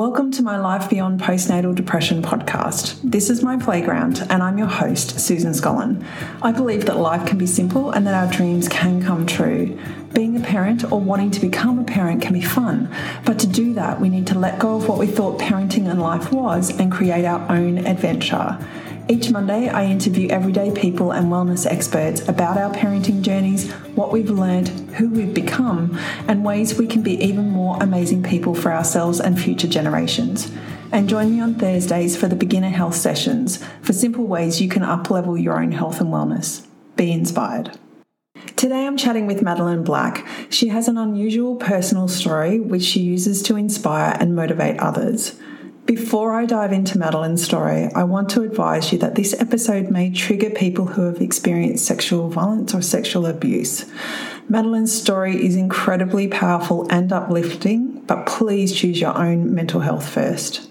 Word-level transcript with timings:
Welcome 0.00 0.30
to 0.30 0.42
my 0.42 0.56
Life 0.56 0.88
Beyond 0.88 1.20
Postnatal 1.20 1.74
Depression 1.74 2.22
podcast. 2.22 2.98
This 3.04 3.28
is 3.28 3.42
my 3.42 3.58
playground, 3.58 4.26
and 4.30 4.42
I'm 4.42 4.56
your 4.56 4.66
host, 4.66 5.20
Susan 5.20 5.52
Scollin. 5.52 6.02
I 6.40 6.52
believe 6.52 6.86
that 6.86 6.96
life 6.96 7.26
can 7.26 7.36
be 7.36 7.46
simple 7.46 7.90
and 7.90 8.06
that 8.06 8.14
our 8.14 8.32
dreams 8.32 8.66
can 8.66 9.04
come 9.04 9.26
true. 9.26 9.78
Being 10.14 10.38
a 10.38 10.40
parent 10.40 10.90
or 10.90 10.98
wanting 10.98 11.30
to 11.32 11.40
become 11.40 11.78
a 11.78 11.84
parent 11.84 12.22
can 12.22 12.32
be 12.32 12.40
fun, 12.40 12.88
but 13.26 13.38
to 13.40 13.46
do 13.46 13.74
that, 13.74 14.00
we 14.00 14.08
need 14.08 14.26
to 14.28 14.38
let 14.38 14.58
go 14.58 14.76
of 14.76 14.88
what 14.88 14.96
we 14.96 15.06
thought 15.06 15.38
parenting 15.38 15.90
and 15.90 16.00
life 16.00 16.32
was 16.32 16.70
and 16.80 16.90
create 16.90 17.26
our 17.26 17.52
own 17.52 17.86
adventure. 17.86 18.58
Each 19.10 19.28
Monday, 19.28 19.68
I 19.68 19.86
interview 19.86 20.28
everyday 20.28 20.70
people 20.70 21.10
and 21.10 21.32
wellness 21.32 21.66
experts 21.66 22.20
about 22.28 22.56
our 22.56 22.72
parenting 22.72 23.22
journeys, 23.22 23.68
what 23.96 24.12
we've 24.12 24.30
learned, 24.30 24.68
who 24.68 25.10
we've 25.10 25.34
become, 25.34 25.98
and 26.28 26.44
ways 26.44 26.78
we 26.78 26.86
can 26.86 27.02
be 27.02 27.20
even 27.20 27.50
more 27.50 27.76
amazing 27.82 28.22
people 28.22 28.54
for 28.54 28.72
ourselves 28.72 29.18
and 29.18 29.36
future 29.36 29.66
generations. 29.66 30.52
And 30.92 31.08
join 31.08 31.32
me 31.32 31.40
on 31.40 31.56
Thursdays 31.56 32.16
for 32.16 32.28
the 32.28 32.36
beginner 32.36 32.68
health 32.68 32.94
sessions 32.94 33.58
for 33.82 33.92
simple 33.92 34.28
ways 34.28 34.62
you 34.62 34.68
can 34.68 34.84
uplevel 34.84 35.42
your 35.42 35.60
own 35.60 35.72
health 35.72 36.00
and 36.00 36.10
wellness. 36.10 36.64
Be 36.94 37.10
inspired. 37.10 37.76
Today 38.54 38.86
I'm 38.86 38.96
chatting 38.96 39.26
with 39.26 39.42
Madeleine 39.42 39.82
Black. 39.82 40.24
She 40.50 40.68
has 40.68 40.86
an 40.86 40.96
unusual 40.96 41.56
personal 41.56 42.06
story 42.06 42.60
which 42.60 42.84
she 42.84 43.00
uses 43.00 43.42
to 43.42 43.56
inspire 43.56 44.16
and 44.20 44.36
motivate 44.36 44.78
others. 44.78 45.36
Before 45.86 46.34
I 46.34 46.46
dive 46.46 46.72
into 46.72 46.98
Madeleine's 46.98 47.44
story, 47.44 47.90
I 47.94 48.04
want 48.04 48.28
to 48.30 48.42
advise 48.42 48.92
you 48.92 48.98
that 48.98 49.16
this 49.16 49.34
episode 49.40 49.90
may 49.90 50.10
trigger 50.10 50.50
people 50.50 50.86
who 50.86 51.02
have 51.02 51.20
experienced 51.20 51.84
sexual 51.84 52.28
violence 52.28 52.74
or 52.74 52.82
sexual 52.82 53.26
abuse. 53.26 53.86
Madeleine's 54.48 54.92
story 54.92 55.44
is 55.44 55.56
incredibly 55.56 56.28
powerful 56.28 56.86
and 56.90 57.12
uplifting, 57.12 58.02
but 58.02 58.26
please 58.26 58.72
choose 58.72 59.00
your 59.00 59.16
own 59.16 59.52
mental 59.52 59.80
health 59.80 60.08
first. 60.08 60.68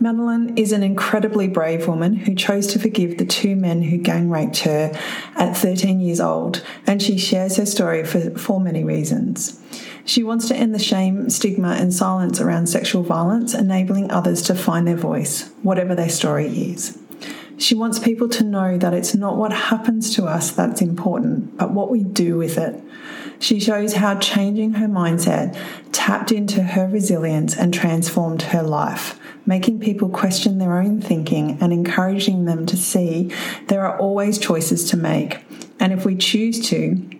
Madeleine 0.00 0.56
is 0.56 0.70
an 0.70 0.84
incredibly 0.84 1.48
brave 1.48 1.88
woman 1.88 2.14
who 2.14 2.34
chose 2.34 2.68
to 2.68 2.78
forgive 2.78 3.18
the 3.18 3.26
two 3.26 3.56
men 3.56 3.82
who 3.82 3.98
gang 3.98 4.30
raped 4.30 4.58
her 4.58 4.92
at 5.34 5.56
13 5.56 6.00
years 6.00 6.20
old, 6.20 6.64
and 6.86 7.02
she 7.02 7.18
shares 7.18 7.56
her 7.56 7.66
story 7.66 8.04
for, 8.04 8.30
for 8.38 8.60
many 8.60 8.84
reasons. 8.84 9.60
She 10.08 10.22
wants 10.22 10.48
to 10.48 10.56
end 10.56 10.74
the 10.74 10.78
shame, 10.78 11.28
stigma, 11.28 11.72
and 11.72 11.92
silence 11.92 12.40
around 12.40 12.68
sexual 12.68 13.02
violence, 13.02 13.52
enabling 13.52 14.10
others 14.10 14.40
to 14.44 14.54
find 14.54 14.88
their 14.88 14.96
voice, 14.96 15.50
whatever 15.62 15.94
their 15.94 16.08
story 16.08 16.46
is. 16.46 16.96
She 17.58 17.74
wants 17.74 17.98
people 17.98 18.26
to 18.30 18.42
know 18.42 18.78
that 18.78 18.94
it's 18.94 19.14
not 19.14 19.36
what 19.36 19.52
happens 19.52 20.14
to 20.14 20.24
us 20.24 20.50
that's 20.50 20.80
important, 20.80 21.58
but 21.58 21.72
what 21.72 21.90
we 21.90 22.04
do 22.04 22.38
with 22.38 22.56
it. 22.56 22.82
She 23.38 23.60
shows 23.60 23.92
how 23.92 24.18
changing 24.18 24.74
her 24.74 24.88
mindset 24.88 25.54
tapped 25.92 26.32
into 26.32 26.62
her 26.62 26.88
resilience 26.88 27.54
and 27.54 27.74
transformed 27.74 28.40
her 28.40 28.62
life, 28.62 29.20
making 29.44 29.80
people 29.80 30.08
question 30.08 30.56
their 30.56 30.80
own 30.80 31.02
thinking 31.02 31.58
and 31.60 31.70
encouraging 31.70 32.46
them 32.46 32.64
to 32.64 32.78
see 32.78 33.30
there 33.66 33.84
are 33.84 33.98
always 33.98 34.38
choices 34.38 34.88
to 34.88 34.96
make. 34.96 35.44
And 35.78 35.92
if 35.92 36.06
we 36.06 36.16
choose 36.16 36.66
to, 36.70 37.17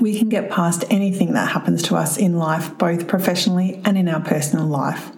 we 0.00 0.18
can 0.18 0.28
get 0.28 0.50
past 0.50 0.84
anything 0.90 1.32
that 1.32 1.50
happens 1.52 1.82
to 1.84 1.96
us 1.96 2.16
in 2.16 2.38
life, 2.38 2.76
both 2.78 3.08
professionally 3.08 3.80
and 3.84 3.96
in 3.98 4.08
our 4.08 4.20
personal 4.20 4.66
life. 4.66 5.10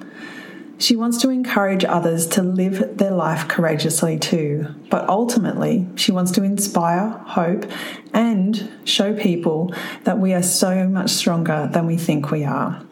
She 0.79 0.97
wants 0.97 1.19
to 1.19 1.29
encourage 1.29 1.85
others 1.85 2.27
to 2.29 2.43
live 2.43 2.97
their 2.97 3.11
life 3.11 3.49
courageously 3.49 4.19
too, 4.19 4.75
but 4.89 5.07
ultimately, 5.11 5.87
she 5.95 6.11
wants 6.11 6.31
to 6.33 6.43
inspire 6.43 7.11
hope 7.27 7.67
and 8.15 8.71
show 8.85 9.15
people 9.15 9.75
that 10.05 10.19
we 10.19 10.33
are 10.33 10.43
so 10.43 10.89
much 10.89 11.11
stronger 11.11 11.69
than 11.71 11.87
we 11.87 11.99
think 11.99 12.31
we 12.31 12.45
are. 12.45 12.83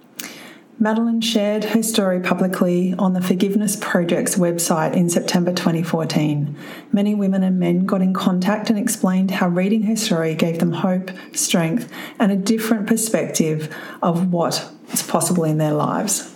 Madeleine 0.80 1.20
shared 1.20 1.64
her 1.64 1.82
story 1.82 2.20
publicly 2.20 2.94
on 3.00 3.12
the 3.12 3.20
Forgiveness 3.20 3.74
Project's 3.74 4.36
website 4.36 4.94
in 4.94 5.10
September 5.10 5.52
2014. 5.52 6.54
Many 6.92 7.16
women 7.16 7.42
and 7.42 7.58
men 7.58 7.84
got 7.84 8.00
in 8.00 8.14
contact 8.14 8.70
and 8.70 8.78
explained 8.78 9.32
how 9.32 9.48
reading 9.48 9.82
her 9.82 9.96
story 9.96 10.36
gave 10.36 10.60
them 10.60 10.70
hope, 10.70 11.10
strength, 11.32 11.92
and 12.20 12.30
a 12.30 12.36
different 12.36 12.86
perspective 12.86 13.74
of 14.02 14.32
what 14.32 14.70
is 14.92 15.02
possible 15.02 15.42
in 15.42 15.58
their 15.58 15.72
lives. 15.74 16.32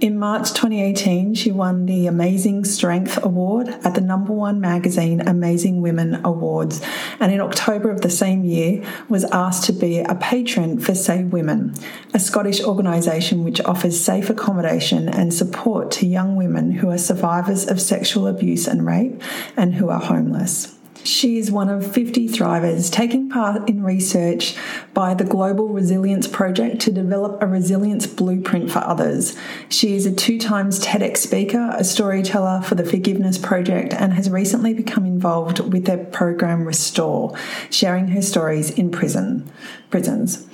In 0.00 0.18
March 0.18 0.54
2018, 0.54 1.34
she 1.34 1.52
won 1.52 1.84
the 1.84 2.06
Amazing 2.06 2.64
Strength 2.64 3.22
Award 3.22 3.68
at 3.84 3.94
the 3.94 4.00
number 4.00 4.32
one 4.32 4.58
magazine 4.58 5.20
Amazing 5.20 5.82
Women 5.82 6.24
Awards, 6.24 6.80
and 7.20 7.30
in 7.30 7.38
October 7.38 7.90
of 7.90 8.00
the 8.00 8.08
same 8.08 8.42
year 8.42 8.82
was 9.10 9.24
asked 9.24 9.64
to 9.64 9.74
be 9.74 9.98
a 9.98 10.14
patron 10.14 10.80
for 10.80 10.94
Say 10.94 11.24
Women, 11.24 11.74
a 12.14 12.18
Scottish 12.18 12.62
organisation 12.62 13.44
which 13.44 13.60
offers 13.60 14.00
safe 14.00 14.30
accommodation 14.30 15.06
and 15.06 15.34
support 15.34 15.90
to 15.90 16.06
young 16.06 16.34
women 16.34 16.70
who 16.70 16.88
are 16.88 16.96
survivors 16.96 17.68
of 17.68 17.78
sexual 17.78 18.26
abuse 18.26 18.66
and 18.66 18.86
rape 18.86 19.20
and 19.54 19.74
who 19.74 19.90
are 19.90 20.00
homeless. 20.00 20.79
She 21.04 21.38
is 21.38 21.50
one 21.50 21.68
of 21.68 21.90
50 21.92 22.28
thrivers 22.28 22.90
taking 22.90 23.28
part 23.28 23.68
in 23.68 23.82
research 23.82 24.56
by 24.92 25.14
the 25.14 25.24
Global 25.24 25.68
Resilience 25.68 26.26
Project 26.26 26.80
to 26.82 26.92
develop 26.92 27.42
a 27.42 27.46
resilience 27.46 28.06
blueprint 28.06 28.70
for 28.70 28.80
others. 28.80 29.36
She 29.68 29.94
is 29.94 30.06
a 30.06 30.14
two 30.14 30.38
times 30.38 30.78
TEDx 30.80 31.18
speaker, 31.18 31.74
a 31.76 31.84
storyteller 31.84 32.62
for 32.62 32.74
the 32.74 32.84
Forgiveness 32.84 33.38
Project, 33.38 33.94
and 33.94 34.12
has 34.12 34.30
recently 34.30 34.74
become 34.74 35.04
involved 35.04 35.60
with 35.72 35.86
their 35.86 36.04
program 36.04 36.66
Restore, 36.66 37.36
sharing 37.70 38.08
her 38.08 38.22
stories 38.22 38.70
in 38.70 38.90
prison 38.90 39.50
prisons. 39.90 40.46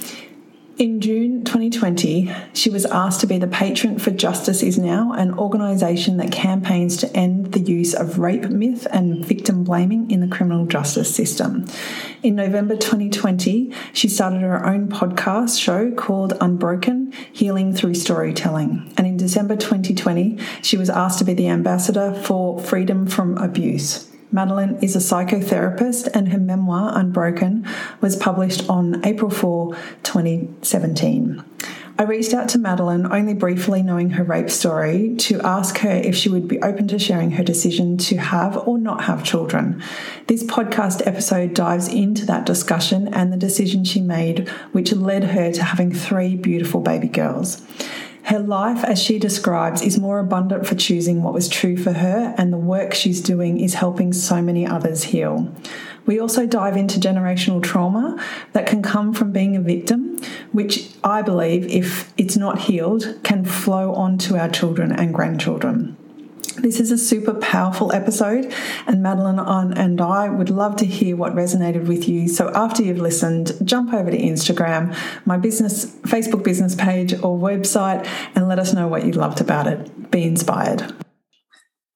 In 0.78 1.00
June 1.00 1.42
2020, 1.42 2.30
she 2.52 2.68
was 2.68 2.84
asked 2.84 3.22
to 3.22 3.26
be 3.26 3.38
the 3.38 3.46
patron 3.46 3.98
for 3.98 4.10
Justice 4.10 4.62
Is 4.62 4.76
Now, 4.76 5.14
an 5.14 5.32
organisation 5.38 6.18
that 6.18 6.30
campaigns 6.30 6.98
to 6.98 7.16
end 7.16 7.52
the 7.52 7.60
use 7.60 7.94
of 7.94 8.18
rape 8.18 8.50
myth 8.50 8.86
and 8.90 9.24
victim 9.24 9.64
blaming 9.64 10.10
in 10.10 10.20
the 10.20 10.28
criminal 10.28 10.66
justice 10.66 11.14
system. 11.14 11.64
In 12.22 12.34
November 12.34 12.76
2020, 12.76 13.72
she 13.94 14.06
started 14.06 14.42
her 14.42 14.66
own 14.66 14.88
podcast 14.88 15.58
show 15.58 15.92
called 15.92 16.36
Unbroken 16.42 17.10
Healing 17.32 17.72
Through 17.72 17.94
Storytelling. 17.94 18.92
And 18.98 19.06
in 19.06 19.16
December 19.16 19.56
2020, 19.56 20.38
she 20.60 20.76
was 20.76 20.90
asked 20.90 21.20
to 21.20 21.24
be 21.24 21.32
the 21.32 21.48
ambassador 21.48 22.12
for 22.12 22.60
Freedom 22.60 23.06
from 23.06 23.38
Abuse. 23.38 24.10
Madeleine 24.36 24.78
is 24.82 24.94
a 24.94 24.98
psychotherapist, 24.98 26.08
and 26.12 26.28
her 26.28 26.38
memoir, 26.38 26.90
Unbroken, 26.92 27.66
was 28.02 28.16
published 28.16 28.68
on 28.68 29.02
April 29.02 29.30
4, 29.30 29.74
2017. 30.02 31.42
I 31.98 32.02
reached 32.02 32.34
out 32.34 32.50
to 32.50 32.58
Madeleine, 32.58 33.10
only 33.10 33.32
briefly 33.32 33.82
knowing 33.82 34.10
her 34.10 34.24
rape 34.24 34.50
story, 34.50 35.14
to 35.20 35.40
ask 35.40 35.78
her 35.78 35.88
if 35.88 36.14
she 36.14 36.28
would 36.28 36.46
be 36.46 36.60
open 36.60 36.86
to 36.88 36.98
sharing 36.98 37.30
her 37.30 37.42
decision 37.42 37.96
to 37.96 38.18
have 38.18 38.58
or 38.68 38.76
not 38.76 39.04
have 39.04 39.24
children. 39.24 39.82
This 40.26 40.42
podcast 40.42 41.06
episode 41.06 41.54
dives 41.54 41.88
into 41.88 42.26
that 42.26 42.44
discussion 42.44 43.08
and 43.14 43.32
the 43.32 43.38
decision 43.38 43.84
she 43.84 44.02
made, 44.02 44.50
which 44.72 44.92
led 44.92 45.24
her 45.24 45.50
to 45.50 45.62
having 45.62 45.94
three 45.94 46.36
beautiful 46.36 46.82
baby 46.82 47.08
girls. 47.08 47.62
Her 48.26 48.40
life, 48.40 48.82
as 48.82 49.00
she 49.00 49.20
describes, 49.20 49.82
is 49.82 50.00
more 50.00 50.18
abundant 50.18 50.66
for 50.66 50.74
choosing 50.74 51.22
what 51.22 51.32
was 51.32 51.48
true 51.48 51.76
for 51.76 51.92
her, 51.92 52.34
and 52.36 52.52
the 52.52 52.58
work 52.58 52.92
she's 52.92 53.20
doing 53.20 53.60
is 53.60 53.74
helping 53.74 54.12
so 54.12 54.42
many 54.42 54.66
others 54.66 55.04
heal. 55.04 55.54
We 56.06 56.18
also 56.18 56.44
dive 56.44 56.76
into 56.76 56.98
generational 56.98 57.62
trauma 57.62 58.20
that 58.52 58.66
can 58.66 58.82
come 58.82 59.14
from 59.14 59.30
being 59.30 59.54
a 59.54 59.60
victim, 59.60 60.20
which 60.50 60.90
I 61.04 61.22
believe, 61.22 61.68
if 61.68 62.12
it's 62.16 62.36
not 62.36 62.62
healed, 62.62 63.16
can 63.22 63.44
flow 63.44 63.94
on 63.94 64.18
to 64.18 64.36
our 64.36 64.48
children 64.48 64.90
and 64.90 65.14
grandchildren. 65.14 65.96
This 66.58 66.80
is 66.80 66.90
a 66.90 66.96
super 66.96 67.34
powerful 67.34 67.92
episode, 67.92 68.50
and 68.86 69.02
Madeleine 69.02 69.38
and 69.74 70.00
I 70.00 70.30
would 70.30 70.48
love 70.48 70.76
to 70.76 70.86
hear 70.86 71.14
what 71.14 71.34
resonated 71.34 71.86
with 71.86 72.08
you. 72.08 72.28
So, 72.28 72.50
after 72.54 72.82
you've 72.82 72.98
listened, 72.98 73.52
jump 73.62 73.92
over 73.92 74.10
to 74.10 74.16
Instagram, 74.16 74.96
my 75.26 75.36
business, 75.36 75.84
Facebook 75.84 76.42
business 76.42 76.74
page, 76.74 77.12
or 77.12 77.38
website, 77.38 78.06
and 78.34 78.48
let 78.48 78.58
us 78.58 78.72
know 78.72 78.88
what 78.88 79.04
you 79.04 79.12
loved 79.12 79.42
about 79.42 79.66
it. 79.66 80.10
Be 80.10 80.22
inspired. 80.24 80.94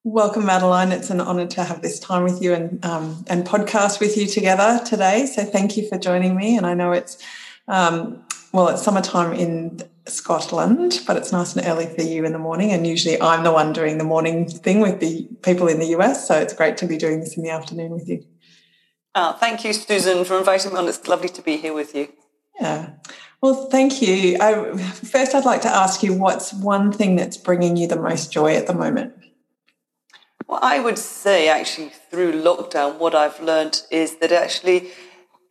Welcome, 0.04 0.44
Madeleine. 0.44 0.92
It's 0.92 1.08
an 1.08 1.22
honour 1.22 1.46
to 1.46 1.64
have 1.64 1.80
this 1.80 1.98
time 1.98 2.22
with 2.22 2.42
you 2.42 2.52
and 2.52 2.84
um, 2.84 3.24
and 3.28 3.46
podcast 3.46 3.98
with 3.98 4.18
you 4.18 4.26
together 4.26 4.84
today. 4.84 5.24
So, 5.24 5.42
thank 5.42 5.78
you 5.78 5.88
for 5.88 5.96
joining 5.96 6.36
me. 6.36 6.58
And 6.58 6.66
I 6.66 6.74
know 6.74 6.92
it's 6.92 7.16
um, 7.66 8.22
well, 8.52 8.68
it's 8.68 8.82
summertime 8.82 9.32
in 9.32 9.80
Scotland, 10.06 11.00
but 11.06 11.16
it's 11.16 11.32
nice 11.32 11.54
and 11.54 11.66
early 11.66 11.86
for 11.86 12.02
you 12.02 12.24
in 12.24 12.32
the 12.32 12.38
morning. 12.38 12.72
And 12.72 12.86
usually 12.86 13.20
I'm 13.20 13.44
the 13.44 13.52
one 13.52 13.72
doing 13.72 13.98
the 13.98 14.04
morning 14.04 14.48
thing 14.48 14.80
with 14.80 15.00
the 15.00 15.28
people 15.42 15.68
in 15.68 15.78
the 15.78 15.86
US. 15.96 16.26
So 16.26 16.36
it's 16.36 16.52
great 16.52 16.76
to 16.78 16.86
be 16.86 16.96
doing 16.96 17.20
this 17.20 17.36
in 17.36 17.42
the 17.42 17.50
afternoon 17.50 17.92
with 17.92 18.08
you. 18.08 18.24
Oh, 19.14 19.36
thank 19.38 19.64
you, 19.64 19.72
Susan, 19.72 20.24
for 20.24 20.38
inviting 20.38 20.72
me 20.72 20.78
on. 20.78 20.88
It's 20.88 21.06
lovely 21.06 21.28
to 21.30 21.42
be 21.42 21.56
here 21.56 21.74
with 21.74 21.94
you. 21.94 22.08
Yeah. 22.60 22.90
Well, 23.40 23.68
thank 23.70 24.02
you. 24.02 24.36
I, 24.40 24.76
first, 24.76 25.34
I'd 25.34 25.44
like 25.44 25.62
to 25.62 25.68
ask 25.68 26.02
you 26.02 26.12
what's 26.12 26.52
one 26.52 26.92
thing 26.92 27.16
that's 27.16 27.36
bringing 27.36 27.76
you 27.76 27.86
the 27.86 28.00
most 28.00 28.30
joy 28.30 28.54
at 28.54 28.66
the 28.66 28.74
moment? 28.74 29.14
Well, 30.46 30.60
I 30.62 30.80
would 30.80 30.98
say 30.98 31.48
actually 31.48 31.90
through 32.10 32.42
lockdown, 32.42 32.98
what 32.98 33.14
I've 33.14 33.40
learned 33.40 33.82
is 33.90 34.16
that 34.16 34.32
actually 34.32 34.90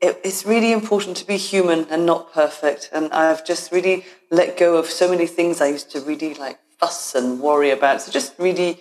it, 0.02 0.20
it's 0.24 0.46
really 0.46 0.72
important 0.72 1.18
to 1.18 1.28
be 1.28 1.38
human 1.38 1.86
and 1.90 2.06
not 2.06 2.34
perfect. 2.34 2.90
And 2.94 3.12
I've 3.12 3.46
just 3.46 3.72
really 3.72 4.06
let 4.32 4.58
go 4.58 4.78
of 4.78 4.86
so 4.88 5.10
many 5.10 5.28
things 5.28 5.62
I 5.62 5.68
used 5.68 5.92
to 5.92 6.02
really 6.02 6.34
like 6.36 6.60
fuss 6.78 7.16
and 7.16 7.40
worry 7.42 7.72
about. 7.72 8.02
So 8.02 8.12
just 8.12 8.34
really 8.38 8.80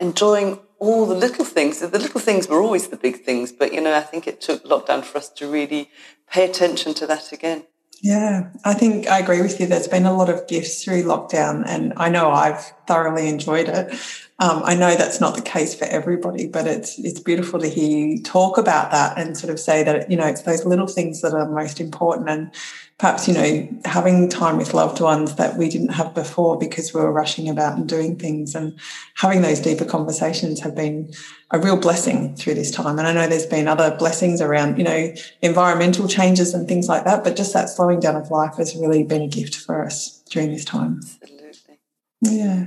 enjoying 0.00 0.58
all 0.78 1.06
the 1.06 1.14
little 1.14 1.44
things. 1.44 1.80
The 1.80 1.88
little 1.98 2.20
things 2.20 2.48
were 2.48 2.60
always 2.60 2.88
the 2.88 2.96
big 2.96 3.22
things, 3.24 3.50
but 3.50 3.72
you 3.72 3.80
know, 3.80 3.94
I 3.94 4.00
think 4.00 4.26
it 4.26 4.40
took 4.40 4.64
lockdown 4.64 5.04
for 5.04 5.18
us 5.18 5.28
to 5.30 5.50
really 5.50 5.90
pay 6.30 6.44
attention 6.48 6.94
to 6.94 7.06
that 7.06 7.32
again. 7.32 7.64
Yeah, 8.00 8.50
I 8.64 8.74
think 8.74 9.08
I 9.08 9.18
agree 9.18 9.42
with 9.42 9.58
you. 9.58 9.66
There's 9.66 9.88
been 9.88 10.06
a 10.06 10.16
lot 10.16 10.28
of 10.28 10.46
gifts 10.46 10.84
through 10.84 11.02
lockdown, 11.02 11.64
and 11.66 11.92
I 11.96 12.08
know 12.08 12.30
I've 12.30 12.72
thoroughly 12.86 13.28
enjoyed 13.28 13.68
it. 13.68 13.92
Um, 14.40 14.62
I 14.64 14.76
know 14.76 14.94
that's 14.94 15.20
not 15.20 15.34
the 15.34 15.42
case 15.42 15.74
for 15.74 15.84
everybody, 15.86 16.46
but 16.46 16.64
it's 16.68 16.96
it's 17.00 17.18
beautiful 17.18 17.58
to 17.58 17.66
hear 17.68 17.88
you 17.90 18.22
talk 18.22 18.56
about 18.56 18.92
that 18.92 19.18
and 19.18 19.36
sort 19.36 19.52
of 19.52 19.58
say 19.58 19.82
that 19.82 20.08
you 20.08 20.16
know 20.16 20.26
it's 20.26 20.42
those 20.42 20.64
little 20.64 20.86
things 20.86 21.22
that 21.22 21.34
are 21.34 21.48
most 21.48 21.80
important, 21.80 22.28
and 22.28 22.54
perhaps 22.98 23.26
you 23.26 23.34
know 23.34 23.68
having 23.84 24.28
time 24.28 24.56
with 24.56 24.74
loved 24.74 25.00
ones 25.00 25.34
that 25.34 25.56
we 25.56 25.68
didn't 25.68 25.88
have 25.88 26.14
before 26.14 26.56
because 26.56 26.94
we 26.94 27.00
were 27.00 27.10
rushing 27.10 27.48
about 27.48 27.76
and 27.76 27.88
doing 27.88 28.14
things, 28.16 28.54
and 28.54 28.78
having 29.16 29.42
those 29.42 29.58
deeper 29.58 29.84
conversations 29.84 30.60
have 30.60 30.76
been 30.76 31.12
a 31.50 31.58
real 31.58 31.76
blessing 31.76 32.36
through 32.36 32.54
this 32.54 32.70
time. 32.70 32.96
And 33.00 33.08
I 33.08 33.12
know 33.12 33.26
there's 33.26 33.44
been 33.46 33.66
other 33.66 33.96
blessings 33.96 34.40
around 34.40 34.78
you 34.78 34.84
know 34.84 35.12
environmental 35.42 36.06
changes 36.06 36.54
and 36.54 36.68
things 36.68 36.88
like 36.88 37.02
that, 37.04 37.24
but 37.24 37.34
just 37.34 37.52
that 37.54 37.70
slowing 37.70 37.98
down 37.98 38.14
of 38.14 38.30
life 38.30 38.54
has 38.58 38.76
really 38.76 39.02
been 39.02 39.22
a 39.22 39.28
gift 39.28 39.56
for 39.56 39.84
us 39.84 40.22
during 40.30 40.52
this 40.52 40.64
time. 40.64 41.00
Absolutely. 41.22 41.78
Yeah. 42.22 42.66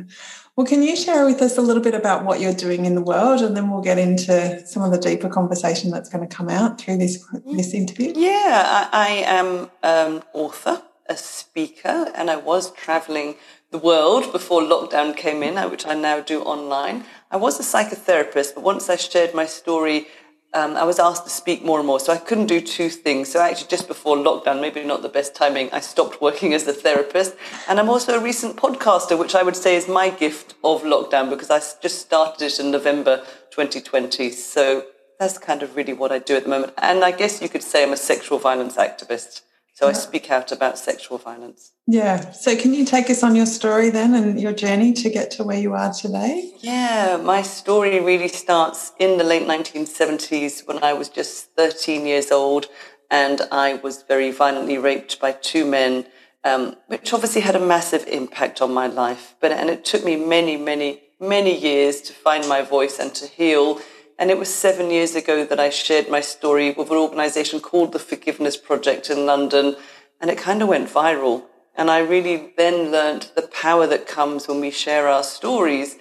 Well, 0.61 0.69
can 0.69 0.83
you 0.83 0.95
share 0.95 1.25
with 1.25 1.41
us 1.41 1.57
a 1.57 1.61
little 1.61 1.81
bit 1.81 1.95
about 1.95 2.23
what 2.23 2.39
you're 2.39 2.53
doing 2.53 2.85
in 2.85 2.93
the 2.93 3.01
world, 3.01 3.41
and 3.41 3.57
then 3.57 3.71
we'll 3.71 3.81
get 3.81 3.97
into 3.97 4.63
some 4.67 4.83
of 4.83 4.91
the 4.91 4.99
deeper 4.99 5.27
conversation 5.27 5.89
that's 5.89 6.07
going 6.07 6.21
to 6.21 6.35
come 6.35 6.49
out 6.49 6.79
through 6.79 6.97
this 6.97 7.17
mm. 7.33 7.57
this 7.57 7.73
interview? 7.73 8.13
Yeah, 8.15 8.87
I, 8.93 9.07
I 9.07 9.09
am 9.25 9.71
an 9.81 10.21
author, 10.33 10.83
a 11.09 11.17
speaker, 11.17 12.11
and 12.13 12.29
I 12.29 12.35
was 12.35 12.71
traveling 12.73 13.37
the 13.71 13.79
world 13.79 14.31
before 14.31 14.61
lockdown 14.61 15.17
came 15.17 15.41
in, 15.41 15.57
uh, 15.57 15.67
which 15.67 15.87
I 15.87 15.95
now 15.95 16.19
do 16.19 16.43
online. 16.43 17.05
I 17.31 17.37
was 17.37 17.59
a 17.59 17.63
psychotherapist, 17.63 18.53
but 18.53 18.63
once 18.63 18.87
I 18.87 18.97
shared 18.97 19.33
my 19.33 19.47
story 19.47 20.05
um, 20.53 20.75
I 20.75 20.83
was 20.83 21.00
asked 21.00 21.24
to 21.24 21.30
speak 21.30 21.63
more 21.63 21.80
and 21.80 21.88
more, 21.88 22.00
so 22.00 22.12
I 22.12 22.18
couldn't 22.18 22.48
do 22.48 22.59
two 22.59 22.89
things. 22.89 23.31
So 23.31 23.39
actually, 23.39 23.69
just 23.69 23.88
before 23.88 24.18
lockdown, 24.18 24.59
maybe 24.59 24.83
not 24.83 25.01
the 25.01 25.09
best 25.09 25.33
timing, 25.33 25.69
I 25.71 25.80
stopped 25.80 26.21
working 26.21 26.53
as 26.53 26.68
a 26.68 26.74
therapist. 26.74 27.36
And 27.69 27.80
I'm 27.80 27.89
also 27.89 28.19
a 28.19 28.21
recent 28.21 28.57
podcaster, 28.57 29.18
which 29.18 29.33
I 29.33 29.44
would 29.44 29.56
say 29.56 29.75
is 29.75 29.88
my 29.88 30.09
gift 30.09 30.56
of 30.63 30.83
lockdown 30.83 31.30
because 31.30 31.50
I 31.50 31.59
just 31.81 32.01
started 32.01 32.44
it 32.45 32.59
in 32.59 32.69
November 32.71 33.24
2020. 33.51 34.30
So 34.31 34.86
that's 35.19 35.38
kind 35.38 35.63
of 35.63 35.75
really 35.75 35.94
what 35.94 36.12
I 36.12 36.19
do 36.19 36.36
at 36.36 36.44
the 36.44 36.50
moment. 36.50 36.74
And 36.77 37.03
I 37.03 37.12
guess 37.12 37.42
you 37.42 37.48
could 37.48 37.63
say 37.63 37.83
I'm 37.83 37.94
a 37.94 37.98
sexual 37.98 38.38
violence 38.38 38.75
activist. 38.75 39.42
So 39.81 39.87
I 39.87 39.93
speak 39.93 40.29
out 40.29 40.51
about 40.51 40.77
sexual 40.77 41.17
violence. 41.17 41.71
Yeah. 41.87 42.29
So 42.33 42.55
can 42.55 42.71
you 42.71 42.85
take 42.85 43.09
us 43.09 43.23
on 43.23 43.35
your 43.35 43.47
story 43.47 43.89
then 43.89 44.13
and 44.13 44.39
your 44.39 44.53
journey 44.53 44.93
to 44.93 45.09
get 45.09 45.31
to 45.31 45.43
where 45.43 45.57
you 45.57 45.73
are 45.73 45.91
today? 45.91 46.51
Yeah, 46.59 47.19
my 47.19 47.41
story 47.41 47.99
really 47.99 48.27
starts 48.27 48.91
in 48.99 49.17
the 49.17 49.23
late 49.23 49.47
1970s 49.47 50.67
when 50.67 50.83
I 50.83 50.93
was 50.93 51.09
just 51.09 51.55
13 51.55 52.05
years 52.05 52.31
old 52.31 52.67
and 53.09 53.41
I 53.51 53.73
was 53.73 54.03
very 54.03 54.29
violently 54.29 54.77
raped 54.77 55.19
by 55.19 55.31
two 55.31 55.65
men, 55.65 56.05
um, 56.43 56.75
which 56.85 57.11
obviously 57.11 57.41
had 57.41 57.55
a 57.55 57.59
massive 57.59 58.05
impact 58.07 58.61
on 58.61 58.71
my 58.71 58.85
life. 58.85 59.33
But 59.41 59.51
and 59.51 59.67
it 59.67 59.83
took 59.83 60.05
me 60.05 60.15
many, 60.15 60.57
many, 60.57 61.01
many 61.19 61.57
years 61.57 62.01
to 62.01 62.13
find 62.13 62.47
my 62.47 62.61
voice 62.61 62.99
and 62.99 63.15
to 63.15 63.25
heal 63.25 63.81
and 64.21 64.29
it 64.29 64.38
was 64.38 64.53
seven 64.53 64.91
years 64.91 65.15
ago 65.15 65.44
that 65.45 65.59
I 65.59 65.71
shared 65.71 66.07
my 66.07 66.21
story 66.21 66.69
with 66.77 66.91
an 66.91 66.97
organization 66.97 67.59
called 67.59 67.91
the 67.91 67.97
Forgiveness 67.97 68.56
Project 68.56 69.09
in 69.09 69.25
London. 69.25 69.75
And 70.21 70.29
it 70.29 70.38
kind 70.38 70.62
of 70.62 70.68
went 70.68 70.89
viral. 70.89 71.45
And 71.75 71.89
I 71.89 71.97
really 71.97 72.53
then 72.56 72.91
learned 72.91 73.31
the 73.35 73.47
power 73.47 73.88
that 73.88 74.06
comes 74.06 74.47
when 74.47 74.62
we 74.62 74.69
share 74.69 75.07
our 75.07 75.23
stories. 75.23 75.95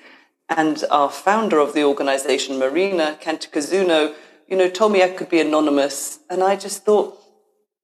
And 0.51 0.85
our 0.91 1.09
founder 1.09 1.61
of 1.61 1.73
the 1.73 1.85
organization, 1.85 2.59
Marina 2.59 3.17
Cantacuzino, 3.23 4.15
you 4.47 4.57
know, 4.59 4.69
told 4.69 4.93
me 4.93 5.03
I 5.03 5.09
could 5.09 5.31
be 5.31 5.41
anonymous. 5.41 6.19
And 6.29 6.43
I 6.43 6.57
just 6.57 6.85
thought, 6.85 7.17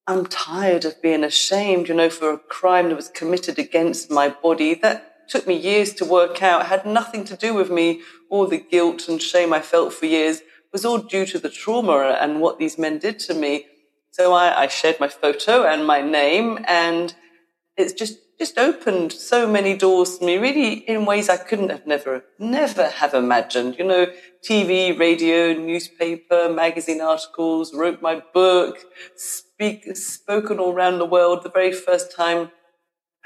I'm 0.06 0.27
tired 0.27 0.85
of 0.85 1.00
being 1.00 1.25
ashamed, 1.25 1.89
you 1.89 1.94
know, 1.94 2.11
for 2.11 2.31
a 2.31 2.39
crime 2.39 2.91
that 2.91 2.97
was 2.97 3.09
committed 3.09 3.59
against 3.59 4.11
my 4.11 4.29
body. 4.29 4.75
That 4.75 5.16
took 5.28 5.46
me 5.46 5.56
years 5.56 5.93
to 5.94 6.05
work 6.05 6.43
out, 6.43 6.67
had 6.67 6.87
nothing 6.87 7.25
to 7.25 7.37
do 7.37 7.55
with 7.55 7.70
me. 7.70 8.02
All 8.31 8.46
the 8.46 8.58
guilt 8.58 9.08
and 9.08 9.20
shame 9.20 9.52
I 9.52 9.61
felt 9.61 9.93
for 9.93 10.06
years 10.06 10.43
was 10.73 10.84
all 10.84 10.99
due 10.99 11.26
to 11.26 11.38
the 11.38 11.49
trauma 11.49 12.19
and 12.20 12.40
what 12.40 12.58
these 12.58 12.78
men 12.78 12.99
did 12.99 13.19
to 13.20 13.34
me. 13.34 13.67
So 14.11 14.32
I, 14.32 14.62
I 14.62 14.67
shared 14.69 15.00
my 15.00 15.08
photo 15.08 15.64
and 15.64 15.87
my 15.87 16.00
name 16.00 16.58
and 16.67 17.14
it's 17.76 17.93
just, 17.93 18.19
just 18.38 18.58
opened 18.58 19.12
so 19.12 19.46
many 19.46 19.76
doors 19.76 20.19
to 20.19 20.25
me, 20.25 20.38
really 20.38 20.73
in 20.88 21.05
ways 21.05 21.29
I 21.29 21.37
couldn't 21.37 21.70
have 21.70 21.87
never, 21.87 22.25
never 22.38 22.88
have 22.88 23.14
imagined. 23.14 23.76
You 23.79 23.84
know, 23.84 24.06
TV, 24.49 24.99
radio, 24.99 25.52
newspaper, 25.52 26.49
magazine 26.49 27.00
articles, 27.00 27.75
wrote 27.75 28.00
my 28.00 28.22
book, 28.32 28.79
speak, 29.17 29.96
spoken 29.96 30.58
all 30.58 30.72
around 30.72 30.99
the 30.99 31.06
world. 31.06 31.43
The 31.43 31.50
very 31.50 31.72
first 31.72 32.14
time 32.14 32.50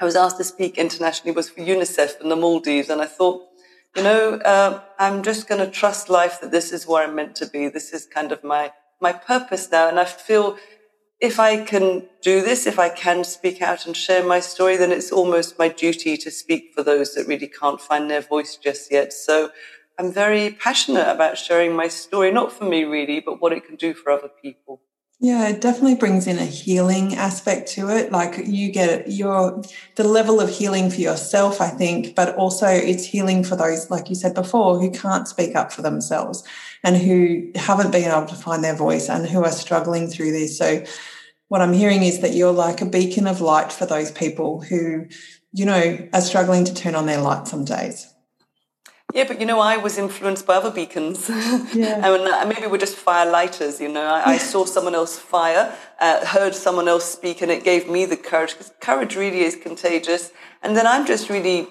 I 0.01 0.05
was 0.05 0.15
asked 0.15 0.37
to 0.37 0.43
speak 0.43 0.79
internationally 0.79 1.31
was 1.31 1.51
for 1.51 1.61
UNICEF 1.61 2.19
in 2.21 2.29
the 2.29 2.35
Maldives. 2.35 2.89
And 2.89 3.03
I 3.03 3.05
thought, 3.05 3.47
you 3.95 4.01
know, 4.01 4.33
uh, 4.43 4.81
I'm 4.97 5.21
just 5.21 5.47
going 5.47 5.63
to 5.63 5.69
trust 5.69 6.09
life 6.09 6.41
that 6.41 6.49
this 6.49 6.71
is 6.71 6.87
where 6.87 7.03
I'm 7.03 7.13
meant 7.13 7.35
to 7.35 7.45
be. 7.45 7.67
This 7.67 7.93
is 7.93 8.07
kind 8.07 8.31
of 8.31 8.43
my, 8.43 8.73
my 8.99 9.13
purpose 9.13 9.69
now. 9.71 9.87
And 9.87 9.99
I 9.99 10.05
feel 10.05 10.57
if 11.19 11.39
I 11.39 11.63
can 11.63 12.07
do 12.23 12.41
this, 12.41 12.65
if 12.65 12.79
I 12.79 12.89
can 12.89 13.23
speak 13.23 13.61
out 13.61 13.85
and 13.85 13.95
share 13.95 14.25
my 14.25 14.39
story, 14.39 14.75
then 14.75 14.91
it's 14.91 15.11
almost 15.11 15.59
my 15.59 15.67
duty 15.67 16.17
to 16.17 16.31
speak 16.31 16.71
for 16.73 16.81
those 16.81 17.13
that 17.13 17.27
really 17.27 17.47
can't 17.47 17.79
find 17.79 18.09
their 18.09 18.21
voice 18.21 18.55
just 18.55 18.91
yet. 18.91 19.13
So 19.13 19.51
I'm 19.99 20.11
very 20.11 20.49
passionate 20.49 21.09
about 21.09 21.37
sharing 21.37 21.75
my 21.75 21.89
story, 21.89 22.31
not 22.31 22.51
for 22.51 22.63
me 22.65 22.85
really, 22.85 23.19
but 23.19 23.39
what 23.39 23.53
it 23.53 23.67
can 23.67 23.75
do 23.75 23.93
for 23.93 24.11
other 24.11 24.31
people. 24.41 24.81
Yeah, 25.23 25.49
it 25.49 25.61
definitely 25.61 25.95
brings 25.95 26.25
in 26.25 26.39
a 26.39 26.45
healing 26.45 27.15
aspect 27.15 27.69
to 27.73 27.89
it. 27.89 28.11
Like 28.11 28.41
you 28.47 28.71
get 28.71 29.11
your 29.11 29.61
the 29.95 30.03
level 30.03 30.39
of 30.41 30.49
healing 30.49 30.89
for 30.89 30.99
yourself, 30.99 31.61
I 31.61 31.67
think, 31.69 32.15
but 32.15 32.35
also 32.37 32.65
it's 32.65 33.05
healing 33.05 33.43
for 33.43 33.55
those, 33.55 33.91
like 33.91 34.09
you 34.09 34.15
said 34.15 34.33
before, 34.33 34.79
who 34.79 34.89
can't 34.89 35.27
speak 35.27 35.55
up 35.55 35.71
for 35.71 35.83
themselves 35.83 36.43
and 36.83 36.97
who 36.97 37.51
haven't 37.55 37.91
been 37.91 38.09
able 38.11 38.25
to 38.25 38.35
find 38.35 38.63
their 38.63 38.75
voice 38.75 39.09
and 39.09 39.27
who 39.27 39.43
are 39.45 39.51
struggling 39.51 40.07
through 40.07 40.31
this. 40.31 40.57
So 40.57 40.83
what 41.49 41.61
I'm 41.61 41.73
hearing 41.73 42.03
is 42.03 42.21
that 42.21 42.33
you're 42.33 42.51
like 42.53 42.81
a 42.81 42.85
beacon 42.87 43.27
of 43.27 43.41
light 43.41 43.71
for 43.71 43.85
those 43.85 44.11
people 44.11 44.61
who, 44.61 45.05
you 45.53 45.65
know, 45.65 45.99
are 46.13 46.21
struggling 46.21 46.65
to 46.65 46.73
turn 46.73 46.95
on 46.95 47.05
their 47.05 47.21
light 47.21 47.47
some 47.47 47.65
days. 47.65 48.10
Yeah, 49.13 49.25
but 49.27 49.39
you 49.39 49.45
know, 49.45 49.59
I 49.59 49.77
was 49.77 49.97
influenced 49.97 50.45
by 50.45 50.55
other 50.55 50.71
beacons. 50.71 51.29
Yeah. 51.73 52.05
and 52.05 52.27
uh, 52.27 52.45
maybe 52.45 52.67
we're 52.67 52.77
just 52.77 52.95
fire 52.95 53.29
lighters, 53.29 53.79
you 53.79 53.87
know. 53.89 54.05
I, 54.05 54.31
I 54.33 54.37
saw 54.37 54.65
someone 54.65 54.95
else 54.95 55.17
fire, 55.17 55.75
uh, 55.99 56.25
heard 56.25 56.53
someone 56.55 56.87
else 56.87 57.05
speak, 57.05 57.41
and 57.41 57.51
it 57.51 57.63
gave 57.63 57.89
me 57.89 58.05
the 58.05 58.17
courage, 58.17 58.51
because 58.51 58.71
courage 58.81 59.15
really 59.15 59.41
is 59.41 59.55
contagious. 59.55 60.31
And 60.61 60.75
then 60.75 60.85
I'm 60.85 61.05
just 61.05 61.29
really, 61.29 61.67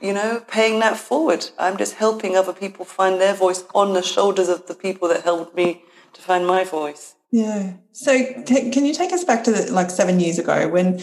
you 0.00 0.12
know, 0.12 0.42
paying 0.48 0.80
that 0.80 0.96
forward. 0.96 1.50
I'm 1.58 1.76
just 1.76 1.94
helping 1.94 2.36
other 2.36 2.52
people 2.52 2.84
find 2.84 3.20
their 3.20 3.34
voice 3.34 3.64
on 3.74 3.94
the 3.94 4.02
shoulders 4.02 4.48
of 4.48 4.66
the 4.66 4.74
people 4.74 5.08
that 5.08 5.22
helped 5.22 5.54
me 5.54 5.82
to 6.14 6.20
find 6.20 6.46
my 6.46 6.64
voice. 6.64 7.14
Yeah. 7.30 7.74
So, 7.92 8.42
t- 8.44 8.70
can 8.70 8.84
you 8.84 8.94
take 8.94 9.12
us 9.12 9.24
back 9.24 9.44
to 9.44 9.52
the, 9.52 9.72
like 9.72 9.90
seven 9.90 10.20
years 10.20 10.38
ago 10.38 10.68
when 10.68 11.00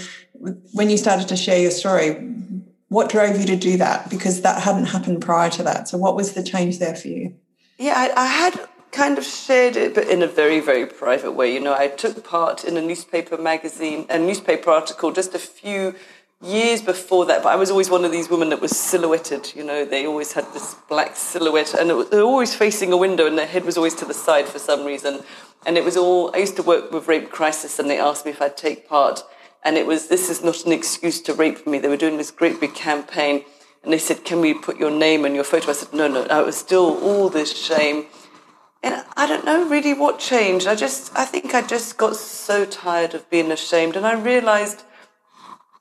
when 0.74 0.90
you 0.90 0.98
started 0.98 1.28
to 1.30 1.36
share 1.36 1.60
your 1.60 1.72
story? 1.72 2.16
What 2.94 3.10
drove 3.10 3.40
you 3.40 3.46
to 3.48 3.56
do 3.56 3.78
that? 3.78 4.10
Because 4.10 4.42
that 4.42 4.62
hadn't 4.62 4.86
happened 4.86 5.22
prior 5.22 5.50
to 5.50 5.64
that. 5.64 5.88
So, 5.88 5.98
what 5.98 6.16
was 6.16 6.34
the 6.34 6.44
change 6.44 6.80
there 6.80 6.96
for 6.96 7.08
you? 7.08 7.34
Yeah, 7.80 7.96
I, 7.98 8.24
I 8.24 8.28
had 8.28 8.70
kind 8.92 9.18
of 9.18 9.26
shared 9.26 9.76
it, 9.76 9.96
but 9.96 10.08
in 10.08 10.22
a 10.22 10.28
very, 10.28 10.60
very 10.60 10.86
private 10.86 11.32
way. 11.32 11.52
You 11.52 11.60
know, 11.60 11.74
I 11.74 11.88
took 11.88 12.24
part 12.24 12.64
in 12.64 12.78
a 12.78 12.82
newspaper 12.82 13.38
magazine, 13.38 14.06
a 14.10 14.20
newspaper 14.20 14.70
article 14.70 15.12
just 15.12 15.34
a 15.34 15.40
few 15.40 15.96
years 16.44 16.82
before 16.82 17.26
that, 17.26 17.42
but 17.42 17.50
I 17.50 17.56
was 17.56 17.72
always 17.72 17.90
one 17.90 18.06
of 18.06 18.12
these 18.12 18.30
women 18.30 18.50
that 18.50 18.62
was 18.62 18.78
silhouetted. 18.78 19.54
You 19.56 19.64
know, 19.64 19.86
they 19.86 20.06
always 20.06 20.34
had 20.34 20.46
this 20.54 20.76
black 20.88 21.16
silhouette, 21.16 21.74
and 21.74 21.90
was, 21.98 22.10
they 22.10 22.18
were 22.18 22.24
always 22.24 22.54
facing 22.54 22.94
a 22.94 22.98
window, 22.98 23.26
and 23.26 23.38
their 23.38 23.48
head 23.48 23.66
was 23.66 23.76
always 23.76 23.96
to 23.96 24.06
the 24.06 24.14
side 24.14 24.46
for 24.46 24.60
some 24.60 24.86
reason. 24.86 25.22
And 25.66 25.78
it 25.78 25.84
was 25.84 25.98
all. 25.98 26.32
I 26.36 26.40
used 26.40 26.58
to 26.58 26.64
work 26.64 26.92
with 26.92 27.08
Rape 27.08 27.32
Crisis, 27.32 27.80
and 27.80 27.90
they 27.90 28.00
asked 28.00 28.26
me 28.26 28.32
if 28.32 28.42
I'd 28.42 28.56
take 28.56 28.88
part 28.88 29.24
and 29.64 29.78
it 29.78 29.88
was, 29.88 30.08
this 30.08 30.30
is 30.30 30.44
not 30.44 30.66
an 30.66 30.72
excuse 30.72 31.22
to 31.22 31.34
rape 31.34 31.66
me. 31.66 31.80
They 31.80 31.88
were 31.88 31.98
doing 31.98 32.18
this 32.18 32.32
great 32.32 32.60
big 32.60 32.76
campaign. 32.76 33.46
And 33.84 33.92
they 33.92 33.98
said, 33.98 34.24
can 34.24 34.42
we 34.42 34.54
put 34.54 34.78
your 34.78 34.92
name 34.92 35.26
and 35.26 35.36
your 35.36 35.44
photo? 35.44 35.70
I 35.70 35.74
said, 35.74 35.94
no, 35.94 36.08
no. 36.08 36.24
I 36.26 36.42
was 36.42 36.58
still 36.58 37.02
all 37.04 37.30
this 37.30 37.58
shame. 37.58 38.08
And 38.82 39.04
I 39.16 39.26
don't 39.28 39.46
know 39.46 39.68
really 39.68 39.94
what 39.94 40.20
changed. 40.20 40.68
I 40.68 40.76
just, 40.76 41.16
I 41.18 41.26
think 41.26 41.54
I 41.54 41.62
just 41.62 41.98
got 41.98 42.16
so 42.16 42.66
tired 42.66 43.14
of 43.14 43.30
being 43.30 43.52
ashamed. 43.52 43.96
And 43.96 44.06
I 44.06 44.20
realized 44.20 44.84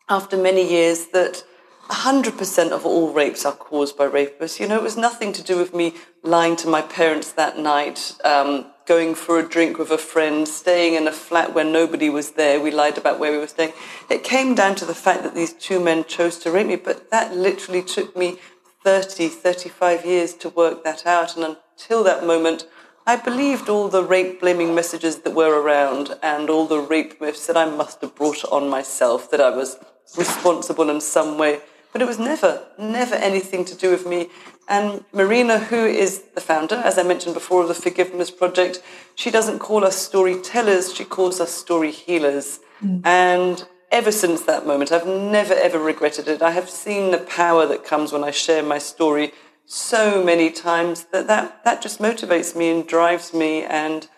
after 0.09 0.37
many 0.37 0.69
years 0.69 1.07
that 1.09 1.45
100% 1.89 2.71
of 2.71 2.87
all 2.87 3.13
rapes 3.13 3.45
are 3.45 3.53
caused 3.53 3.97
by 3.97 4.07
rapists. 4.07 4.61
You 4.61 4.69
know, 4.69 4.77
it 4.77 4.83
was 4.83 4.97
nothing 4.97 5.33
to 5.33 5.43
do 5.43 5.59
with 5.59 5.75
me 5.75 5.95
lying 6.23 6.55
to 6.57 6.69
my 6.69 6.83
parents 6.83 7.33
that 7.33 7.59
night. 7.59 8.15
Um, 8.25 8.72
going 8.87 9.15
for 9.15 9.39
a 9.39 9.49
drink 9.49 9.79
with 9.79 9.91
a 9.91 9.99
friend, 9.99 10.47
staying 10.47 10.95
in 10.95 11.07
a 11.07 11.13
flat 11.13 11.55
where 11.55 11.65
nobody 11.65 12.11
was 12.11 12.33
there. 12.33 12.61
We 12.61 12.71
lied 12.71 12.99
about 12.99 13.19
where 13.19 13.33
we 13.33 13.39
were 13.39 13.47
staying. 13.47 13.73
It 14.11 14.25
came 14.25 14.55
down 14.55 14.75
to 14.77 14.85
the 14.85 14.95
fact 14.95 15.23
that 15.23 15.35
these 15.35 15.53
two 15.53 15.81
men 15.81 16.05
chose 16.05 16.39
to 16.41 16.51
rape 16.51 16.67
me, 16.67 16.77
but 16.77 17.11
that 17.11 17.37
literally 17.37 17.83
took 17.83 18.17
me 18.17 18.39
30, 18.85 19.29
35 19.29 20.05
years 20.05 20.35
to 20.35 20.49
work 20.49 20.85
that 20.85 21.07
out. 21.07 21.37
And 21.37 21.57
until 21.77 22.03
that 22.05 22.27
moment, 22.27 22.67
I 23.07 23.17
believed 23.17 23.69
all 23.69 23.89
the 23.89 24.05
rape 24.05 24.41
blaming 24.41 24.75
messages 24.75 25.21
that 25.21 25.35
were 25.35 25.61
around 25.61 26.17
and 26.23 26.49
all 26.49 26.67
the 26.67 26.81
rape 26.81 27.21
myths 27.21 27.47
that 27.47 27.57
I 27.57 27.65
must 27.65 28.01
have 28.01 28.15
brought 28.15 28.45
on 28.45 28.69
myself, 28.69 29.31
that 29.31 29.41
I 29.41 29.51
was 29.51 29.79
responsible 30.17 30.91
in 30.91 31.01
some 31.01 31.39
way. 31.39 31.61
But 31.93 32.03
it 32.03 32.09
was 32.09 32.19
never, 32.19 32.65
never 32.79 33.15
anything 33.15 33.65
to 33.67 33.77
do 33.77 33.91
with 33.91 34.07
me. 34.07 34.29
And 34.69 35.05
Marina, 35.13 35.59
who 35.59 35.85
is 35.85 36.23
the 36.35 36.41
founder, 36.41 36.77
as 36.77 36.97
I 36.99 37.03
mentioned 37.03 37.35
before, 37.35 37.63
of 37.63 37.69
the 37.69 37.75
Forgiveness 37.75 38.31
Project, 38.31 38.83
she 39.15 39.31
doesn't 39.31 39.59
call 39.59 39.85
us 39.85 39.97
storytellers, 39.97 40.95
she 40.95 41.05
calls 41.05 41.41
us 41.41 41.53
story 41.53 41.91
healers. 41.91 42.61
Mm. 42.83 43.05
And 43.05 43.65
ever 43.91 44.11
since 44.11 44.43
that 44.43 44.67
moment, 44.67 44.91
I've 44.91 45.07
never, 45.07 45.53
ever 45.55 45.79
regretted 45.79 46.27
it. 46.27 46.43
I 46.43 46.53
have 46.53 46.71
seen 46.71 47.11
the 47.11 47.19
power 47.19 47.67
that 47.67 47.85
comes 47.85 48.13
when 48.13 48.25
I 48.25 48.31
share 48.31 48.63
my 48.63 48.79
story 48.79 49.33
so 49.67 50.25
many 50.25 50.51
times 50.51 51.05
that, 51.13 51.27
that 51.29 51.65
that 51.65 51.83
just 51.83 52.01
motivates 52.01 52.57
me 52.57 52.71
and 52.71 52.87
drives 52.87 53.33
me. 53.33 53.63
And 53.63 54.09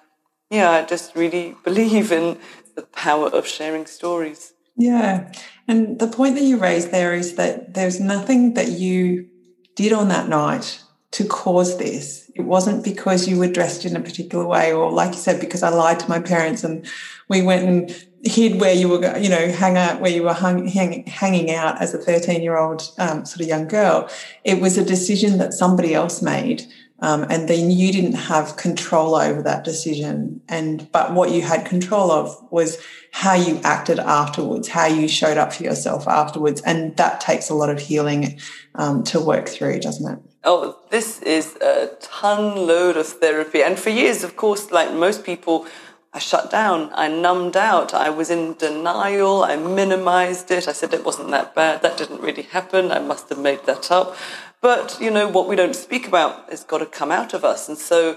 yeah, 0.50 0.70
I 0.70 0.84
just 0.84 1.14
really 1.14 1.56
believe 1.64 2.12
in 2.12 2.38
the 2.76 2.82
power 2.82 3.28
of 3.28 3.46
sharing 3.46 3.86
stories. 3.86 4.53
Yeah. 4.76 5.30
And 5.68 5.98
the 5.98 6.08
point 6.08 6.34
that 6.34 6.44
you 6.44 6.58
raised 6.58 6.90
there 6.90 7.14
is 7.14 7.36
that 7.36 7.74
there's 7.74 8.00
nothing 8.00 8.54
that 8.54 8.68
you 8.68 9.28
did 9.76 9.92
on 9.92 10.08
that 10.08 10.28
night 10.28 10.80
to 11.12 11.24
cause 11.24 11.78
this. 11.78 12.30
It 12.34 12.42
wasn't 12.42 12.82
because 12.82 13.28
you 13.28 13.38
were 13.38 13.46
dressed 13.46 13.84
in 13.84 13.94
a 13.94 14.00
particular 14.00 14.44
way, 14.44 14.72
or 14.72 14.90
like 14.90 15.12
you 15.12 15.20
said, 15.20 15.40
because 15.40 15.62
I 15.62 15.68
lied 15.68 16.00
to 16.00 16.08
my 16.08 16.18
parents 16.18 16.64
and 16.64 16.84
we 17.28 17.40
went 17.40 17.68
and 17.68 18.04
hid 18.24 18.60
where 18.60 18.74
you 18.74 18.88
were, 18.88 19.16
you 19.18 19.28
know, 19.28 19.48
hang 19.52 19.76
out 19.76 20.00
where 20.00 20.10
you 20.10 20.24
were 20.24 20.32
hung, 20.32 20.66
hang, 20.66 21.06
hanging 21.06 21.52
out 21.52 21.80
as 21.80 21.94
a 21.94 21.98
13 21.98 22.42
year 22.42 22.58
old 22.58 22.82
um, 22.98 23.24
sort 23.24 23.42
of 23.42 23.46
young 23.46 23.68
girl. 23.68 24.08
It 24.42 24.60
was 24.60 24.76
a 24.76 24.84
decision 24.84 25.38
that 25.38 25.52
somebody 25.52 25.94
else 25.94 26.20
made. 26.20 26.64
Um, 27.04 27.26
and 27.28 27.50
then 27.50 27.70
you 27.70 27.92
didn't 27.92 28.14
have 28.14 28.56
control 28.56 29.14
over 29.14 29.42
that 29.42 29.62
decision. 29.62 30.40
And, 30.48 30.90
but 30.90 31.12
what 31.12 31.32
you 31.32 31.42
had 31.42 31.66
control 31.66 32.10
of 32.10 32.34
was 32.50 32.82
how 33.12 33.34
you 33.34 33.60
acted 33.62 33.98
afterwards, 33.98 34.68
how 34.68 34.86
you 34.86 35.06
showed 35.06 35.36
up 35.36 35.52
for 35.52 35.64
yourself 35.64 36.08
afterwards. 36.08 36.62
And 36.62 36.96
that 36.96 37.20
takes 37.20 37.50
a 37.50 37.54
lot 37.54 37.68
of 37.68 37.78
healing 37.78 38.40
um, 38.74 39.04
to 39.04 39.20
work 39.20 39.50
through, 39.50 39.80
doesn't 39.80 40.10
it? 40.10 40.18
Oh, 40.44 40.78
this 40.88 41.20
is 41.20 41.56
a 41.56 41.90
ton 42.00 42.66
load 42.66 42.96
of 42.96 43.06
therapy. 43.06 43.62
And 43.62 43.78
for 43.78 43.90
years, 43.90 44.24
of 44.24 44.36
course, 44.36 44.70
like 44.70 44.90
most 44.94 45.24
people, 45.24 45.66
I 46.14 46.20
shut 46.20 46.50
down, 46.50 46.90
I 46.94 47.08
numbed 47.08 47.56
out, 47.56 47.92
I 47.92 48.08
was 48.08 48.30
in 48.30 48.54
denial, 48.54 49.42
I 49.42 49.56
minimized 49.56 50.50
it, 50.50 50.68
I 50.68 50.72
said 50.72 50.94
it 50.94 51.04
wasn't 51.04 51.30
that 51.32 51.56
bad, 51.56 51.82
that 51.82 51.98
didn't 51.98 52.20
really 52.20 52.44
happen, 52.44 52.92
I 52.92 53.00
must 53.00 53.28
have 53.30 53.40
made 53.40 53.66
that 53.66 53.90
up. 53.90 54.16
But, 54.64 54.96
you 54.98 55.10
know, 55.10 55.28
what 55.28 55.46
we 55.46 55.56
don't 55.56 55.76
speak 55.76 56.08
about 56.08 56.48
has 56.48 56.64
got 56.64 56.78
to 56.78 56.86
come 56.86 57.10
out 57.10 57.34
of 57.34 57.44
us. 57.44 57.68
And 57.68 57.76
so, 57.76 58.16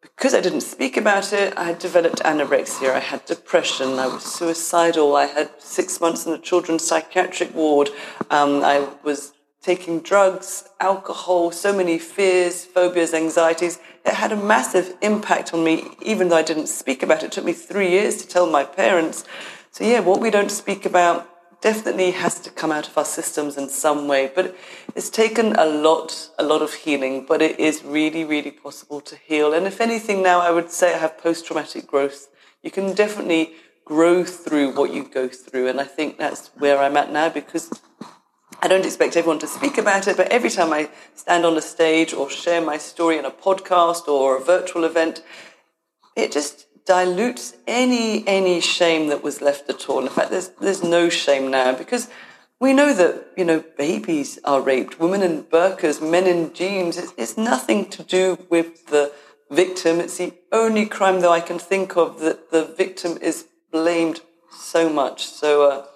because 0.00 0.32
I 0.32 0.40
didn't 0.40 0.60
speak 0.60 0.96
about 0.96 1.32
it, 1.32 1.54
I 1.56 1.64
had 1.64 1.80
developed 1.80 2.20
anorexia, 2.20 2.94
I 2.94 3.00
had 3.00 3.24
depression, 3.24 3.98
I 3.98 4.06
was 4.06 4.22
suicidal, 4.22 5.16
I 5.16 5.26
had 5.26 5.50
six 5.60 6.00
months 6.00 6.24
in 6.24 6.34
a 6.34 6.38
children's 6.38 6.86
psychiatric 6.86 7.52
ward, 7.52 7.90
um, 8.30 8.62
I 8.62 8.90
was 9.02 9.32
taking 9.60 9.98
drugs, 9.98 10.68
alcohol, 10.78 11.50
so 11.50 11.76
many 11.76 11.98
fears, 11.98 12.64
phobias, 12.64 13.12
anxieties. 13.12 13.80
It 14.04 14.14
had 14.14 14.30
a 14.30 14.36
massive 14.36 14.94
impact 15.02 15.52
on 15.52 15.64
me, 15.64 15.96
even 16.00 16.28
though 16.28 16.36
I 16.36 16.42
didn't 16.42 16.68
speak 16.68 17.02
about 17.02 17.24
it. 17.24 17.26
It 17.26 17.32
took 17.32 17.44
me 17.44 17.54
three 17.54 17.90
years 17.90 18.18
to 18.18 18.28
tell 18.28 18.48
my 18.48 18.62
parents. 18.62 19.24
So, 19.72 19.82
yeah, 19.82 19.98
what 19.98 20.20
we 20.20 20.30
don't 20.30 20.52
speak 20.52 20.86
about 20.86 21.28
definitely 21.62 22.10
has 22.10 22.38
to 22.40 22.50
come 22.50 22.70
out 22.70 22.88
of 22.88 22.98
our 22.98 23.04
systems 23.04 23.56
in 23.56 23.68
some 23.68 24.08
way. 24.08 24.30
But 24.34 24.54
it's 24.94 25.08
taken 25.08 25.54
a 25.56 25.64
lot, 25.64 26.28
a 26.38 26.42
lot 26.42 26.60
of 26.60 26.74
healing, 26.74 27.24
but 27.26 27.40
it 27.40 27.58
is 27.58 27.82
really, 27.82 28.24
really 28.24 28.50
possible 28.50 29.00
to 29.00 29.16
heal. 29.16 29.54
And 29.54 29.66
if 29.66 29.80
anything, 29.80 30.22
now 30.22 30.40
I 30.40 30.50
would 30.50 30.70
say 30.70 30.94
I 30.94 30.98
have 30.98 31.16
post 31.16 31.46
traumatic 31.46 31.86
growth. 31.86 32.28
You 32.62 32.70
can 32.70 32.92
definitely 32.92 33.54
grow 33.84 34.24
through 34.24 34.74
what 34.74 34.92
you 34.92 35.04
go 35.04 35.28
through. 35.28 35.68
And 35.68 35.80
I 35.80 35.84
think 35.84 36.18
that's 36.18 36.48
where 36.58 36.78
I'm 36.78 36.96
at 36.96 37.10
now 37.10 37.28
because 37.28 37.70
I 38.60 38.68
don't 38.68 38.84
expect 38.84 39.16
everyone 39.16 39.40
to 39.40 39.46
speak 39.46 39.78
about 39.78 40.06
it, 40.06 40.16
but 40.16 40.28
every 40.28 40.50
time 40.50 40.72
I 40.72 40.88
stand 41.14 41.44
on 41.44 41.56
a 41.56 41.62
stage 41.62 42.12
or 42.12 42.30
share 42.30 42.60
my 42.60 42.78
story 42.78 43.18
in 43.18 43.24
a 43.24 43.30
podcast 43.30 44.06
or 44.06 44.36
a 44.36 44.40
virtual 44.40 44.84
event, 44.84 45.24
it 46.14 46.30
just 46.30 46.66
dilutes 46.86 47.54
any 47.66 48.26
any 48.26 48.60
shame 48.60 49.08
that 49.08 49.22
was 49.22 49.40
left 49.40 49.68
at 49.68 49.88
all. 49.88 50.02
In 50.02 50.08
fact, 50.08 50.30
there's 50.30 50.48
there's 50.60 50.82
no 50.82 51.08
shame 51.08 51.50
now 51.50 51.74
because 51.74 52.08
we 52.60 52.72
know 52.72 52.92
that 52.94 53.28
you 53.36 53.44
know 53.44 53.64
babies 53.76 54.38
are 54.44 54.60
raped, 54.60 55.00
women 55.00 55.22
in 55.22 55.44
burqas, 55.44 56.00
men 56.00 56.26
in 56.26 56.52
jeans. 56.52 56.96
It's, 56.96 57.12
it's 57.16 57.36
nothing 57.36 57.88
to 57.90 58.02
do 58.02 58.38
with 58.48 58.86
the 58.86 59.12
victim. 59.50 60.00
It's 60.00 60.18
the 60.18 60.32
only 60.50 60.86
crime 60.86 61.20
that 61.20 61.30
I 61.30 61.40
can 61.40 61.58
think 61.58 61.96
of 61.96 62.20
that 62.20 62.50
the 62.50 62.64
victim 62.64 63.18
is 63.20 63.46
blamed 63.70 64.20
so 64.50 64.88
much. 64.88 65.26
So. 65.26 65.70
Uh, 65.70 65.86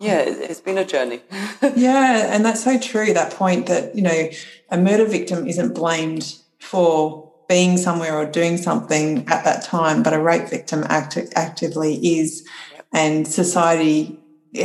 yeah, 0.00 0.22
it's 0.26 0.60
been 0.60 0.76
a 0.76 0.84
journey. 0.84 1.22
yeah, 1.76 2.34
and 2.34 2.44
that's 2.44 2.64
so 2.64 2.78
true. 2.78 3.14
That 3.14 3.32
point 3.32 3.66
that, 3.66 3.94
you 3.94 4.02
know, 4.02 4.28
a 4.68 4.76
murder 4.76 5.06
victim 5.06 5.46
isn't 5.46 5.72
blamed 5.72 6.34
for 6.58 7.23
being 7.48 7.76
somewhere 7.76 8.16
or 8.16 8.26
doing 8.26 8.56
something 8.56 9.26
at 9.28 9.44
that 9.44 9.62
time, 9.62 10.02
but 10.02 10.12
a 10.12 10.20
rape 10.20 10.48
victim 10.48 10.84
act- 10.88 11.18
actively 11.34 11.94
is. 12.18 12.46
And 12.92 13.26
society 13.26 14.18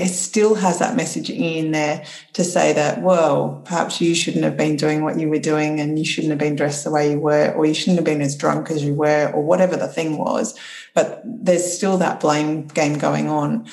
still 0.06 0.56
has 0.56 0.78
that 0.80 0.96
message 0.96 1.30
in 1.30 1.72
there 1.72 2.06
to 2.34 2.44
say 2.44 2.74
that, 2.74 3.02
well, 3.02 3.62
perhaps 3.66 4.00
you 4.00 4.14
shouldn't 4.14 4.44
have 4.44 4.56
been 4.56 4.76
doing 4.76 5.04
what 5.04 5.20
you 5.20 5.28
were 5.30 5.40
doing 5.40 5.80
and 5.80 5.98
you 5.98 6.06
shouldn't 6.06 6.30
have 6.30 6.40
been 6.40 6.56
dressed 6.56 6.84
the 6.84 6.92
way 6.92 7.12
you 7.12 7.20
were, 7.20 7.52
or 7.54 7.66
you 7.66 7.74
shouldn't 7.74 7.98
have 7.98 8.06
been 8.06 8.22
as 8.22 8.38
drunk 8.38 8.70
as 8.70 8.84
you 8.84 8.94
were, 8.94 9.32
or 9.34 9.42
whatever 9.42 9.76
the 9.76 9.88
thing 9.88 10.18
was. 10.18 10.58
But 10.94 11.22
there's 11.26 11.74
still 11.74 11.98
that 11.98 12.20
blame 12.20 12.68
game 12.68 13.00
going 13.00 13.30
on. 13.30 13.68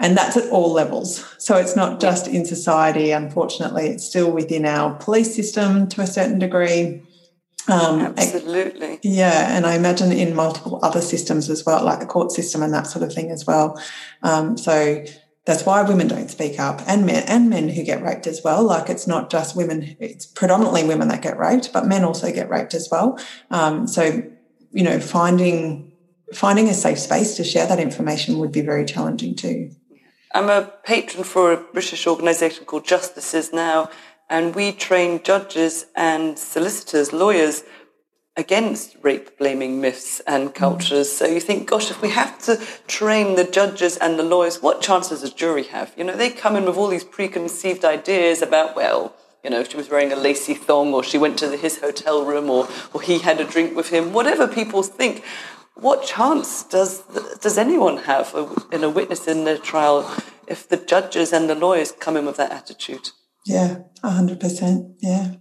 And 0.00 0.16
that's 0.16 0.36
at 0.36 0.50
all 0.50 0.72
levels. 0.72 1.24
So 1.38 1.56
it's 1.56 1.76
not 1.76 2.00
just 2.00 2.26
in 2.26 2.44
society, 2.44 3.12
unfortunately, 3.12 3.88
it's 3.88 4.04
still 4.04 4.30
within 4.30 4.64
our 4.64 4.94
police 4.94 5.34
system 5.36 5.88
to 5.88 6.00
a 6.00 6.06
certain 6.06 6.38
degree. 6.38 7.02
Um, 7.68 8.00
Absolutely. 8.00 9.00
Yeah. 9.02 9.56
And 9.56 9.66
I 9.66 9.74
imagine 9.74 10.12
in 10.12 10.34
multiple 10.34 10.78
other 10.82 11.00
systems 11.00 11.48
as 11.48 11.64
well, 11.64 11.84
like 11.84 12.00
the 12.00 12.06
court 12.06 12.30
system 12.30 12.62
and 12.62 12.72
that 12.74 12.86
sort 12.86 13.02
of 13.02 13.12
thing 13.12 13.30
as 13.30 13.46
well. 13.46 13.80
Um, 14.22 14.58
so 14.58 15.04
that's 15.46 15.64
why 15.64 15.82
women 15.82 16.08
don't 16.08 16.30
speak 16.30 16.58
up 16.58 16.82
and 16.86 17.06
men 17.06 17.24
and 17.26 17.50
men 17.50 17.68
who 17.68 17.82
get 17.82 18.02
raped 18.02 18.26
as 18.26 18.42
well. 18.42 18.64
Like 18.64 18.88
it's 18.88 19.06
not 19.06 19.30
just 19.30 19.56
women, 19.56 19.96
it's 20.00 20.26
predominantly 20.26 20.84
women 20.84 21.08
that 21.08 21.22
get 21.22 21.38
raped, 21.38 21.72
but 21.72 21.86
men 21.86 22.04
also 22.04 22.32
get 22.32 22.50
raped 22.50 22.74
as 22.74 22.88
well. 22.90 23.18
Um, 23.50 23.86
so, 23.86 24.22
you 24.72 24.82
know, 24.82 25.00
finding 25.00 25.92
finding 26.32 26.68
a 26.68 26.74
safe 26.74 26.98
space 26.98 27.36
to 27.36 27.44
share 27.44 27.66
that 27.66 27.78
information 27.78 28.38
would 28.38 28.52
be 28.52 28.62
very 28.62 28.84
challenging 28.84 29.36
too. 29.36 29.70
I'm 30.34 30.50
a 30.50 30.72
patron 30.82 31.22
for 31.22 31.52
a 31.52 31.56
British 31.56 32.06
organisation 32.06 32.64
called 32.64 32.84
Justices 32.84 33.52
Now, 33.52 33.88
and 34.28 34.54
we 34.54 34.72
train 34.72 35.22
judges 35.22 35.86
and 35.94 36.38
solicitors, 36.38 37.12
lawyers, 37.12 37.64
against 38.36 38.96
rape 39.02 39.38
blaming 39.38 39.80
myths 39.80 40.20
and 40.26 40.54
cultures. 40.54 41.10
So 41.12 41.24
you 41.24 41.38
think, 41.38 41.68
gosh, 41.68 41.90
if 41.90 42.02
we 42.02 42.10
have 42.10 42.38
to 42.42 42.60
train 42.88 43.36
the 43.36 43.44
judges 43.44 43.96
and 43.96 44.18
the 44.18 44.24
lawyers, 44.24 44.60
what 44.60 44.80
chances 44.80 45.20
does 45.20 45.30
a 45.30 45.34
jury 45.34 45.64
have? 45.64 45.92
You 45.96 46.04
know, 46.04 46.16
they 46.16 46.30
come 46.30 46.56
in 46.56 46.64
with 46.64 46.76
all 46.76 46.88
these 46.88 47.04
preconceived 47.04 47.84
ideas 47.84 48.42
about, 48.42 48.74
well, 48.74 49.14
you 49.44 49.50
know, 49.50 49.62
she 49.62 49.76
was 49.76 49.88
wearing 49.88 50.10
a 50.10 50.16
lacy 50.16 50.54
thong, 50.54 50.94
or 50.94 51.04
she 51.04 51.18
went 51.18 51.38
to 51.38 51.56
his 51.56 51.78
hotel 51.78 52.24
room, 52.24 52.50
or, 52.50 52.66
or 52.92 53.02
he 53.02 53.18
had 53.18 53.40
a 53.40 53.44
drink 53.44 53.76
with 53.76 53.90
him, 53.90 54.12
whatever 54.12 54.48
people 54.48 54.82
think 54.82 55.22
what 55.74 56.04
chance 56.06 56.62
does 56.62 57.00
does 57.40 57.58
anyone 57.58 57.98
have 57.98 58.34
uh, 58.34 58.48
in 58.70 58.84
a 58.84 58.88
witness 58.88 59.26
in 59.26 59.44
the 59.44 59.58
trial 59.58 60.08
if 60.46 60.68
the 60.68 60.76
judges 60.76 61.32
and 61.32 61.50
the 61.50 61.54
lawyers 61.54 61.92
come 61.92 62.16
in 62.16 62.26
with 62.26 62.36
that 62.36 62.52
attitude? 62.52 63.10
Yeah, 63.44 63.78
hundred 64.02 64.40
percent. 64.40 64.96
Yeah. 65.00 65.34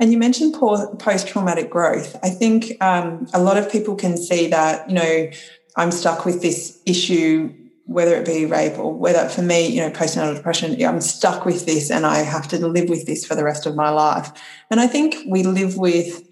And 0.00 0.12
you 0.12 0.18
mentioned 0.18 0.54
post 0.54 1.26
traumatic 1.26 1.70
growth. 1.70 2.16
I 2.22 2.30
think 2.30 2.80
um, 2.80 3.26
a 3.34 3.42
lot 3.42 3.56
of 3.56 3.70
people 3.70 3.96
can 3.96 4.16
see 4.16 4.46
that, 4.48 4.88
you 4.88 4.94
know, 4.94 5.30
I'm 5.76 5.90
stuck 5.90 6.24
with 6.24 6.40
this 6.40 6.80
issue, 6.86 7.52
whether 7.84 8.14
it 8.14 8.24
be 8.24 8.46
rape 8.46 8.78
or 8.78 8.94
whether 8.94 9.28
for 9.28 9.42
me, 9.42 9.66
you 9.66 9.80
know, 9.80 9.90
postnatal 9.90 10.36
depression, 10.36 10.80
I'm 10.84 11.00
stuck 11.00 11.44
with 11.44 11.66
this 11.66 11.90
and 11.90 12.06
I 12.06 12.18
have 12.18 12.46
to 12.48 12.64
live 12.64 12.88
with 12.88 13.06
this 13.06 13.26
for 13.26 13.34
the 13.34 13.42
rest 13.42 13.66
of 13.66 13.74
my 13.74 13.90
life. 13.90 14.30
And 14.70 14.78
I 14.78 14.86
think 14.86 15.16
we 15.26 15.42
live 15.42 15.76
with 15.76 16.27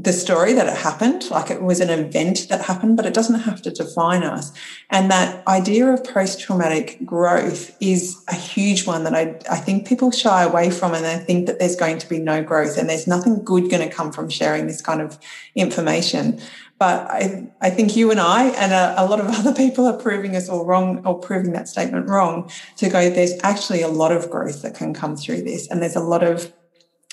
the 0.00 0.12
story 0.12 0.52
that 0.52 0.68
it 0.68 0.76
happened, 0.76 1.28
like 1.28 1.50
it 1.50 1.60
was 1.60 1.80
an 1.80 1.90
event 1.90 2.46
that 2.48 2.60
happened, 2.60 2.96
but 2.96 3.04
it 3.04 3.12
doesn't 3.12 3.40
have 3.40 3.60
to 3.62 3.70
define 3.70 4.22
us. 4.22 4.52
And 4.90 5.10
that 5.10 5.44
idea 5.48 5.88
of 5.88 6.04
post 6.04 6.38
traumatic 6.38 7.04
growth 7.04 7.76
is 7.80 8.22
a 8.28 8.34
huge 8.34 8.86
one 8.86 9.02
that 9.02 9.14
I, 9.14 9.36
I 9.50 9.56
think 9.56 9.88
people 9.88 10.12
shy 10.12 10.44
away 10.44 10.70
from 10.70 10.94
and 10.94 11.04
they 11.04 11.18
think 11.18 11.46
that 11.46 11.58
there's 11.58 11.74
going 11.74 11.98
to 11.98 12.08
be 12.08 12.20
no 12.20 12.44
growth 12.44 12.78
and 12.78 12.88
there's 12.88 13.08
nothing 13.08 13.42
good 13.42 13.70
going 13.70 13.88
to 13.88 13.92
come 13.92 14.12
from 14.12 14.28
sharing 14.28 14.68
this 14.68 14.80
kind 14.80 15.02
of 15.02 15.18
information. 15.56 16.40
But 16.78 17.10
I, 17.10 17.48
I 17.60 17.70
think 17.70 17.96
you 17.96 18.12
and 18.12 18.20
I 18.20 18.50
and 18.50 18.72
a, 18.72 19.02
a, 19.02 19.04
lot 19.04 19.18
of 19.18 19.26
other 19.28 19.52
people 19.52 19.84
are 19.86 19.98
proving 19.98 20.36
us 20.36 20.48
all 20.48 20.64
wrong 20.64 21.04
or 21.04 21.18
proving 21.18 21.54
that 21.54 21.66
statement 21.66 22.08
wrong 22.08 22.48
to 22.76 22.88
go, 22.88 23.10
there's 23.10 23.34
actually 23.42 23.82
a 23.82 23.88
lot 23.88 24.12
of 24.12 24.30
growth 24.30 24.62
that 24.62 24.76
can 24.76 24.94
come 24.94 25.16
through 25.16 25.42
this. 25.42 25.68
And 25.68 25.82
there's 25.82 25.96
a 25.96 26.00
lot 26.00 26.22
of, 26.22 26.52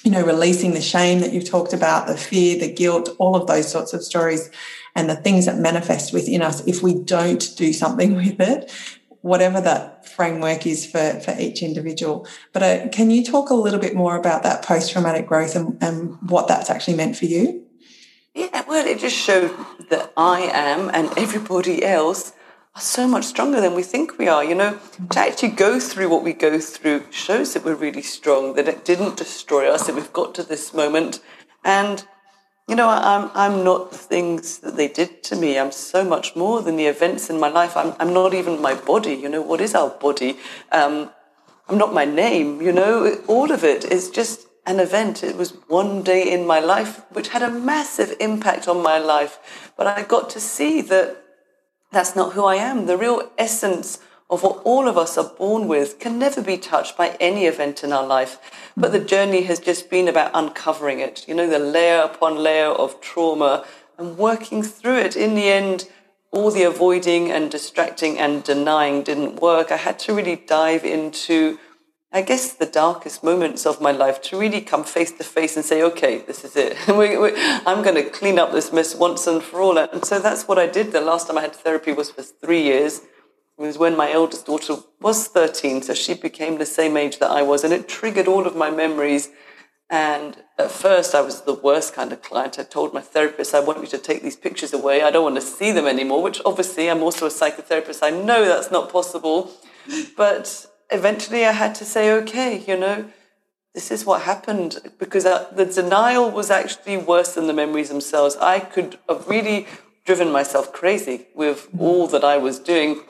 you 0.06 0.12
know, 0.12 0.24
releasing 0.24 0.74
the 0.74 0.82
shame 0.82 1.20
that 1.20 1.34
you've 1.34 1.50
talked 1.50 1.74
about, 1.74 2.08
the 2.08 2.16
fear, 2.16 2.58
the 2.60 2.72
guilt, 2.72 3.10
all 3.18 3.36
of 3.36 3.48
those 3.48 3.70
sorts 3.70 3.92
of 3.92 4.04
stories 4.04 4.50
and 4.96 5.10
the 5.10 5.16
things 5.16 5.46
that 5.48 5.58
manifest 5.58 6.14
within 6.14 6.42
us 6.42 6.66
if 6.66 6.82
we 6.82 6.94
don't 6.94 7.54
do 7.58 7.74
something 7.74 8.16
with 8.16 8.40
it 8.40 8.72
whatever 9.26 9.60
that 9.60 10.08
framework 10.08 10.68
is 10.68 10.86
for, 10.86 11.20
for 11.20 11.36
each 11.40 11.64
individual. 11.64 12.28
But 12.54 12.62
uh, 12.62 12.88
can 12.90 13.10
you 13.10 13.24
talk 13.24 13.50
a 13.50 13.56
little 13.56 13.80
bit 13.80 13.96
more 13.96 14.16
about 14.16 14.44
that 14.44 14.64
post 14.64 14.92
traumatic 14.92 15.26
growth 15.26 15.56
and, 15.56 15.82
and 15.82 16.16
what 16.30 16.48
that's 16.48 16.70
actually 16.70 16.96
meant 16.96 17.16
for 17.16 17.26
you? 17.26 17.66
Yeah, 18.36 18.64
well, 18.68 18.86
it 18.86 19.00
just 19.00 19.18
showed 19.18 19.52
that 19.90 20.14
I 20.16 20.42
am 20.42 20.92
and 20.94 21.10
everybody 21.18 21.84
else 21.84 22.34
are 22.76 22.82
so 22.82 23.08
much 23.08 23.24
stronger 23.24 23.62
than 23.62 23.74
we 23.74 23.84
think 23.84 24.18
we 24.18 24.28
are. 24.28 24.44
You 24.44 24.56
know, 24.56 24.80
to 25.12 25.20
actually 25.20 25.50
go 25.50 25.80
through 25.80 26.10
what 26.10 26.24
we 26.24 26.34
go 26.34 26.60
through 26.60 27.06
shows 27.12 27.54
that 27.54 27.64
we're 27.64 27.76
really 27.76 28.02
strong, 28.02 28.56
that 28.56 28.68
it 28.68 28.84
didn't 28.84 29.18
destroy 29.18 29.70
us, 29.70 29.88
that 29.88 29.96
we've 29.96 30.14
got 30.14 30.36
to 30.36 30.44
this 30.44 30.74
moment. 30.74 31.22
And 31.64 32.06
you 32.68 32.76
know, 32.76 32.90
I'm, 32.90 33.30
I'm 33.36 33.64
not 33.64 33.92
the 33.92 33.98
things 33.98 34.58
that 34.60 34.76
they 34.76 34.88
did 34.88 35.22
to 35.26 35.36
me. 35.36 35.60
I'm 35.60 35.72
so 35.72 36.04
much 36.04 36.36
more 36.36 36.64
than 36.64 36.78
the 36.78 36.88
events 36.88 37.30
in 37.30 37.40
my 37.40 37.48
life. 37.48 37.78
I'm, 37.78 37.94
I'm 38.00 38.12
not 38.12 38.34
even 38.34 38.60
my 38.60 38.74
body. 38.74 39.14
You 39.14 39.30
know, 39.30 39.42
what 39.42 39.62
is 39.62 39.76
our 39.76 39.92
body? 39.92 40.40
Um, 40.72 41.12
I'm 41.70 41.78
not 41.78 41.94
my 41.94 42.06
name. 42.06 42.64
You 42.64 42.72
know, 42.72 43.22
all 43.28 43.52
of 43.52 43.64
it 43.64 43.86
is 43.86 44.10
just 44.10 44.48
an 44.66 44.80
event. 44.80 45.24
It 45.24 45.38
was 45.38 45.52
one 45.68 46.02
day 46.02 46.32
in 46.32 46.48
my 46.48 46.60
life 46.60 47.06
which 47.12 47.30
had 47.30 47.44
a 47.44 47.52
massive 47.52 48.16
impact 48.20 48.68
on 48.68 48.82
my 48.82 48.98
life. 48.98 49.72
But 49.78 49.86
I 49.86 50.02
got 50.02 50.32
to 50.32 50.40
see 50.40 50.82
that 50.82 51.25
that's 51.92 52.16
not 52.16 52.34
who 52.34 52.44
I 52.46 52.56
am. 52.56 52.86
The 52.86 52.98
real 52.98 53.32
essence 53.38 54.00
of 54.30 54.42
what 54.42 54.62
all 54.64 54.88
of 54.88 54.98
us 54.98 55.18
are 55.18 55.32
born 55.38 55.68
with 55.68 56.00
can 56.00 56.18
never 56.18 56.42
be 56.42 56.58
touched 56.58 56.98
by 56.98 57.16
any 57.20 57.46
event 57.46 57.84
in 57.84 57.94
our 57.94 58.06
life. 58.06 58.72
But 58.76 58.92
the 58.92 59.00
journey 59.00 59.44
has 59.44 59.60
just 59.60 59.90
been 59.90 60.08
about 60.08 60.32
uncovering 60.34 61.00
it, 61.00 61.26
you 61.28 61.36
know, 61.36 61.48
the 61.48 61.60
layer 61.60 62.02
upon 62.02 62.38
layer 62.38 62.70
of 62.70 63.00
trauma 63.02 63.66
and 63.98 64.18
working 64.18 64.64
through 64.64 64.98
it. 64.98 65.16
In 65.16 65.36
the 65.36 65.50
end, 65.50 65.88
all 66.32 66.52
the 66.52 66.64
avoiding 66.64 67.32
and 67.32 67.50
distracting 67.50 68.18
and 68.18 68.44
denying 68.44 69.04
didn't 69.04 69.42
work. 69.42 69.72
I 69.72 69.78
had 69.78 70.00
to 70.00 70.14
really 70.14 70.36
dive 70.36 70.84
into, 70.84 71.60
I 72.16 72.22
guess, 72.22 72.54
the 72.54 72.66
darkest 72.66 73.26
moments 73.26 73.66
of 73.66 73.82
my 73.82 73.92
life 73.92 74.22
to 74.22 74.40
really 74.40 74.62
come 74.62 74.86
face 74.86 75.12
to 75.12 75.24
face 75.26 75.58
and 75.58 75.66
say, 75.66 75.84
okay, 75.84 76.20
this 76.20 76.46
is 76.46 76.56
it. 76.56 76.78
I'm 77.68 77.84
going 77.84 77.96
to 77.96 78.10
clean 78.10 78.40
up 78.40 78.54
this 78.54 78.72
mess 78.72 78.96
once 78.96 79.28
and 79.28 79.44
for 79.44 79.60
all. 79.60 79.78
And 79.78 80.06
so 80.06 80.20
that's 80.20 80.48
what 80.48 80.58
I 80.58 80.66
did. 80.66 80.94
The 80.94 81.02
last 81.02 81.28
time 81.28 81.38
I 81.38 81.42
had 81.42 81.54
therapy 81.54 81.92
was 81.92 82.12
for 82.12 82.22
three 82.22 82.62
years. 82.62 83.00
It 83.58 83.62
was 83.62 83.78
when 83.78 83.98
my 83.98 84.10
eldest 84.10 84.46
daughter 84.46 84.78
was 85.02 85.28
13, 85.28 85.82
so 85.82 85.94
she 85.94 86.14
became 86.14 86.58
the 86.58 86.66
same 86.66 86.96
age 86.96 87.20
that 87.20 87.32
I 87.32 87.42
was, 87.42 87.66
and 87.66 87.74
it 87.74 87.90
triggered 87.90 88.30
all 88.30 88.48
of 88.48 88.56
my 88.56 88.72
memories. 88.72 89.28
And 89.90 90.38
at 90.58 90.72
first, 90.72 91.16
I 91.16 91.20
was 91.20 91.42
the 91.42 91.54
worst 91.54 91.94
kind 91.94 92.14
of 92.14 92.22
client. 92.22 92.58
I 92.58 92.64
told 92.64 92.94
my 92.94 93.02
therapist, 93.02 93.54
I 93.54 93.60
want 93.60 93.82
you 93.82 93.88
to 93.88 93.98
take 93.98 94.24
these 94.24 94.38
pictures 94.38 94.72
away. 94.72 95.02
I 95.02 95.12
don't 95.12 95.24
want 95.24 95.36
to 95.36 95.42
see 95.42 95.74
them 95.74 95.86
anymore, 95.86 96.24
which 96.24 96.42
obviously 96.46 96.90
I'm 96.90 97.04
also 97.04 97.26
a 97.26 97.30
psychotherapist. 97.30 98.00
I 98.02 98.12
know 98.12 98.46
that's 98.46 98.72
not 98.72 98.90
possible. 98.90 99.52
But 100.16 100.66
eventually, 100.92 101.46
I 101.46 101.52
had 101.52 101.76
to 101.76 101.86
say, 101.86 102.12
okay, 102.12 102.64
you 102.68 102.78
know, 102.78 103.06
this 103.74 103.92
is 103.92 104.06
what 104.06 104.22
happened 104.22 104.80
because 105.00 105.26
uh, 105.26 105.50
the 105.52 105.66
denial 105.66 106.32
was 106.32 106.50
actually 106.50 106.98
worse 106.98 107.34
than 107.34 107.48
the 107.48 107.54
memories 107.54 107.90
themselves. 107.90 108.36
I 108.38 108.60
could 108.60 108.98
have 109.10 109.28
really 109.28 109.68
driven 110.06 110.32
myself 110.32 110.72
crazy 110.72 111.28
with 111.36 111.68
all 111.78 112.08
that 112.08 112.24
I 112.24 112.38
was 112.38 112.60
doing 112.60 113.02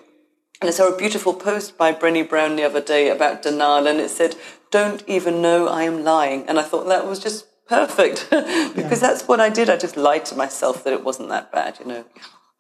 and 0.62 0.70
I 0.70 0.72
saw 0.72 0.88
a 0.88 0.98
beautiful 0.98 1.34
post 1.34 1.78
by 1.78 1.92
Brené 1.94 2.28
Brown 2.28 2.56
the 2.56 2.64
other 2.64 2.82
day 2.82 3.10
about 3.10 3.42
denial, 3.42 3.88
and 3.88 4.00
it 4.00 4.10
said, 4.10 4.36
Don't 4.72 5.04
even 5.08 5.42
know 5.42 5.68
I 5.68 5.84
am 5.84 6.04
lying. 6.04 6.48
And 6.48 6.58
I 6.58 6.64
thought 6.64 6.88
that 6.88 7.06
was 7.06 7.20
just 7.20 7.46
perfect 7.68 8.28
because 8.32 8.76
yeah. 8.76 9.08
that's 9.08 9.28
what 9.28 9.40
I 9.40 9.50
did. 9.50 9.70
I 9.70 9.76
just 9.76 9.98
lied 9.98 10.26
to 10.26 10.36
myself 10.36 10.84
that 10.84 10.94
it 10.94 11.04
wasn't 11.04 11.30
that 11.30 11.52
bad, 11.52 11.78
you 11.80 11.86
know. 11.86 12.06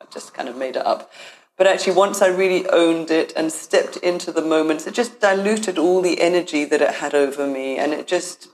I 0.01 0.05
just 0.11 0.33
kind 0.33 0.49
of 0.49 0.57
made 0.57 0.75
it 0.75 0.85
up. 0.85 1.09
But 1.57 1.67
actually, 1.67 1.93
once 1.93 2.21
I 2.21 2.27
really 2.27 2.67
owned 2.69 3.11
it 3.11 3.31
and 3.35 3.51
stepped 3.51 3.97
into 3.97 4.31
the 4.31 4.41
moments, 4.41 4.87
it 4.87 4.93
just 4.93 5.21
diluted 5.21 5.77
all 5.77 6.01
the 6.01 6.19
energy 6.21 6.65
that 6.65 6.81
it 6.81 6.95
had 6.95 7.13
over 7.13 7.47
me. 7.47 7.77
And 7.77 7.93
it 7.93 8.07
just, 8.07 8.49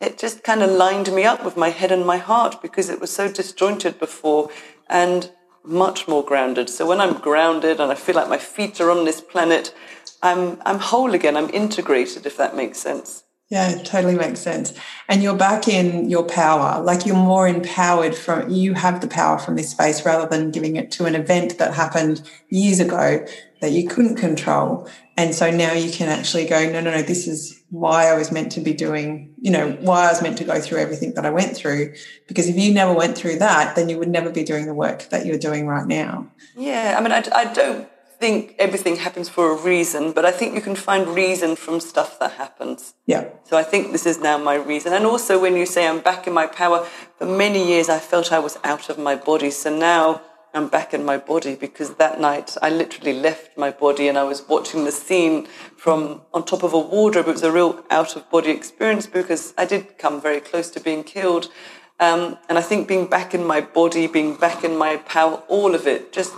it 0.00 0.18
just 0.18 0.44
kind 0.44 0.62
of 0.62 0.70
lined 0.70 1.12
me 1.12 1.24
up 1.24 1.44
with 1.44 1.56
my 1.56 1.70
head 1.70 1.90
and 1.90 2.06
my 2.06 2.18
heart 2.18 2.62
because 2.62 2.88
it 2.88 3.00
was 3.00 3.10
so 3.10 3.30
disjointed 3.30 3.98
before. 3.98 4.50
And 4.88 5.32
much 5.64 6.08
more 6.08 6.24
grounded. 6.24 6.68
So 6.68 6.86
when 6.86 7.00
I'm 7.00 7.14
grounded 7.14 7.80
and 7.80 7.90
I 7.92 7.94
feel 7.94 8.14
like 8.14 8.28
my 8.28 8.38
feet 8.38 8.80
are 8.80 8.90
on 8.90 9.04
this 9.04 9.20
planet, 9.20 9.74
I'm 10.22 10.60
I'm 10.64 10.78
whole 10.78 11.14
again. 11.14 11.36
I'm 11.36 11.50
integrated, 11.50 12.26
if 12.26 12.36
that 12.36 12.56
makes 12.56 12.78
sense. 12.78 13.24
Yeah, 13.52 13.82
totally 13.82 14.14
makes 14.14 14.40
sense. 14.40 14.72
And 15.10 15.22
you're 15.22 15.36
back 15.36 15.68
in 15.68 16.08
your 16.08 16.24
power. 16.24 16.82
Like 16.82 17.04
you're 17.04 17.14
more 17.14 17.46
empowered 17.46 18.14
from 18.14 18.48
you 18.48 18.72
have 18.72 19.02
the 19.02 19.06
power 19.06 19.38
from 19.38 19.56
this 19.56 19.68
space 19.68 20.06
rather 20.06 20.26
than 20.26 20.52
giving 20.52 20.76
it 20.76 20.90
to 20.92 21.04
an 21.04 21.14
event 21.14 21.58
that 21.58 21.74
happened 21.74 22.26
years 22.48 22.80
ago 22.80 23.26
that 23.60 23.72
you 23.72 23.86
couldn't 23.86 24.16
control. 24.16 24.88
And 25.18 25.34
so 25.34 25.50
now 25.50 25.74
you 25.74 25.92
can 25.92 26.08
actually 26.08 26.46
go, 26.46 26.64
no, 26.64 26.80
no, 26.80 26.92
no, 26.92 27.02
this 27.02 27.28
is 27.28 27.62
why 27.68 28.06
I 28.06 28.16
was 28.16 28.32
meant 28.32 28.52
to 28.52 28.60
be 28.60 28.72
doing, 28.72 29.34
you 29.38 29.50
know, 29.50 29.72
why 29.82 30.06
I 30.06 30.08
was 30.08 30.22
meant 30.22 30.38
to 30.38 30.44
go 30.44 30.58
through 30.58 30.78
everything 30.78 31.12
that 31.12 31.26
I 31.26 31.30
went 31.30 31.54
through. 31.54 31.92
Because 32.28 32.48
if 32.48 32.56
you 32.56 32.72
never 32.72 32.94
went 32.94 33.18
through 33.18 33.38
that, 33.40 33.76
then 33.76 33.90
you 33.90 33.98
would 33.98 34.08
never 34.08 34.30
be 34.30 34.44
doing 34.44 34.64
the 34.64 34.72
work 34.72 35.10
that 35.10 35.26
you're 35.26 35.36
doing 35.38 35.66
right 35.66 35.86
now. 35.86 36.26
Yeah. 36.56 36.96
I 36.98 37.02
mean, 37.02 37.12
I, 37.12 37.22
I 37.34 37.52
don't 37.52 37.86
think 38.22 38.54
everything 38.56 38.96
happens 39.06 39.28
for 39.28 39.50
a 39.50 39.56
reason, 39.72 40.12
but 40.12 40.24
I 40.24 40.30
think 40.30 40.54
you 40.54 40.60
can 40.60 40.76
find 40.76 41.08
reason 41.08 41.56
from 41.56 41.80
stuff 41.80 42.20
that 42.20 42.32
happens. 42.44 42.94
Yeah. 43.04 43.24
So 43.48 43.56
I 43.62 43.64
think 43.64 43.90
this 43.90 44.06
is 44.06 44.20
now 44.20 44.38
my 44.38 44.54
reason. 44.54 44.92
And 44.92 45.04
also 45.04 45.40
when 45.44 45.56
you 45.56 45.66
say 45.66 45.88
I'm 45.88 46.02
back 46.10 46.28
in 46.28 46.32
my 46.32 46.46
power, 46.46 46.86
for 47.18 47.26
many 47.26 47.66
years 47.72 47.88
I 47.88 47.98
felt 47.98 48.32
I 48.32 48.38
was 48.38 48.56
out 48.62 48.88
of 48.88 48.96
my 48.96 49.16
body. 49.16 49.50
So 49.50 49.76
now 49.76 50.22
I'm 50.54 50.68
back 50.68 50.94
in 50.94 51.04
my 51.04 51.18
body 51.18 51.56
because 51.56 51.94
that 51.94 52.20
night 52.20 52.56
I 52.62 52.68
literally 52.70 53.14
left 53.28 53.58
my 53.58 53.72
body 53.72 54.06
and 54.06 54.16
I 54.16 54.22
was 54.32 54.46
watching 54.54 54.84
the 54.84 54.92
scene 54.92 55.48
from 55.76 56.22
on 56.32 56.44
top 56.44 56.62
of 56.62 56.72
a 56.74 56.78
wardrobe. 56.78 57.26
It 57.26 57.32
was 57.32 57.42
a 57.42 57.50
real 57.50 57.84
out 57.90 58.14
of 58.14 58.30
body 58.30 58.52
experience 58.52 59.08
because 59.08 59.52
I 59.58 59.64
did 59.64 59.98
come 59.98 60.20
very 60.20 60.40
close 60.40 60.70
to 60.74 60.80
being 60.80 61.02
killed. 61.02 61.50
Um, 61.98 62.38
and 62.48 62.56
I 62.56 62.62
think 62.62 62.86
being 62.86 63.06
back 63.16 63.34
in 63.34 63.44
my 63.44 63.60
body, 63.60 64.06
being 64.06 64.36
back 64.36 64.62
in 64.62 64.76
my 64.76 64.98
power, 65.16 65.42
all 65.48 65.74
of 65.74 65.88
it 65.88 66.12
just 66.12 66.32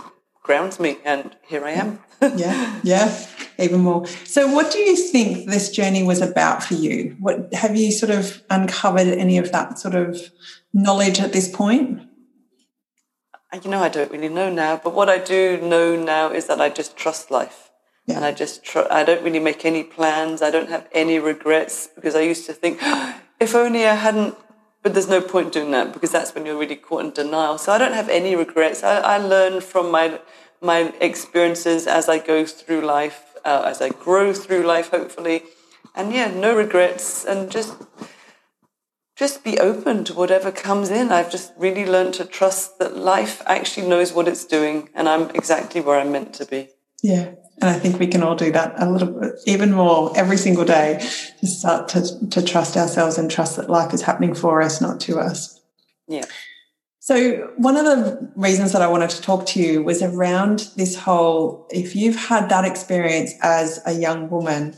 grounds 0.45 0.79
me. 0.79 0.97
And 1.03 1.35
here 1.47 1.65
I 1.65 1.71
am. 1.71 1.99
yeah, 2.35 2.79
yeah, 2.83 3.27
even 3.57 3.81
more. 3.81 4.05
So, 4.23 4.47
what 4.47 4.71
do 4.71 4.79
you 4.79 4.95
think 4.95 5.49
this 5.49 5.69
journey 5.69 6.03
was 6.03 6.21
about 6.21 6.63
for 6.63 6.75
you? 6.75 7.17
What 7.19 7.53
have 7.53 7.75
you 7.75 7.91
sort 7.91 8.11
of 8.11 8.43
uncovered 8.49 9.07
any 9.07 9.37
of 9.37 9.51
that 9.51 9.79
sort 9.79 9.95
of 9.95 10.31
knowledge 10.73 11.19
at 11.19 11.33
this 11.33 11.49
point? 11.49 12.01
Uh, 13.51 13.59
you 13.63 13.69
know, 13.69 13.81
I 13.81 13.89
don't 13.89 14.11
really 14.11 14.29
know 14.29 14.49
now, 14.49 14.79
but 14.81 14.93
what 14.93 15.09
I 15.09 15.17
do 15.17 15.59
know 15.61 15.95
now 15.95 16.31
is 16.31 16.45
that 16.47 16.61
I 16.61 16.69
just 16.69 16.95
trust 16.95 17.31
life. 17.31 17.71
Yeah. 18.05 18.17
And 18.17 18.25
I 18.25 18.31
just, 18.31 18.63
tr- 18.63 18.91
I 18.91 19.03
don't 19.03 19.23
really 19.23 19.39
make 19.39 19.65
any 19.65 19.83
plans. 19.83 20.43
I 20.43 20.51
don't 20.51 20.69
have 20.69 20.87
any 20.93 21.17
regrets 21.17 21.89
because 21.95 22.15
I 22.15 22.21
used 22.21 22.45
to 22.45 22.53
think, 22.53 22.79
if 23.39 23.55
only 23.55 23.85
I 23.87 23.95
hadn't, 23.95 24.35
but 24.85 24.93
there's 24.93 25.09
no 25.09 25.19
point 25.19 25.51
doing 25.51 25.71
that 25.71 25.93
because 25.93 26.11
that's 26.11 26.35
when 26.35 26.45
you're 26.45 26.59
really 26.59 26.75
caught 26.75 27.03
in 27.03 27.09
denial. 27.09 27.57
So 27.57 27.71
I 27.71 27.79
don't 27.79 27.93
have 27.93 28.07
any 28.07 28.35
regrets. 28.35 28.83
I, 28.83 28.97
I 28.99 29.17
learn 29.17 29.59
from 29.61 29.89
my, 29.89 30.19
my 30.61 30.93
experiences 31.01 31.87
as 31.87 32.07
I 32.07 32.19
go 32.19 32.45
through 32.45 32.81
life, 32.81 33.33
uh, 33.43 33.63
as 33.65 33.81
I 33.81 33.89
grow 33.89 34.31
through 34.31 34.61
life, 34.61 34.91
hopefully. 34.91 35.41
And 35.95 36.13
yeah, 36.13 36.27
no 36.27 36.55
regrets 36.55 37.25
and 37.25 37.49
just, 37.49 37.81
just 39.15 39.43
be 39.43 39.57
open 39.57 40.03
to 40.03 40.13
whatever 40.13 40.51
comes 40.51 40.91
in. 40.91 41.11
I've 41.11 41.31
just 41.31 41.53
really 41.57 41.87
learned 41.87 42.13
to 42.15 42.23
trust 42.23 42.77
that 42.77 42.95
life 42.95 43.41
actually 43.47 43.87
knows 43.87 44.13
what 44.13 44.27
it's 44.27 44.45
doing 44.45 44.89
and 44.93 45.09
I'm 45.09 45.31
exactly 45.31 45.81
where 45.81 45.99
I'm 45.99 46.11
meant 46.11 46.35
to 46.35 46.45
be. 46.45 46.69
Yeah. 47.01 47.31
And 47.61 47.69
I 47.69 47.79
think 47.79 47.99
we 47.99 48.07
can 48.07 48.21
all 48.21 48.35
do 48.35 48.51
that 48.51 48.73
a 48.77 48.89
little 48.89 49.07
bit, 49.07 49.35
even 49.45 49.71
more 49.71 50.11
every 50.17 50.37
single 50.37 50.65
day 50.65 50.99
to 51.39 51.47
start 51.47 51.87
to, 51.89 52.29
to 52.29 52.41
trust 52.41 52.75
ourselves 52.75 53.17
and 53.17 53.31
trust 53.31 53.55
that 53.55 53.69
life 53.69 53.93
is 53.93 54.01
happening 54.01 54.33
for 54.33 54.61
us, 54.61 54.81
not 54.81 54.99
to 55.01 55.19
us. 55.19 55.61
Yeah. 56.07 56.25
So, 56.99 57.51
one 57.57 57.77
of 57.77 57.85
the 57.85 58.31
reasons 58.35 58.71
that 58.71 58.81
I 58.81 58.87
wanted 58.87 59.11
to 59.11 59.21
talk 59.21 59.45
to 59.47 59.61
you 59.61 59.83
was 59.83 60.01
around 60.01 60.69
this 60.75 60.95
whole 60.95 61.67
if 61.69 61.95
you've 61.95 62.15
had 62.15 62.49
that 62.49 62.65
experience 62.65 63.31
as 63.41 63.79
a 63.85 63.93
young 63.93 64.29
woman, 64.29 64.75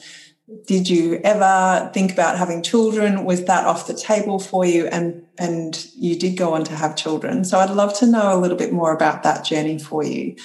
did 0.66 0.90
you 0.90 1.22
ever 1.24 1.90
think 1.94 2.12
about 2.12 2.38
having 2.38 2.62
children? 2.62 3.24
Was 3.24 3.46
that 3.46 3.66
off 3.66 3.88
the 3.88 3.94
table 3.94 4.40
for 4.40 4.66
you? 4.66 4.88
And 4.88 5.26
and 5.40 5.88
you 5.96 6.20
did 6.20 6.38
go 6.38 6.54
on 6.54 6.64
to 6.66 6.76
have 6.76 6.96
children. 6.96 7.46
So 7.46 7.60
I'd 7.60 7.70
love 7.70 7.98
to 8.00 8.06
know 8.06 8.38
a 8.38 8.40
little 8.40 8.58
bit 8.58 8.74
more 8.74 8.94
about 8.94 9.24
that 9.24 9.46
journey 9.46 9.80
for 9.80 10.04
you. 10.04 10.36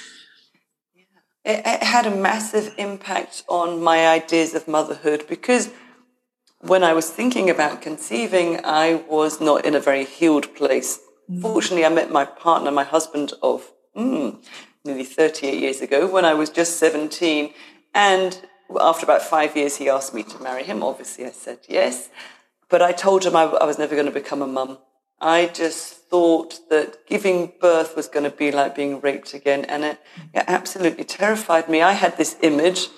It, 1.44 1.62
it 1.64 1.82
had 1.82 2.06
a 2.06 2.14
massive 2.14 2.74
impact 2.78 3.42
on 3.48 3.82
my 3.82 4.06
ideas 4.06 4.54
of 4.54 4.68
motherhood 4.68 5.24
because 5.28 5.70
when 6.60 6.84
I 6.84 6.92
was 6.92 7.10
thinking 7.10 7.50
about 7.50 7.82
conceiving, 7.82 8.60
I 8.64 9.02
was 9.08 9.40
not 9.40 9.64
in 9.64 9.74
a 9.74 9.80
very 9.80 10.04
healed 10.04 10.54
place. 10.54 11.00
Fortunately, 11.40 11.84
I 11.84 11.88
met 11.88 12.10
my 12.10 12.24
partner, 12.24 12.70
my 12.70 12.84
husband 12.84 13.32
of 13.42 13.72
mm, 13.96 14.36
nearly 14.84 15.04
38 15.04 15.58
years 15.58 15.80
ago 15.80 16.06
when 16.06 16.24
I 16.24 16.34
was 16.34 16.50
just 16.50 16.78
17. 16.78 17.52
And 17.94 18.40
after 18.80 19.04
about 19.04 19.22
five 19.22 19.56
years, 19.56 19.76
he 19.76 19.88
asked 19.88 20.14
me 20.14 20.22
to 20.24 20.42
marry 20.42 20.62
him. 20.62 20.82
Obviously, 20.82 21.24
I 21.24 21.30
said 21.30 21.60
yes. 21.68 22.10
But 22.68 22.82
I 22.82 22.92
told 22.92 23.24
him 23.24 23.34
I, 23.34 23.44
I 23.44 23.64
was 23.64 23.78
never 23.78 23.94
going 23.94 24.06
to 24.06 24.12
become 24.12 24.42
a 24.42 24.46
mum. 24.46 24.78
I 25.22 25.46
just 25.46 25.94
thought 26.10 26.68
that 26.68 27.06
giving 27.06 27.52
birth 27.60 27.94
was 27.94 28.08
going 28.08 28.28
to 28.28 28.36
be 28.36 28.50
like 28.50 28.74
being 28.74 29.00
raped 29.00 29.34
again. 29.34 29.64
And 29.66 29.84
it, 29.84 30.00
it 30.34 30.44
absolutely 30.48 31.04
terrified 31.04 31.68
me. 31.68 31.80
I 31.80 31.92
had 31.92 32.18
this 32.18 32.36
image 32.42 32.88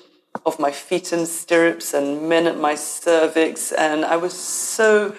of 0.47 0.59
my 0.59 0.73
feet 0.73 1.13
in 1.13 1.27
stirrups 1.27 1.93
and 1.93 2.27
men 2.27 2.47
at 2.47 2.59
my 2.59 2.75
cervix. 2.75 3.73
And 3.73 4.07
I 4.07 4.17
was 4.17 4.33
so 4.33 5.15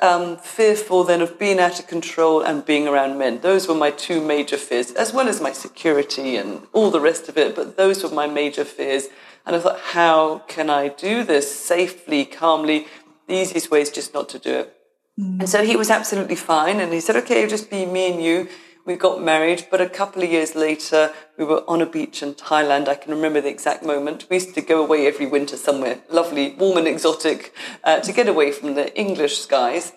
um, 0.00 0.38
fearful 0.38 1.04
then 1.04 1.22
of 1.22 1.38
being 1.38 1.60
out 1.60 1.78
of 1.78 1.86
control 1.86 2.42
and 2.42 2.66
being 2.66 2.88
around 2.88 3.16
men. 3.16 3.40
Those 3.42 3.68
were 3.68 3.74
my 3.74 3.92
two 3.92 4.20
major 4.20 4.56
fears, 4.56 4.90
as 4.90 5.12
well 5.12 5.28
as 5.28 5.40
my 5.40 5.52
security 5.52 6.36
and 6.36 6.66
all 6.72 6.90
the 6.90 7.00
rest 7.00 7.28
of 7.28 7.38
it. 7.38 7.54
But 7.54 7.76
those 7.76 8.02
were 8.02 8.10
my 8.10 8.26
major 8.26 8.64
fears. 8.64 9.06
And 9.46 9.54
I 9.54 9.60
thought, 9.60 9.80
how 9.80 10.40
can 10.48 10.68
I 10.68 10.88
do 10.88 11.22
this 11.22 11.54
safely, 11.54 12.24
calmly? 12.24 12.88
The 13.28 13.34
easiest 13.34 13.70
way 13.70 13.82
is 13.82 13.90
just 13.90 14.12
not 14.12 14.28
to 14.30 14.40
do 14.40 14.50
it. 14.50 14.79
And 15.20 15.48
so 15.48 15.64
he 15.64 15.76
was 15.76 15.90
absolutely 15.90 16.36
fine. 16.36 16.80
And 16.80 16.92
he 16.92 17.00
said, 17.00 17.16
okay, 17.16 17.38
it'll 17.38 17.50
just 17.50 17.70
be 17.70 17.84
me 17.86 18.12
and 18.12 18.22
you. 18.22 18.48
We 18.86 18.96
got 18.96 19.22
married, 19.22 19.66
but 19.70 19.80
a 19.80 19.88
couple 19.88 20.22
of 20.22 20.30
years 20.30 20.54
later, 20.54 21.12
we 21.36 21.44
were 21.44 21.62
on 21.68 21.82
a 21.82 21.86
beach 21.86 22.22
in 22.22 22.34
Thailand. 22.34 22.88
I 22.88 22.94
can 22.94 23.12
remember 23.12 23.40
the 23.40 23.50
exact 23.50 23.82
moment. 23.82 24.26
We 24.30 24.36
used 24.36 24.54
to 24.54 24.62
go 24.62 24.82
away 24.82 25.06
every 25.06 25.26
winter 25.26 25.58
somewhere 25.58 26.00
lovely, 26.08 26.54
warm 26.58 26.78
and 26.78 26.88
exotic 26.88 27.54
uh, 27.84 28.00
to 28.00 28.12
get 28.12 28.28
away 28.28 28.50
from 28.52 28.74
the 28.74 28.98
English 28.98 29.38
skies. 29.38 29.92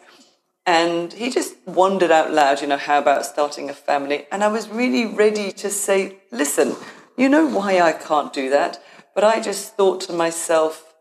And 0.65 1.13
he 1.13 1.29
just 1.29 1.55
wondered 1.65 2.11
out 2.11 2.31
loud, 2.31 2.61
you 2.61 2.67
know, 2.67 2.77
how 2.77 2.99
about 2.99 3.25
starting 3.25 3.69
a 3.69 3.73
family? 3.73 4.27
And 4.31 4.43
I 4.43 4.49
was 4.49 4.67
really 4.69 5.05
ready 5.05 5.51
to 5.53 5.69
say, 5.69 6.19
listen, 6.31 6.75
you 7.17 7.29
know 7.29 7.45
why 7.45 7.79
I 7.79 7.93
can't 7.93 8.33
do 8.33 8.49
that? 8.49 8.81
But 9.15 9.23
I 9.23 9.39
just 9.39 9.75
thought 9.75 10.01
to 10.01 10.13
myself, 10.13 10.93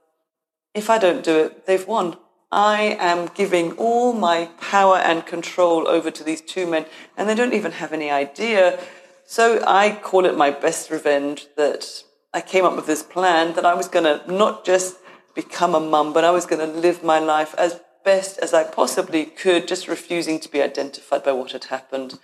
if 0.75 0.89
I 0.89 0.99
don't 0.99 1.25
do 1.25 1.39
it, 1.41 1.67
they've 1.67 1.87
won. 1.87 2.17
I 2.53 2.99
am 3.01 3.31
giving 3.35 3.73
all 3.73 4.13
my 4.13 4.51
power 4.61 4.99
and 4.99 5.25
control 5.25 5.89
over 5.89 6.11
to 6.11 6.23
these 6.23 6.43
two 6.43 6.67
men, 6.67 6.85
and 7.17 7.27
they 7.27 7.35
don't 7.35 7.55
even 7.55 7.73
have 7.73 7.95
any 7.95 8.11
idea. 8.11 8.79
So 9.25 9.65
I 9.67 9.99
call 10.03 10.27
it 10.27 10.37
my 10.37 10.51
best 10.51 10.91
revenge 10.91 11.47
that 11.57 12.05
I 12.35 12.43
came 12.43 12.67
up 12.67 12.77
with 12.77 12.87
this 12.87 13.03
plan 13.03 13.55
that 13.55 13.65
I 13.65 13.73
was 13.73 13.89
going 13.89 14.05
to 14.05 14.31
not 14.31 14.67
just 14.67 14.97
become 15.35 15.75
a 15.75 15.81
mum, 15.81 16.13
but 16.13 16.25
I 16.25 16.31
was 16.31 16.45
going 16.45 16.61
to 16.61 16.79
live 16.79 17.03
my 17.03 17.19
life 17.19 17.55
as 17.57 17.81
best 18.05 18.39
as 18.39 18.53
I 18.53 18.65
possibly 18.65 19.25
could, 19.25 19.67
just 19.67 19.89
refusing 19.89 20.39
to 20.41 20.51
be 20.51 20.61
identified 20.61 21.25
by 21.25 21.33
what 21.33 21.53
had 21.53 21.65
happened. 21.65 22.19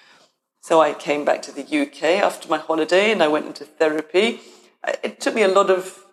So 0.61 0.81
I 0.81 0.93
came 0.93 1.25
back 1.25 1.41
to 1.43 1.53
the 1.53 1.63
UK 1.63 2.03
after 2.23 2.49
my 2.49 2.59
holiday 2.59 3.13
and 3.13 3.23
I 3.23 3.29
went 3.29 3.47
into 3.47 3.65
therapy. 3.65 4.41
It 5.03 5.21
took 5.21 5.35
me 5.35 5.43
a 5.43 5.49
lot 5.49 5.71
of 5.71 6.05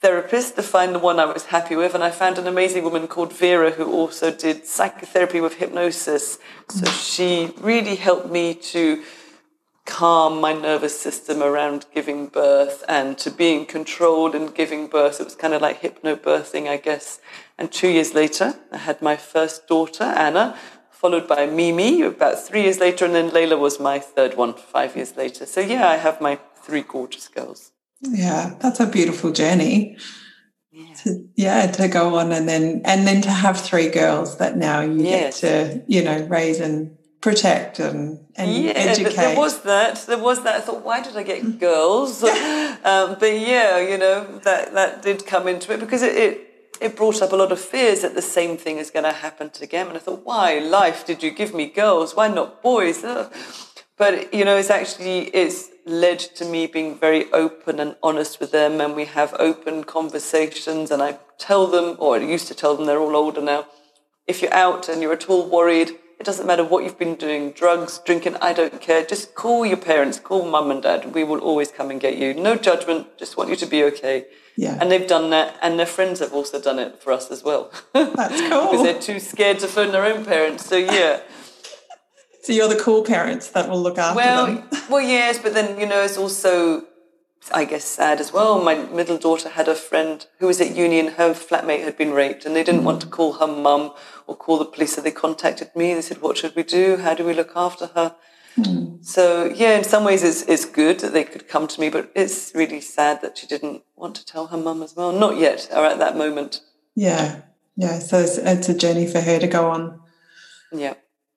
therapist 0.00 0.56
to 0.56 0.62
find 0.62 0.94
the 0.94 0.98
one 0.98 1.18
I 1.18 1.24
was 1.24 1.46
happy 1.46 1.76
with. 1.76 1.94
And 1.94 2.04
I 2.04 2.10
found 2.10 2.38
an 2.38 2.46
amazing 2.46 2.84
woman 2.84 3.08
called 3.08 3.32
Vera 3.32 3.70
who 3.72 3.90
also 3.90 4.30
did 4.30 4.66
psychotherapy 4.66 5.40
with 5.40 5.54
hypnosis. 5.54 6.38
So 6.68 6.86
she 6.90 7.52
really 7.60 7.96
helped 7.96 8.30
me 8.30 8.54
to 8.54 9.02
calm 9.88 10.38
my 10.38 10.52
nervous 10.52 11.00
system 11.00 11.42
around 11.42 11.86
giving 11.94 12.26
birth 12.26 12.84
and 12.88 13.16
to 13.16 13.30
being 13.30 13.64
controlled 13.64 14.34
in 14.34 14.46
giving 14.48 14.86
birth. 14.86 15.18
It 15.18 15.24
was 15.24 15.34
kind 15.34 15.54
of 15.54 15.62
like 15.62 15.80
hypnobirthing, 15.80 16.68
I 16.68 16.76
guess. 16.76 17.20
And 17.56 17.72
two 17.72 17.88
years 17.88 18.14
later, 18.14 18.54
I 18.70 18.76
had 18.76 19.00
my 19.00 19.16
first 19.16 19.66
daughter, 19.66 20.04
Anna, 20.04 20.58
followed 20.90 21.26
by 21.26 21.46
Mimi 21.46 22.02
about 22.02 22.38
three 22.38 22.64
years 22.64 22.78
later, 22.78 23.06
and 23.06 23.14
then 23.14 23.30
Layla 23.30 23.58
was 23.58 23.80
my 23.80 23.98
third 23.98 24.36
one 24.36 24.52
five 24.54 24.94
years 24.94 25.16
later. 25.16 25.46
So 25.46 25.60
yeah, 25.60 25.88
I 25.88 25.96
have 25.96 26.20
my 26.20 26.38
three 26.56 26.82
gorgeous 26.82 27.28
girls. 27.28 27.72
Yeah, 28.00 28.54
that's 28.60 28.80
a 28.80 28.86
beautiful 28.86 29.32
journey. 29.32 29.96
Yeah. 30.70 30.94
To, 30.94 31.28
yeah, 31.34 31.66
to 31.72 31.88
go 31.88 32.16
on 32.16 32.32
and 32.32 32.48
then 32.48 32.82
and 32.84 33.06
then 33.06 33.20
to 33.22 33.30
have 33.30 33.60
three 33.60 33.88
girls 33.88 34.38
that 34.38 34.56
now 34.56 34.80
you 34.80 35.02
yes. 35.02 35.40
get 35.40 35.48
to, 35.48 35.84
you 35.88 36.02
know, 36.02 36.24
raise 36.26 36.60
and 36.60 36.96
protect 37.20 37.80
and, 37.80 38.24
and 38.36 38.64
yeah, 38.64 38.70
educate. 38.72 39.16
There 39.16 39.36
was 39.36 39.62
that. 39.62 40.04
There 40.06 40.18
was 40.18 40.44
that. 40.44 40.56
I 40.56 40.60
thought, 40.60 40.84
why 40.84 41.02
did 41.02 41.16
I 41.16 41.24
get 41.24 41.58
girls? 41.58 42.22
um, 42.22 43.16
but 43.18 43.38
yeah, 43.38 43.78
you 43.78 43.98
know, 43.98 44.38
that 44.44 44.74
that 44.74 45.02
did 45.02 45.26
come 45.26 45.48
into 45.48 45.72
it 45.72 45.80
because 45.80 46.02
it, 46.02 46.16
it 46.16 46.48
it 46.80 46.96
brought 46.96 47.22
up 47.22 47.32
a 47.32 47.36
lot 47.36 47.50
of 47.50 47.60
fears 47.60 48.02
that 48.02 48.14
the 48.14 48.22
same 48.22 48.56
thing 48.56 48.78
is 48.78 48.90
going 48.90 49.04
to 49.04 49.12
happen 49.12 49.50
to 49.50 49.66
them. 49.66 49.88
And 49.88 49.96
I 49.96 50.00
thought, 50.00 50.24
why 50.24 50.58
life 50.58 51.04
did 51.04 51.22
you 51.22 51.30
give 51.30 51.52
me 51.52 51.66
girls? 51.66 52.14
Why 52.14 52.28
not 52.28 52.62
boys? 52.62 53.02
Ugh. 53.02 53.32
But 53.98 54.32
you 54.32 54.44
know, 54.44 54.56
it's 54.56 54.70
actually 54.70 55.22
it's 55.28 55.70
led 55.84 56.20
to 56.20 56.44
me 56.44 56.66
being 56.66 56.98
very 56.98 57.30
open 57.32 57.80
and 57.80 57.96
honest 58.02 58.40
with 58.40 58.52
them, 58.52 58.80
and 58.80 58.94
we 58.94 59.06
have 59.06 59.34
open 59.38 59.84
conversations. 59.84 60.90
And 60.90 61.02
I 61.02 61.18
tell 61.38 61.66
them, 61.66 61.96
or 61.98 62.16
I 62.16 62.20
used 62.20 62.48
to 62.48 62.54
tell 62.54 62.76
them, 62.76 62.86
they're 62.86 63.00
all 63.00 63.16
older 63.16 63.40
now. 63.40 63.66
If 64.26 64.42
you're 64.42 64.54
out 64.54 64.88
and 64.88 65.02
you're 65.02 65.14
at 65.14 65.28
all 65.28 65.48
worried, 65.48 65.92
it 66.18 66.24
doesn't 66.24 66.46
matter 66.46 66.64
what 66.64 66.82
you've 66.82 66.98
been 66.98 67.14
doing, 67.14 67.52
drugs, 67.52 68.00
drinking, 68.04 68.36
I 68.42 68.52
don't 68.52 68.80
care. 68.80 69.04
Just 69.04 69.36
call 69.36 69.64
your 69.64 69.76
parents, 69.76 70.18
call 70.18 70.44
mum 70.44 70.70
and 70.70 70.82
dad. 70.82 71.14
We 71.14 71.22
will 71.22 71.38
always 71.38 71.70
come 71.70 71.90
and 71.90 72.00
get 72.00 72.16
you. 72.16 72.34
No 72.34 72.56
judgment, 72.56 73.16
just 73.18 73.36
want 73.36 73.50
you 73.50 73.56
to 73.56 73.66
be 73.66 73.84
okay. 73.84 74.26
Yeah. 74.56 74.76
And 74.80 74.90
they've 74.90 75.06
done 75.06 75.30
that, 75.30 75.56
and 75.62 75.78
their 75.78 75.86
friends 75.86 76.18
have 76.18 76.32
also 76.32 76.60
done 76.60 76.80
it 76.80 77.00
for 77.00 77.12
us 77.12 77.30
as 77.30 77.44
well. 77.44 77.70
That's 77.92 78.40
cool. 78.50 78.70
because 78.70 78.82
they're 78.82 79.00
too 79.00 79.20
scared 79.20 79.60
to 79.60 79.68
phone 79.68 79.92
their 79.92 80.04
own 80.04 80.24
parents. 80.24 80.66
So, 80.66 80.76
yeah. 80.76 81.20
So 82.48 82.54
you're 82.54 82.66
the 82.66 82.76
cool 82.76 83.04
parents 83.04 83.50
that 83.50 83.68
will 83.68 83.82
look 83.82 83.98
after 83.98 84.16
well, 84.16 84.46
them. 84.46 84.66
well, 84.88 85.02
yes, 85.02 85.38
but 85.38 85.52
then 85.52 85.78
you 85.78 85.86
know 85.86 86.02
it's 86.02 86.16
also, 86.16 86.84
I 87.52 87.66
guess, 87.66 87.84
sad 87.84 88.20
as 88.20 88.32
well. 88.32 88.58
My 88.62 88.74
middle 88.74 89.18
daughter 89.18 89.50
had 89.50 89.68
a 89.68 89.74
friend 89.74 90.24
who 90.38 90.46
was 90.46 90.58
at 90.58 90.74
uni, 90.74 90.98
and 90.98 91.10
her 91.10 91.34
flatmate 91.34 91.84
had 91.84 91.98
been 91.98 92.12
raped, 92.12 92.46
and 92.46 92.56
they 92.56 92.64
didn't 92.64 92.84
want 92.84 93.02
to 93.02 93.06
call 93.06 93.34
her 93.34 93.46
mum 93.46 93.92
or 94.26 94.34
call 94.34 94.56
the 94.56 94.64
police, 94.64 94.94
so 94.94 95.02
they 95.02 95.10
contacted 95.10 95.76
me. 95.76 95.92
They 95.92 96.00
said, 96.00 96.22
"What 96.22 96.38
should 96.38 96.56
we 96.56 96.62
do? 96.62 96.96
How 96.96 97.12
do 97.12 97.22
we 97.22 97.34
look 97.34 97.52
after 97.54 97.88
her?" 97.88 98.16
Mm. 98.56 99.04
So 99.04 99.52
yeah, 99.54 99.76
in 99.76 99.84
some 99.84 100.04
ways 100.04 100.24
it's, 100.24 100.40
it's 100.44 100.64
good 100.64 101.00
that 101.00 101.12
they 101.12 101.24
could 101.24 101.48
come 101.48 101.68
to 101.68 101.78
me, 101.78 101.90
but 101.90 102.10
it's 102.14 102.52
really 102.54 102.80
sad 102.80 103.20
that 103.20 103.36
she 103.36 103.46
didn't 103.46 103.82
want 103.94 104.14
to 104.14 104.24
tell 104.24 104.46
her 104.46 104.56
mum 104.56 104.82
as 104.82 104.96
well. 104.96 105.12
Not 105.12 105.36
yet, 105.36 105.68
or 105.70 105.84
at 105.84 105.98
that 105.98 106.16
moment. 106.16 106.62
Yeah, 106.94 107.42
yeah. 107.76 107.98
So 107.98 108.20
it's, 108.20 108.38
it's 108.38 108.70
a 108.70 108.74
journey 108.74 109.06
for 109.06 109.20
her 109.20 109.38
to 109.38 109.46
go 109.46 109.68
on. 109.68 110.00
Yeah. 110.72 110.94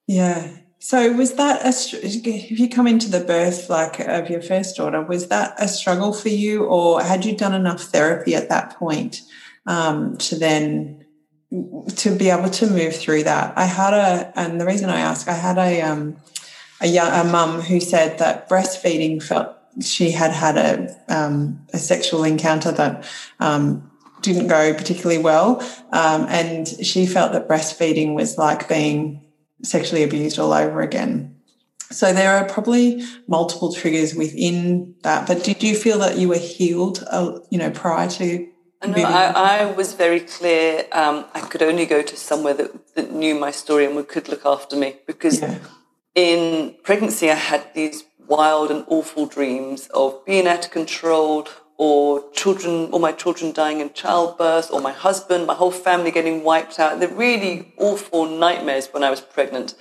Yeah. 0.08 0.52
So 0.84 1.14
was 1.14 1.36
that 1.36 1.64
a 1.64 1.70
if 2.04 2.60
you 2.60 2.68
come 2.68 2.88
into 2.88 3.08
the 3.08 3.20
birth 3.20 3.70
like 3.70 4.00
of 4.00 4.32
your 4.32 4.42
first 4.42 4.76
daughter, 4.76 5.04
was 5.04 5.28
that 5.28 5.54
a 5.60 5.68
struggle 5.68 6.12
for 6.12 6.30
you, 6.30 6.66
or 6.66 7.04
had 7.04 7.24
you 7.24 7.38
done 7.38 7.54
enough 7.54 7.84
therapy 7.84 8.34
at 8.34 8.50
that 8.50 8.78
point 8.78 9.22
um, 9.68 10.18
to 10.18 10.36
then 10.36 11.06
to 11.98 12.16
be 12.16 12.32
able 12.32 12.50
to 12.50 12.66
move 12.66 12.96
through 12.96 13.26
that? 13.26 13.56
I 13.56 13.66
had 13.66 13.94
a, 13.94 14.34
and 14.36 14.60
the 14.60 14.66
reason 14.66 14.90
I 14.90 15.02
ask, 15.02 15.28
I 15.28 15.36
had 15.36 15.60
a 15.60 15.82
um, 15.84 16.18
a 16.82 16.88
young 16.88 17.28
a 17.28 17.32
mum 17.32 17.62
who 17.62 17.80
said 17.80 18.18
that 18.18 18.50
breastfeeding 18.50 19.22
felt 19.22 19.56
she 19.82 20.10
had 20.10 20.32
had 20.32 20.58
a 20.58 20.98
um, 21.10 21.64
a 21.74 21.78
sexual 21.78 22.24
encounter 22.24 22.72
that 22.72 23.08
um, 23.40 23.92
didn't 24.24 24.48
go 24.48 24.74
particularly 24.74 25.22
well, 25.22 25.60
um, 25.92 26.26
and 26.28 26.68
she 26.68 27.06
felt 27.06 27.34
that 27.34 27.48
breastfeeding 27.48 28.16
was 28.16 28.40
like 28.40 28.68
being 28.68 29.24
sexually 29.64 30.04
abused 30.04 30.40
all 30.40 30.54
over 30.54 30.82
again. 30.82 31.36
So 31.92 32.14
there 32.14 32.36
are 32.36 32.46
probably 32.46 33.04
multiple 33.28 33.74
triggers 33.74 34.16
within 34.16 34.96
that. 35.04 35.28
But 35.28 35.44
did 35.44 35.62
you 35.62 35.76
feel 35.76 36.00
that 36.00 36.18
you 36.18 36.30
were 36.30 36.38
healed, 36.38 37.04
uh, 37.10 37.40
you 37.50 37.58
know, 37.58 37.70
prior 37.72 38.10
to? 38.12 38.48
No, 38.84 39.04
I, 39.04 39.60
I, 39.60 39.66
was 39.74 39.94
very 39.94 40.22
clear. 40.22 40.86
Um, 40.92 41.26
I 41.36 41.42
could 41.42 41.62
only 41.62 41.86
go 41.86 42.02
to 42.02 42.18
somewhere 42.18 42.56
that, 42.56 42.96
that, 42.96 43.12
knew 43.12 43.36
my 43.36 43.52
story 43.52 43.86
and 43.86 44.08
could 44.08 44.28
look 44.28 44.44
after 44.44 44.76
me 44.76 44.96
because 45.06 45.40
yeah. 45.40 45.60
in 46.16 46.76
pregnancy 46.82 47.30
I 47.30 47.36
had 47.36 47.72
these 47.76 48.04
wild 48.28 48.72
and 48.72 48.84
awful 48.88 49.28
dreams 49.28 49.88
of 49.94 50.26
being 50.26 50.48
out 50.48 50.66
of 50.66 50.72
control, 50.72 51.48
or 51.82 52.24
children, 52.32 52.90
or 52.92 53.00
my 53.00 53.12
children 53.12 53.52
dying 53.52 53.80
in 53.80 53.92
childbirth, 53.92 54.70
or 54.72 54.80
my 54.80 54.92
husband, 54.92 55.48
my 55.48 55.56
whole 55.56 55.72
family 55.72 56.12
getting 56.12 56.44
wiped 56.44 56.78
out. 56.78 57.00
They're 57.00 57.10
really 57.10 57.74
awful 57.76 58.28
nightmares 58.28 58.90
when 58.92 59.04
I 59.04 59.10
was 59.10 59.20
pregnant. 59.20 59.74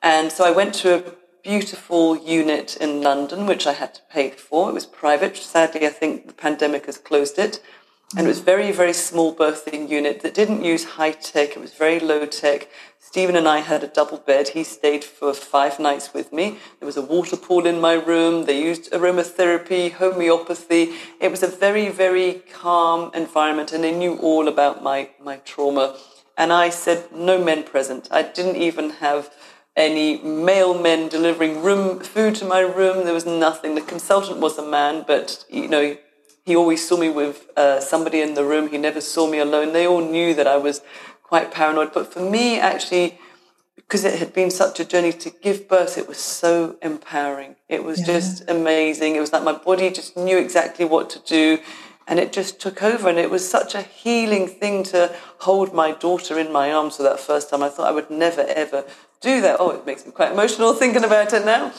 And 0.00 0.30
so 0.30 0.44
I 0.44 0.52
went 0.52 0.74
to 0.74 0.94
a 0.94 1.12
beautiful 1.42 2.16
unit 2.16 2.76
in 2.76 3.02
London, 3.02 3.46
which 3.46 3.66
I 3.66 3.72
had 3.72 3.94
to 3.94 4.00
pay 4.08 4.30
for. 4.30 4.70
It 4.70 4.74
was 4.74 4.86
private. 4.86 5.36
Sadly, 5.36 5.84
I 5.84 5.88
think 5.88 6.28
the 6.28 6.34
pandemic 6.34 6.86
has 6.86 6.98
closed 6.98 7.36
it. 7.36 7.60
And 8.16 8.26
it 8.26 8.28
was 8.28 8.40
very, 8.40 8.72
very 8.72 8.92
small 8.92 9.32
birthing 9.32 9.88
unit 9.88 10.22
that 10.22 10.34
didn't 10.34 10.64
use 10.64 10.84
high 10.84 11.12
tech. 11.12 11.50
It 11.50 11.60
was 11.60 11.74
very 11.74 12.00
low 12.00 12.26
tech. 12.26 12.68
Stephen 12.98 13.36
and 13.36 13.46
I 13.46 13.58
had 13.58 13.84
a 13.84 13.88
double 13.88 14.18
bed. 14.18 14.48
He 14.48 14.64
stayed 14.64 15.04
for 15.04 15.32
five 15.32 15.78
nights 15.78 16.12
with 16.12 16.32
me. 16.32 16.58
There 16.80 16.86
was 16.86 16.96
a 16.96 17.02
water 17.02 17.36
pool 17.36 17.66
in 17.66 17.80
my 17.80 17.94
room. 17.94 18.46
They 18.46 18.60
used 18.60 18.90
aromatherapy, 18.90 19.92
homeopathy. 19.92 20.94
It 21.20 21.30
was 21.30 21.44
a 21.44 21.46
very, 21.46 21.88
very 21.88 22.42
calm 22.52 23.12
environment, 23.14 23.72
and 23.72 23.84
they 23.84 23.96
knew 23.96 24.16
all 24.16 24.48
about 24.48 24.82
my, 24.82 25.10
my 25.22 25.36
trauma. 25.38 25.96
And 26.36 26.52
I 26.52 26.70
said, 26.70 27.12
no 27.12 27.42
men 27.42 27.62
present. 27.62 28.08
I 28.10 28.22
didn't 28.22 28.56
even 28.56 28.90
have 28.90 29.32
any 29.76 30.18
male 30.18 30.76
men 30.76 31.08
delivering 31.08 31.62
room 31.62 32.00
food 32.00 32.34
to 32.36 32.44
my 32.44 32.60
room. 32.60 33.04
There 33.04 33.14
was 33.14 33.26
nothing. 33.26 33.76
The 33.76 33.82
consultant 33.82 34.40
was 34.40 34.58
a 34.58 34.68
man, 34.68 35.04
but 35.06 35.44
you 35.48 35.68
know, 35.68 35.96
he 36.44 36.56
always 36.56 36.86
saw 36.86 36.96
me 36.96 37.08
with 37.08 37.48
uh, 37.56 37.80
somebody 37.80 38.20
in 38.20 38.34
the 38.34 38.44
room. 38.44 38.68
He 38.68 38.78
never 38.78 39.00
saw 39.00 39.30
me 39.30 39.38
alone. 39.38 39.72
They 39.72 39.86
all 39.86 40.00
knew 40.00 40.34
that 40.34 40.46
I 40.46 40.56
was 40.56 40.82
quite 41.22 41.52
paranoid. 41.52 41.92
But 41.92 42.12
for 42.12 42.20
me, 42.20 42.58
actually, 42.58 43.18
because 43.76 44.04
it 44.04 44.18
had 44.18 44.32
been 44.32 44.50
such 44.50 44.80
a 44.80 44.84
journey 44.84 45.12
to 45.12 45.30
give 45.30 45.68
birth, 45.68 45.98
it 45.98 46.08
was 46.08 46.18
so 46.18 46.76
empowering. 46.82 47.56
It 47.68 47.84
was 47.84 48.00
yeah. 48.00 48.06
just 48.06 48.48
amazing. 48.48 49.16
It 49.16 49.20
was 49.20 49.32
like 49.32 49.42
my 49.42 49.52
body 49.52 49.90
just 49.90 50.16
knew 50.16 50.38
exactly 50.38 50.84
what 50.84 51.10
to 51.10 51.18
do 51.20 51.58
and 52.10 52.18
it 52.18 52.32
just 52.32 52.60
took 52.60 52.82
over. 52.82 53.08
And 53.08 53.18
it 53.18 53.30
was 53.30 53.48
such 53.48 53.74
a 53.74 53.82
healing 53.82 54.48
thing 54.48 54.82
to 54.84 55.14
hold 55.38 55.72
my 55.72 55.92
daughter 55.92 56.38
in 56.38 56.52
my 56.52 56.72
arms 56.72 56.96
for 56.96 57.04
that 57.04 57.20
first 57.20 57.50
time. 57.50 57.62
I 57.62 57.68
thought 57.68 57.88
I 57.88 57.92
would 57.92 58.10
never, 58.10 58.42
ever 58.42 58.84
do 59.20 59.40
that. 59.40 59.58
Oh, 59.60 59.70
it 59.70 59.86
makes 59.86 60.04
me 60.04 60.10
quite 60.10 60.32
emotional 60.32 60.74
thinking 60.74 61.04
about 61.04 61.32
it 61.32 61.44
now. 61.44 61.72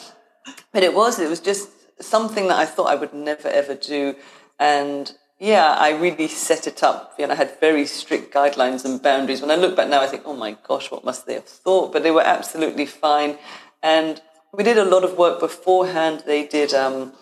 But 0.71 0.83
it 0.83 0.93
was, 0.93 1.19
it 1.19 1.29
was 1.29 1.41
just 1.41 1.69
something 2.01 2.47
that 2.47 2.57
I 2.57 2.65
thought 2.65 2.87
I 2.87 2.95
would 2.95 3.13
never, 3.13 3.49
ever 3.49 3.75
do. 3.75 4.15
And 4.61 5.11
yeah, 5.39 5.75
I 5.79 5.89
really 5.89 6.27
set 6.27 6.67
it 6.67 6.83
up. 6.83 7.15
You 7.17 7.25
know, 7.25 7.33
I 7.33 7.35
had 7.35 7.59
very 7.59 7.87
strict 7.87 8.31
guidelines 8.31 8.85
and 8.85 9.01
boundaries. 9.01 9.41
When 9.41 9.49
I 9.49 9.55
look 9.55 9.75
back 9.75 9.89
now, 9.89 10.01
I 10.01 10.05
think, 10.05 10.21
oh 10.23 10.35
my 10.35 10.55
gosh, 10.67 10.91
what 10.91 11.03
must 11.03 11.25
they 11.25 11.33
have 11.33 11.45
thought? 11.45 11.91
But 11.91 12.03
they 12.03 12.11
were 12.11 12.21
absolutely 12.21 12.85
fine. 12.85 13.39
And 13.81 14.21
we 14.53 14.63
did 14.63 14.77
a 14.77 14.85
lot 14.85 15.03
of 15.03 15.17
work 15.17 15.39
beforehand. 15.39 16.23
They 16.27 16.45
did, 16.45 16.75
um, 16.75 17.13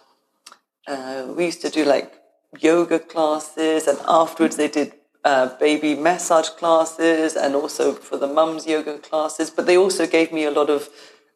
uh, 0.86 1.28
we 1.34 1.46
used 1.46 1.62
to 1.62 1.70
do 1.70 1.86
like 1.86 2.14
yoga 2.60 3.00
classes, 3.00 3.88
and 3.88 3.98
afterwards 4.06 4.58
they 4.58 4.68
did 4.68 4.92
uh, 5.24 5.56
baby 5.58 5.96
massage 5.96 6.50
classes 6.50 7.38
and 7.38 7.56
also 7.56 7.94
for 7.94 8.18
the 8.18 8.28
mums 8.28 8.68
yoga 8.68 8.98
classes. 8.98 9.50
But 9.50 9.66
they 9.66 9.78
also 9.78 10.06
gave 10.06 10.34
me 10.34 10.44
a 10.44 10.52
lot 10.52 10.70
of 10.70 10.90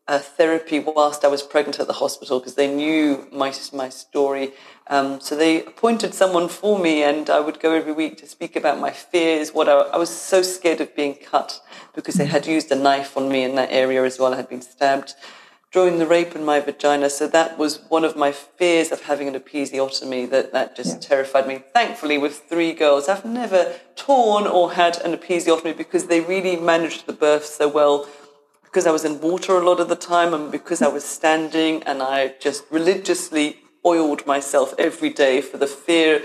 uh, 0.08 0.20
therapy 0.20 0.80
whilst 0.80 1.24
I 1.24 1.30
was 1.30 1.42
pregnant 1.42 1.80
at 1.80 1.88
the 1.88 1.94
hospital 1.94 2.40
because 2.40 2.56
they 2.56 2.74
knew 2.74 3.28
my 3.32 3.54
my 3.72 3.90
story. 3.90 4.52
Um, 4.88 5.22
so 5.22 5.36
they 5.36 5.64
appointed 5.64 6.14
someone 6.14 6.50
for 6.50 6.78
me, 6.78 7.04
and 7.04 7.30
I 7.30 7.40
would 7.40 7.62
go 7.62 7.74
every 7.74 7.94
week 7.94 8.18
to 8.18 8.28
speak 8.28 8.56
about 8.56 8.80
my 8.80 8.92
fears. 8.92 9.54
What 9.54 9.70
I, 9.70 9.74
I, 9.74 9.98
was 9.98 10.10
so 10.10 10.42
scared 10.42 10.82
of 10.82 10.94
being 10.94 11.16
cut 11.16 11.62
because 11.96 12.16
they 12.16 12.26
had 12.26 12.46
used 12.46 12.70
a 12.70 12.76
knife 12.76 13.16
on 13.16 13.30
me 13.30 13.44
in 13.44 13.56
that 13.56 13.72
area 13.72 14.04
as 14.04 14.20
well. 14.20 14.34
I 14.34 14.38
had 14.38 14.50
been 14.50 14.62
stabbed 14.62 15.16
during 15.72 16.00
the 16.00 16.06
rape 16.06 16.36
in 16.36 16.44
my 16.44 16.60
vagina. 16.60 17.10
So 17.10 17.28
that 17.30 17.58
was 17.58 17.80
one 17.88 18.04
of 18.04 18.18
my 18.18 18.34
fears 18.34 18.92
of 18.92 19.04
having 19.04 19.30
an 19.30 19.36
episiotomy. 19.36 20.30
That 20.30 20.52
that 20.52 20.76
just 20.76 21.02
yeah. 21.02 21.08
terrified 21.08 21.48
me. 21.48 21.64
Thankfully, 21.74 22.18
with 22.18 22.44
three 22.50 22.74
girls, 22.74 23.08
I've 23.08 23.24
never 23.24 23.74
torn 23.96 24.48
or 24.48 24.74
had 24.74 24.98
an 24.98 25.16
episiotomy 25.16 25.78
because 25.78 26.08
they 26.08 26.20
really 26.20 26.58
managed 26.58 27.06
the 27.06 27.14
birth 27.14 27.46
so 27.46 27.70
well 27.70 28.06
because 28.74 28.88
I 28.88 28.92
was 28.92 29.06
in 29.06 29.22
water 29.22 29.56
a 29.56 29.64
lot 29.64 29.80
of 29.80 29.88
the 29.88 29.96
time 29.96 30.34
and 30.34 30.52
because 30.52 30.82
I 30.82 30.88
was 30.88 31.06
standing 31.06 31.84
and 31.84 32.02
I 32.02 32.34
just 32.40 32.64
religiously 32.72 33.58
oiled 33.86 34.26
myself 34.26 34.74
every 34.80 35.12
day 35.12 35.42
for 35.42 35.58
the 35.58 35.68
fear 35.68 36.24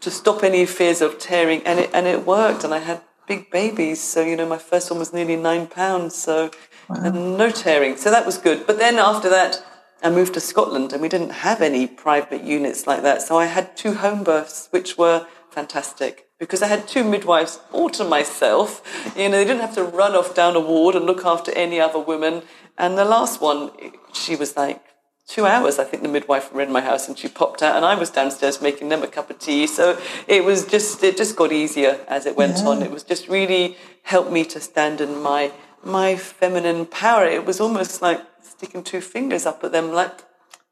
to 0.00 0.10
stop 0.10 0.42
any 0.42 0.64
fears 0.64 1.02
of 1.02 1.18
tearing 1.18 1.60
and 1.66 1.78
it 1.78 1.90
and 1.92 2.06
it 2.06 2.24
worked 2.24 2.64
and 2.64 2.72
I 2.72 2.78
had 2.78 3.02
big 3.26 3.50
babies 3.50 4.00
so 4.02 4.22
you 4.22 4.34
know 4.34 4.48
my 4.48 4.56
first 4.56 4.90
one 4.90 4.98
was 4.98 5.12
nearly 5.12 5.36
nine 5.36 5.66
pounds 5.66 6.14
so 6.14 6.50
wow. 6.88 7.02
and 7.04 7.36
no 7.36 7.50
tearing 7.50 7.98
so 7.98 8.10
that 8.10 8.24
was 8.24 8.38
good 8.38 8.66
but 8.66 8.78
then 8.78 8.98
after 8.98 9.28
that 9.28 9.62
I 10.02 10.08
moved 10.08 10.32
to 10.34 10.40
Scotland 10.40 10.94
and 10.94 11.02
we 11.02 11.10
didn't 11.10 11.44
have 11.44 11.60
any 11.60 11.86
private 11.86 12.42
units 12.42 12.86
like 12.86 13.02
that 13.02 13.20
so 13.20 13.38
I 13.38 13.44
had 13.44 13.76
two 13.76 13.92
home 13.92 14.24
births 14.24 14.68
which 14.70 14.96
were 14.96 15.26
fantastic 15.50 16.29
because 16.40 16.62
I 16.62 16.66
had 16.66 16.88
two 16.88 17.04
midwives 17.04 17.60
all 17.70 17.90
to 17.90 18.02
myself. 18.02 18.82
You 19.16 19.28
know, 19.28 19.36
they 19.36 19.44
didn't 19.44 19.60
have 19.60 19.74
to 19.74 19.84
run 19.84 20.16
off 20.16 20.34
down 20.34 20.56
a 20.56 20.60
ward 20.60 20.96
and 20.96 21.04
look 21.04 21.24
after 21.24 21.52
any 21.54 21.78
other 21.78 22.00
women. 22.00 22.42
And 22.76 22.98
the 22.98 23.04
last 23.04 23.40
one, 23.40 23.70
she 24.12 24.34
was 24.34 24.56
like 24.56 24.82
two 25.28 25.46
hours. 25.46 25.78
I 25.78 25.84
think 25.84 26.02
the 26.02 26.08
midwife 26.08 26.52
were 26.52 26.62
in 26.62 26.72
my 26.72 26.80
house 26.80 27.06
and 27.06 27.16
she 27.16 27.28
popped 27.28 27.62
out, 27.62 27.76
and 27.76 27.84
I 27.84 27.94
was 27.94 28.10
downstairs 28.10 28.60
making 28.62 28.88
them 28.88 29.02
a 29.02 29.06
cup 29.06 29.30
of 29.30 29.38
tea. 29.38 29.66
So 29.66 30.00
it 30.26 30.44
was 30.44 30.66
just 30.66 31.04
it 31.04 31.16
just 31.16 31.36
got 31.36 31.52
easier 31.52 32.00
as 32.08 32.24
it 32.26 32.36
went 32.36 32.56
yeah. 32.56 32.68
on. 32.68 32.82
It 32.82 32.90
was 32.90 33.04
just 33.04 33.28
really 33.28 33.76
helped 34.02 34.32
me 34.32 34.44
to 34.46 34.60
stand 34.60 35.00
in 35.02 35.22
my 35.22 35.52
my 35.84 36.16
feminine 36.16 36.86
power. 36.86 37.26
It 37.26 37.44
was 37.44 37.60
almost 37.60 38.00
like 38.00 38.22
sticking 38.42 38.82
two 38.82 39.02
fingers 39.02 39.44
up 39.44 39.62
at 39.62 39.72
them, 39.72 39.92
like 39.92 40.24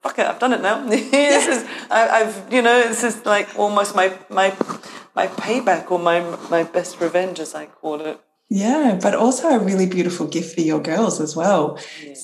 fuck 0.03 0.19
it, 0.19 0.27
I've 0.27 0.39
done 0.39 0.53
it 0.53 0.63
now. 0.63 0.85
this 0.89 1.47
is, 1.47 1.69
I, 1.91 2.25
have 2.25 2.53
you 2.53 2.63
know, 2.63 2.89
this 2.89 3.05
is 3.05 3.25
like 3.25 3.59
almost 3.59 3.95
my 3.95 4.17
my 4.29 4.55
my 5.15 5.27
payback 5.27 5.91
or 5.91 5.99
my 5.99 6.21
my 6.51 6.63
best 6.63 7.01
revenge, 7.01 7.41
as 7.41 7.55
I 7.55 7.67
call 7.67 8.01
it. 8.01 8.21
Yeah, 8.49 8.99
but 9.01 9.15
also 9.15 9.49
a 9.49 9.59
really 9.59 9.87
beautiful 9.87 10.27
gift 10.27 10.55
for 10.55 10.63
your 10.63 10.81
girls 10.81 11.21
as 11.21 11.37
well. 11.37 11.79
Yeah. 12.03 12.15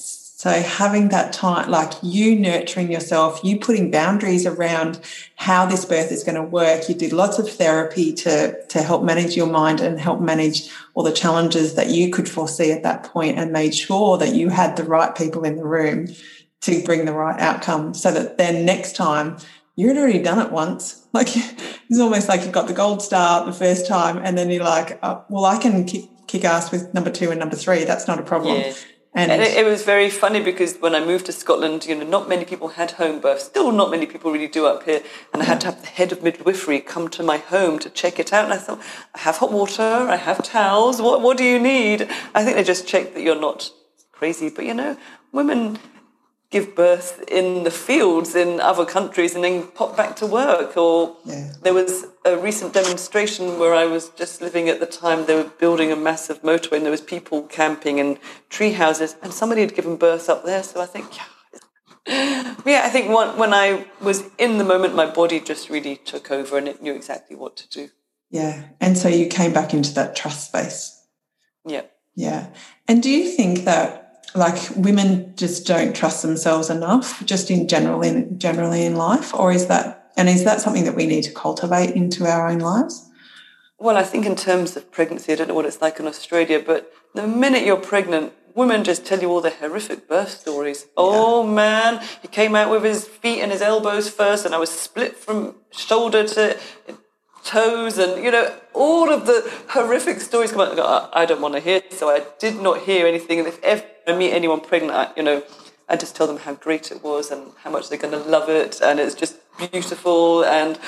So 0.45 0.51
having 0.51 1.09
that 1.09 1.33
time, 1.33 1.71
like 1.71 1.95
you 2.03 2.39
nurturing 2.39 2.93
yourself, 2.93 3.41
you 3.43 3.59
putting 3.59 3.91
boundaries 3.91 4.45
around 4.45 5.01
how 5.37 5.65
this 5.65 5.87
birth 5.87 6.13
is 6.13 6.23
going 6.23 6.35
to 6.35 6.43
work. 6.43 6.87
You 6.87 6.95
did 6.95 7.15
lots 7.15 7.39
of 7.39 7.51
therapy 7.51 8.13
to 8.13 8.63
to 8.67 8.83
help 8.83 9.03
manage 9.03 9.37
your 9.37 9.47
mind 9.47 9.81
and 9.81 9.99
help 9.99 10.21
manage 10.21 10.71
all 10.93 11.03
the 11.03 11.13
challenges 11.13 11.77
that 11.77 11.89
you 11.89 12.11
could 12.11 12.29
foresee 12.29 12.73
at 12.73 12.83
that 12.83 13.05
point, 13.05 13.39
and 13.39 13.53
made 13.53 13.75
sure 13.75 14.19
that 14.19 14.35
you 14.35 14.51
had 14.51 14.77
the 14.77 14.85
right 14.85 15.15
people 15.15 15.45
in 15.45 15.57
the 15.57 15.65
room 15.65 16.09
to 16.65 16.83
bring 16.83 17.05
the 17.05 17.13
right 17.13 17.39
outcome 17.41 17.93
so 17.93 18.11
that 18.11 18.39
then 18.39 18.65
next 18.65 18.97
time 18.97 19.37
you'd 19.77 19.97
already 19.97 20.23
done 20.23 20.45
it 20.45 20.53
once. 20.53 21.01
Like 21.15 21.29
it's 21.37 22.01
almost 22.01 22.29
like 22.29 22.41
you've 22.43 22.51
got 22.51 22.67
the 22.67 22.75
gold 22.75 23.01
star 23.01 23.47
the 23.47 23.53
first 23.53 23.87
time, 23.87 24.19
and 24.19 24.37
then 24.37 24.51
you're 24.51 24.65
like, 24.65 24.99
oh, 25.05 25.25
well, 25.29 25.45
I 25.45 25.59
can 25.59 25.85
kick, 25.85 26.07
kick 26.27 26.45
ass 26.45 26.73
with 26.73 26.93
number 26.93 27.09
two 27.09 27.31
and 27.31 27.39
number 27.39 27.55
three. 27.55 27.85
That's 27.85 28.09
not 28.09 28.19
a 28.19 28.25
problem. 28.25 28.57
Yeah. 28.57 28.75
And, 29.15 29.31
and 29.31 29.41
it, 29.41 29.59
it, 29.59 29.65
was 29.65 29.85
very 29.85 30.11
funny 30.11 30.43
because 30.43 30.79
when 30.79 30.93
I 30.97 31.05
moved 31.05 31.27
to 31.27 31.33
Scotland, 31.33 31.87
you 31.87 31.95
know, 31.95 32.05
not 32.05 32.29
many 32.29 32.45
people 32.45 32.67
had 32.71 32.91
home 32.91 33.21
births. 33.21 33.45
Still, 33.45 33.71
not 33.71 33.93
many 33.93 34.07
people 34.07 34.33
really 34.33 34.49
do 34.49 34.67
up 34.67 34.83
here. 34.83 35.05
And 35.33 35.41
I 35.41 35.47
had 35.47 35.61
to 35.61 35.67
have 35.67 35.83
the 35.83 35.87
head 35.87 36.11
of 36.11 36.25
midwifery 36.25 36.81
come 36.81 37.07
to 37.11 37.23
my 37.23 37.37
home 37.37 37.79
to 37.79 37.91
check 37.91 38.19
it 38.19 38.33
out. 38.33 38.47
And 38.47 38.53
I 38.53 38.57
thought, 38.57 38.81
I 39.15 39.21
have 39.21 39.37
hot 39.37 39.53
water, 39.53 39.83
I 39.83 40.17
have 40.17 40.43
towels. 40.43 41.01
What 41.01 41.21
what 41.21 41.37
do 41.37 41.45
you 41.45 41.61
need? 41.61 42.09
I 42.35 42.43
think 42.43 42.57
they 42.57 42.65
just 42.65 42.89
check 42.89 43.15
that 43.15 43.23
you're 43.23 43.41
not 43.41 43.71
crazy. 44.11 44.51
But 44.51 44.65
you 44.65 44.75
know, 44.75 44.97
women 45.31 45.79
give 46.55 46.77
birth 46.77 47.25
in 47.27 47.65
the 47.65 47.71
fields 47.71 48.37
in 48.37 48.61
other 48.61 48.87
countries 48.87 49.35
and 49.35 49.43
then 49.43 49.67
pop 49.67 49.97
back 49.97 50.15
to 50.15 50.25
work. 50.25 50.77
Or 50.77 51.17
yeah. 51.25 51.51
there 51.63 51.75
was 51.75 52.07
a 52.25 52.37
recent 52.37 52.73
demonstration 52.73 53.59
where 53.59 53.75
I 53.75 53.87
was 53.87 54.11
just 54.11 54.41
living 54.41 54.69
at 54.69 54.79
the 54.79 54.87
time. 54.87 55.27
They 55.27 55.35
were 55.35 55.51
building 55.65 55.91
a 55.91 55.97
massive 55.97 56.43
motorway 56.43 56.77
and 56.77 56.85
there 56.85 56.93
was 56.93 57.01
people 57.01 57.43
camping 57.43 57.99
in 57.99 58.19
tree 58.51 58.71
houses 58.71 59.17
and 59.21 59.33
somebody 59.35 59.63
had 59.63 59.75
given 59.75 59.97
birth 59.97 60.29
up 60.29 60.45
there. 60.45 60.63
So 60.63 60.81
I 60.81 60.87
think, 60.87 61.07
yeah. 61.17 61.27
yeah, 62.65 62.83
I 62.85 62.89
think 62.89 63.09
when 63.37 63.53
I 63.53 63.87
was 64.01 64.23
in 64.39 64.59
the 64.59 64.65
moment, 64.65 64.95
my 64.95 65.07
body 65.07 65.41
just 65.41 65.69
really 65.69 65.97
took 65.97 66.31
over 66.31 66.57
and 66.57 66.69
it 66.69 66.81
knew 66.81 66.95
exactly 66.95 67.35
what 67.35 67.57
to 67.57 67.69
do. 67.69 67.89
Yeah. 68.31 68.63
And 68.81 68.97
so 68.97 69.09
you 69.09 69.27
came 69.27 69.53
back 69.53 69.75
into 69.75 69.93
that 69.95 70.15
trust 70.15 70.47
space. 70.47 71.05
Yeah. 71.67 71.87
Yeah. 72.15 72.47
And 72.87 73.03
do 73.03 73.11
you 73.11 73.29
think 73.29 73.65
that 73.65 74.04
like 74.35 74.59
women 74.77 75.33
just 75.37 75.67
don't 75.67 75.95
trust 75.95 76.23
themselves 76.23 76.69
enough 76.69 77.25
just 77.25 77.51
in 77.51 77.69
general 77.69 78.03
in 78.03 78.39
generally 78.39 78.85
in 78.85 78.97
life 78.97 79.33
or 79.35 79.53
is 79.53 79.67
that 79.69 80.11
and 80.17 80.29
is 80.29 80.45
that 80.45 80.61
something 80.61 80.85
that 80.85 80.95
we 80.95 81.07
need 81.07 81.23
to 81.23 81.33
cultivate 81.33 81.95
into 81.95 82.27
our 82.27 82.49
own 82.49 82.59
lives 82.59 83.09
well 83.79 83.97
i 83.97 84.03
think 84.03 84.27
in 84.27 84.35
terms 84.35 84.77
of 84.77 84.91
pregnancy 84.91 85.33
i 85.33 85.37
don't 85.37 85.49
know 85.49 85.55
what 85.55 85.65
it's 85.65 85.81
like 85.81 86.01
in 86.01 86.07
australia 86.07 86.63
but 86.65 86.93
the 87.15 87.27
minute 87.27 87.65
you're 87.65 87.77
pregnant 87.77 88.33
women 88.55 88.85
just 88.85 89.05
tell 89.05 89.21
you 89.21 89.31
all 89.31 89.41
the 89.41 89.51
horrific 89.51 90.09
birth 90.09 90.31
stories 90.31 90.87
yeah. 90.87 90.93
oh 90.97 91.47
man 91.47 92.05
he 92.21 92.29
came 92.29 92.55
out 92.55 92.71
with 92.71 92.83
his 92.83 93.07
feet 93.07 93.41
and 93.41 93.53
his 93.53 93.63
elbows 93.63 94.11
first 94.11 94.45
and 94.45 94.55
i 94.55 94.59
was 94.59 94.71
split 94.71 95.17
from 95.17 95.55
shoulder 95.71 96.27
to 96.27 96.57
toes 97.45 97.99
and 97.99 98.25
you 98.25 98.31
know 98.31 98.57
all 98.73 99.13
of 99.13 99.27
the 99.27 99.49
horrific 99.69 100.21
stories 100.21 100.51
come 100.51 100.63
out 100.63 101.11
i 101.13 101.27
don't 101.27 101.41
want 101.41 101.55
to 101.55 101.61
hear 101.61 101.83
so 101.91 102.09
i 102.09 102.25
did 102.39 102.57
not 102.57 102.81
hear 102.83 103.07
anything 103.07 103.39
and 103.39 103.47
if 103.47 103.63
ever 103.63 103.85
I 104.07 104.15
meet 104.15 104.33
anyone 104.33 104.61
pregnant, 104.61 104.93
I, 104.93 105.13
you 105.17 105.23
know, 105.23 105.43
I 105.89 105.97
just 105.97 106.15
tell 106.15 106.27
them 106.27 106.39
how 106.39 106.55
great 106.55 106.91
it 106.91 107.03
was 107.03 107.31
and 107.31 107.53
how 107.63 107.71
much 107.71 107.89
they're 107.89 107.99
going 107.99 108.13
to 108.13 108.29
love 108.29 108.49
it, 108.49 108.81
and 108.83 109.01
it's 109.01 109.15
just 109.15 109.37
beautiful. 109.71 110.45
And 110.45 110.79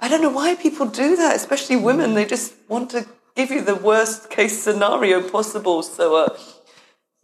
I 0.00 0.08
don't 0.08 0.22
know 0.22 0.30
why 0.30 0.54
people 0.54 0.86
do 0.86 1.16
that, 1.16 1.36
especially 1.36 1.76
women. 1.76 2.14
They 2.14 2.24
just 2.24 2.54
want 2.68 2.90
to 2.90 3.06
give 3.36 3.50
you 3.50 3.60
the 3.60 3.74
worst 3.74 4.30
case 4.30 4.60
scenario 4.62 5.28
possible. 5.28 5.82
So, 5.82 6.16
uh, 6.16 6.38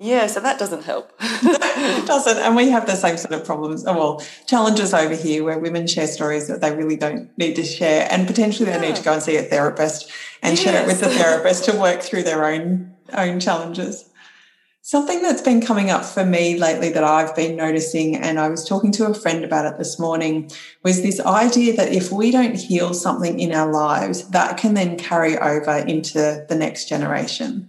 yeah, 0.03 0.29
so 0.29 0.41
that 0.41 0.59
doesn't 0.59 0.85
help. 0.85 1.13
it 1.21 2.07
doesn't. 2.07 2.39
And 2.39 2.57
we 2.57 2.71
have 2.71 2.87
the 2.87 2.97
same 2.97 3.19
sort 3.19 3.35
of 3.35 3.45
problems, 3.45 3.85
oh, 3.87 3.93
well, 3.93 4.27
challenges 4.47 4.95
over 4.95 5.15
here 5.15 5.45
where 5.45 5.59
women 5.59 5.87
share 5.87 6.07
stories 6.07 6.49
that 6.49 6.63
they 6.63 6.75
really 6.75 6.97
don't 6.97 7.37
need 7.37 7.55
to 7.57 7.65
share. 7.65 8.09
And 8.11 8.27
potentially 8.27 8.65
they 8.65 8.77
yeah. 8.77 8.89
need 8.89 8.97
to 8.97 9.03
go 9.03 9.13
and 9.13 9.23
see 9.23 9.37
a 9.37 9.43
therapist 9.43 10.11
and 10.43 10.57
yes. 10.57 10.65
share 10.65 10.83
it 10.83 10.87
with 10.87 11.01
the 11.01 11.11
therapist 11.11 11.67
to 11.67 11.77
work 11.77 12.01
through 12.01 12.23
their 12.23 12.47
own 12.47 12.95
own 13.13 13.41
challenges. 13.41 14.09
Something 14.81 15.21
that's 15.21 15.43
been 15.43 15.61
coming 15.61 15.91
up 15.91 16.07
for 16.07 16.25
me 16.25 16.59
lately 16.59 16.89
that 16.93 17.05
I've 17.05 17.37
been 17.37 17.55
noticing, 17.55 18.17
and 18.17 18.41
I 18.41 18.49
was 18.49 18.67
talking 18.67 18.93
to 18.93 19.07
a 19.07 19.13
friend 19.13 19.45
about 19.45 19.67
it 19.67 19.77
this 19.77 19.99
morning, 19.99 20.51
was 20.83 21.03
this 21.03 21.21
idea 21.21 21.77
that 21.77 21.93
if 21.93 22.11
we 22.11 22.31
don't 22.31 22.57
heal 22.57 22.95
something 22.95 23.39
in 23.39 23.53
our 23.53 23.71
lives, 23.71 24.31
that 24.31 24.57
can 24.57 24.73
then 24.73 24.97
carry 24.97 25.37
over 25.37 25.77
into 25.77 26.47
the 26.49 26.57
next 26.57 26.89
generation. 26.89 27.69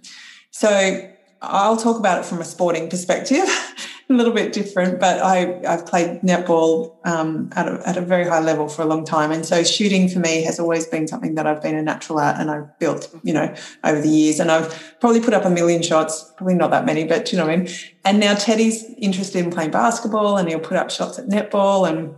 So 0.52 1.11
I'll 1.42 1.78
talk 1.78 1.98
about 1.98 2.20
it 2.20 2.26
from 2.26 2.40
a 2.40 2.46
sporting 2.46 2.88
perspective, 2.88 3.44
a 4.10 4.14
little 4.14 4.34
bit 4.34 4.54
different, 4.54 5.00
but 5.00 5.20
I, 5.22 5.60
I've 5.68 5.88
played 5.88 6.22
netball 6.22 6.96
um, 7.04 7.50
at, 7.56 7.68
a, 7.68 7.82
at 7.88 7.98
a 7.98 8.02
very 8.02 8.26
high 8.26 8.42
level 8.42 8.68
for 8.68 8.84
a 8.84 8.86
long 8.86 9.06
time. 9.06 9.32
And 9.32 9.44
so 9.44 9.64
shooting 9.64 10.08
for 10.08 10.20
me 10.20 10.44
has 10.44 10.60
always 10.60 10.86
been 10.86 11.08
something 11.08 11.36
that 11.36 11.48
I've 11.48 11.62
been 11.62 11.76
a 11.76 11.82
natural 11.82 12.20
at 12.20 12.40
and 12.40 12.52
I've 12.52 12.78
built, 12.78 13.10
you 13.24 13.34
know, 13.34 13.54
over 13.84 14.00
the 14.00 14.10
years. 14.10 14.40
And 14.40 14.52
I've 14.52 14.96
probably 15.00 15.22
put 15.22 15.34
up 15.34 15.46
a 15.46 15.50
million 15.50 15.82
shots, 15.82 16.32
probably 16.38 16.56
not 16.56 16.70
that 16.72 16.86
many, 16.86 17.06
but 17.06 17.32
you 17.32 17.38
know 17.38 17.48
what 17.48 17.54
I 17.54 17.58
mean? 17.58 17.74
And 18.06 18.20
now 18.20 18.36
Teddy's 18.36 18.84
interested 18.98 19.44
in 19.44 19.52
playing 19.52 19.72
basketball 19.72 20.38
and 20.38 20.48
he'll 20.48 20.60
put 20.60 20.78
up 20.78 20.92
shots 20.92 21.18
at 21.18 21.26
netball 21.26 21.90
and 21.90 22.16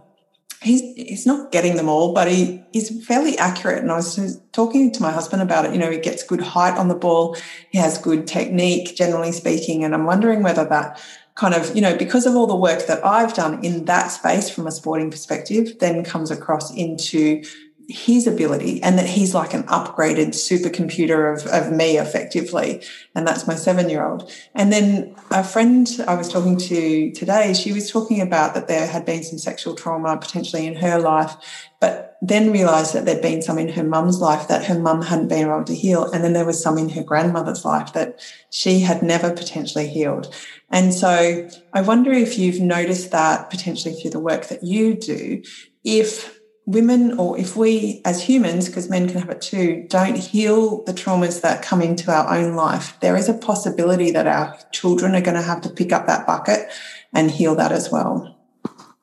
he's 0.64 0.82
he's 0.96 1.26
not 1.26 1.52
getting 1.52 1.76
them 1.76 1.90
all, 1.90 2.14
but 2.14 2.32
he 2.32 2.64
is 2.74 3.06
fairly 3.06 3.38
accurate. 3.38 3.80
And 3.80 3.92
I 3.92 3.96
was 3.96 4.42
talking 4.52 4.92
to 4.92 5.02
my 5.02 5.12
husband 5.12 5.42
about 5.42 5.66
it. 5.66 5.74
You 5.74 5.80
know, 5.80 5.92
he 5.92 6.00
gets 6.00 6.24
good 6.24 6.42
height 6.42 6.78
on 6.78 6.88
the 6.88 6.96
ball, 6.96 7.38
he 7.70 7.78
has 7.78 7.98
good 7.98 8.26
technique, 8.26 8.96
generally 8.96 9.32
speaking. 9.32 9.84
And 9.84 9.94
I'm 9.94 10.06
wondering 10.06 10.42
whether 10.42 10.66
that 10.66 11.02
kind 11.36 11.54
of, 11.54 11.76
you 11.76 11.82
know, 11.82 11.98
because 11.98 12.26
of 12.26 12.36
all 12.36 12.48
the 12.48 12.56
work 12.56 12.86
that 12.88 13.04
I've 13.06 13.34
done 13.34 13.64
in 13.64 13.86
that 13.86 14.08
space 14.08 14.50
from 14.50 14.68
a 14.68 14.72
sporting 14.72 15.10
perspective, 15.10 15.80
then 15.80 16.04
comes 16.04 16.32
across 16.32 16.74
into 16.74 17.44
his 17.90 18.28
ability 18.28 18.82
and 18.82 18.98
that 18.98 19.08
he's 19.08 19.34
like 19.34 19.54
an 19.54 19.64
upgraded 19.64 20.30
supercomputer 20.30 21.34
of, 21.34 21.46
of 21.48 21.72
me 21.72 21.98
effectively. 21.98 22.82
And 23.16 23.28
that's 23.28 23.48
my 23.48 23.56
seven 23.56 23.90
year 23.90 24.06
old 24.06 24.32
and 24.56 24.72
then 24.72 25.16
a 25.32 25.44
friend 25.44 25.88
i 26.08 26.16
was 26.16 26.30
talking 26.30 26.58
to 26.58 27.12
today 27.12 27.54
she 27.54 27.74
was 27.74 27.92
talking 27.92 28.22
about 28.22 28.54
that 28.54 28.68
there 28.68 28.88
had 28.88 29.06
been 29.06 29.24
some 29.24 29.38
sexual 29.38 29.76
trauma 29.76 30.18
potentially 30.18 30.66
in 30.66 30.76
her 30.76 31.00
life 31.00 31.36
but 31.80 32.18
then 32.22 32.54
realized 32.54 32.94
that 32.94 33.04
there'd 33.04 33.22
been 33.22 33.42
some 33.42 33.60
in 33.60 33.68
her 33.68 33.84
mum's 33.84 34.22
life 34.22 34.48
that 34.48 34.64
her 34.64 34.80
mum 34.80 35.02
hadn't 35.02 35.28
been 35.28 35.50
able 35.50 35.66
to 35.66 35.76
heal. 35.76 36.10
And 36.10 36.24
then 36.24 36.32
there 36.32 36.46
was 36.46 36.64
some 36.64 36.78
in 36.78 36.88
her 36.88 37.04
grandmother's 37.04 37.66
life 37.66 37.92
that 37.92 38.22
she 38.52 38.80
had 38.80 39.04
never 39.04 39.34
potentially 39.34 39.88
healed. 39.88 40.34
And 40.70 40.94
so 40.94 41.50
i 41.74 41.82
wonder 41.82 42.14
if 42.14 42.38
you've 42.38 42.62
noticed 42.62 43.12
that 43.12 43.50
potentially 43.50 43.96
through 43.96 44.12
the 44.12 44.20
work 44.20 44.48
that 44.48 44.64
you 44.64 44.96
do 44.96 45.44
if 45.84 46.33
women, 46.66 47.18
or 47.20 47.38
if 47.38 47.56
we 47.56 48.02
as 48.06 48.24
humans, 48.24 48.68
because 48.68 48.90
men 48.90 49.08
can 49.08 49.20
have 49.20 49.30
it 49.30 49.42
too, 49.42 49.86
don't 49.90 50.18
heal 50.18 50.84
the 50.84 50.94
traumas 50.94 51.42
that 51.42 51.62
come 51.62 51.82
into 51.82 52.12
our 52.12 52.34
own 52.36 52.56
life, 52.56 52.98
there 53.02 53.18
is 53.18 53.28
a 53.28 53.34
possibility 53.34 54.12
that 54.12 54.28
our 54.28 54.58
children 54.72 55.16
are 55.16 55.22
going 55.22 55.36
to 55.36 55.42
have 55.42 55.62
to 55.62 55.70
pick 55.70 55.92
up 55.92 56.08
that 56.08 56.26
bucket 56.26 56.70
and 57.14 57.32
heal 57.32 57.56
that 57.56 57.72
as 57.72 57.92
well. 57.92 58.38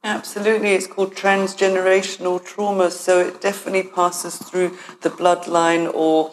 Absolutely, 0.03 0.71
it's 0.71 0.87
called 0.87 1.15
transgenerational 1.15 2.43
trauma, 2.43 2.91
so 2.91 3.21
it 3.21 3.43
definitely 3.43 3.91
passes 3.91 4.39
through 4.39 4.79
the 5.03 5.11
bloodline 5.11 5.91
or 5.95 6.33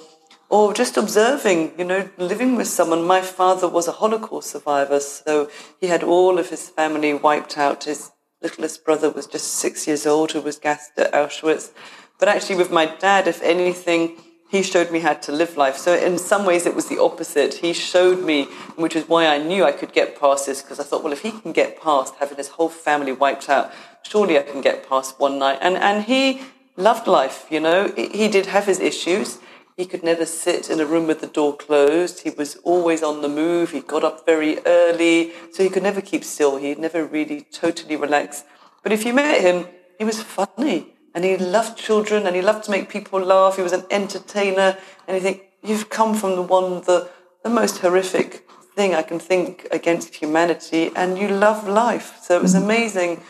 or 0.50 0.74
just 0.74 0.96
observing, 0.96 1.74
you 1.78 1.84
know, 1.84 2.10
living 2.18 2.56
with 2.56 2.68
someone. 2.68 3.04
My 3.04 3.22
father 3.22 3.68
was 3.68 3.88
a 3.88 3.92
Holocaust 3.92 4.50
survivor, 4.50 5.02
so 5.02 5.50
he 5.82 5.88
had 5.88 6.04
all 6.04 6.40
of 6.40 6.50
his 6.50 6.70
family 6.70 7.14
wiped 7.14 7.58
out. 7.58 7.84
His 7.84 8.12
littlest 8.42 8.86
brother 8.86 9.10
was 9.10 9.28
just 9.28 9.48
six 9.56 9.88
years 9.88 10.06
old 10.06 10.32
who 10.32 10.42
was 10.42 10.58
gassed 10.58 10.98
at 10.98 11.12
Auschwitz. 11.14 11.72
But 12.20 12.30
actually, 12.30 12.56
with 12.56 12.72
my 12.72 12.86
dad, 12.86 13.28
if 13.28 13.42
anything, 13.42 14.18
he 14.50 14.64
showed 14.64 14.92
me 14.92 15.00
how 15.00 15.14
to 15.14 15.32
live 15.32 15.58
life. 15.58 15.78
So 15.78 15.94
in 15.94 16.18
some 16.18 16.46
ways, 16.46 16.66
it 16.66 16.74
was 16.74 16.88
the 16.88 17.02
opposite. 17.02 17.56
He 17.56 17.74
showed 17.74 18.24
me, 18.24 18.46
which 18.76 18.96
is 18.96 19.08
why 19.08 19.28
I 19.28 19.38
knew 19.38 19.64
I 19.64 19.72
could 19.72 19.92
get 19.92 20.20
past 20.20 20.46
this, 20.46 20.62
because 20.62 20.80
I 20.80 20.84
thought, 20.84 21.04
well, 21.04 21.14
if 21.14 21.22
he 21.22 21.32
can 21.32 21.52
get 21.52 21.82
past 21.82 22.16
having 22.20 22.38
his 22.38 22.50
whole 22.50 22.70
family 22.70 23.12
wiped 23.12 23.50
out, 23.50 23.72
surely 24.04 24.40
I 24.40 24.44
can 24.44 24.62
get 24.62 24.88
past 24.88 25.20
one 25.20 25.38
night. 25.38 25.60
And 25.62 25.76
and 25.76 26.06
he 26.06 26.42
loved 26.78 27.08
life. 27.08 27.46
You 27.50 27.60
know, 27.60 27.92
he 27.96 28.28
did 28.30 28.46
have 28.48 28.66
his 28.66 28.80
issues. 28.80 29.40
He 29.78 29.86
could 29.86 30.02
never 30.02 30.26
sit 30.26 30.72
in 30.72 30.80
a 30.80 30.88
room 30.88 31.06
with 31.06 31.22
the 31.22 31.28
door 31.28 31.56
closed. 31.56 32.22
He 32.22 32.32
was 32.32 32.56
always 32.64 33.04
on 33.04 33.22
the 33.22 33.30
move. 33.30 33.70
He 33.72 33.80
got 33.80 34.04
up 34.04 34.26
very 34.26 34.58
early, 34.66 35.34
so 35.54 35.62
he 35.62 35.70
could 35.70 35.84
never 35.84 36.02
keep 36.02 36.24
still. 36.24 36.58
He'd 36.58 36.80
never 36.80 37.06
really 37.06 37.42
totally 37.42 37.96
relax. 37.96 38.44
But 38.82 38.92
if 38.92 39.06
you 39.06 39.14
met 39.14 39.40
him, 39.40 39.68
he 40.00 40.04
was 40.04 40.24
funny 40.24 40.96
and 41.14 41.24
he 41.24 41.38
loved 41.38 41.78
children 41.78 42.26
and 42.26 42.36
he 42.36 42.42
loved 42.42 42.64
to 42.64 42.72
make 42.72 42.90
people 42.90 43.20
laugh. 43.20 43.56
He 43.56 43.62
was 43.62 43.72
an 43.72 43.86
entertainer. 43.92 44.78
And 45.08 45.16
you 45.16 45.22
think, 45.22 45.44
you've 45.64 45.92
come 45.92 46.16
from 46.16 46.36
the 46.36 46.42
one, 46.42 46.82
the, 46.82 47.10
the 47.44 47.50
most 47.50 47.78
horrific 47.78 48.50
thing 48.76 48.96
I 48.96 49.04
can 49.04 49.20
think 49.20 49.68
against 49.72 50.16
humanity 50.16 50.92
and 50.96 51.20
you 51.20 51.28
love 51.28 51.68
life. 51.68 52.18
So 52.24 52.36
it 52.36 52.42
was 52.42 52.56
mm-hmm. 52.56 52.66
amazing. 52.66 53.22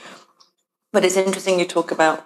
But 0.94 1.04
it's 1.04 1.18
interesting 1.18 1.60
you 1.60 1.66
talk 1.66 1.92
about 1.92 2.26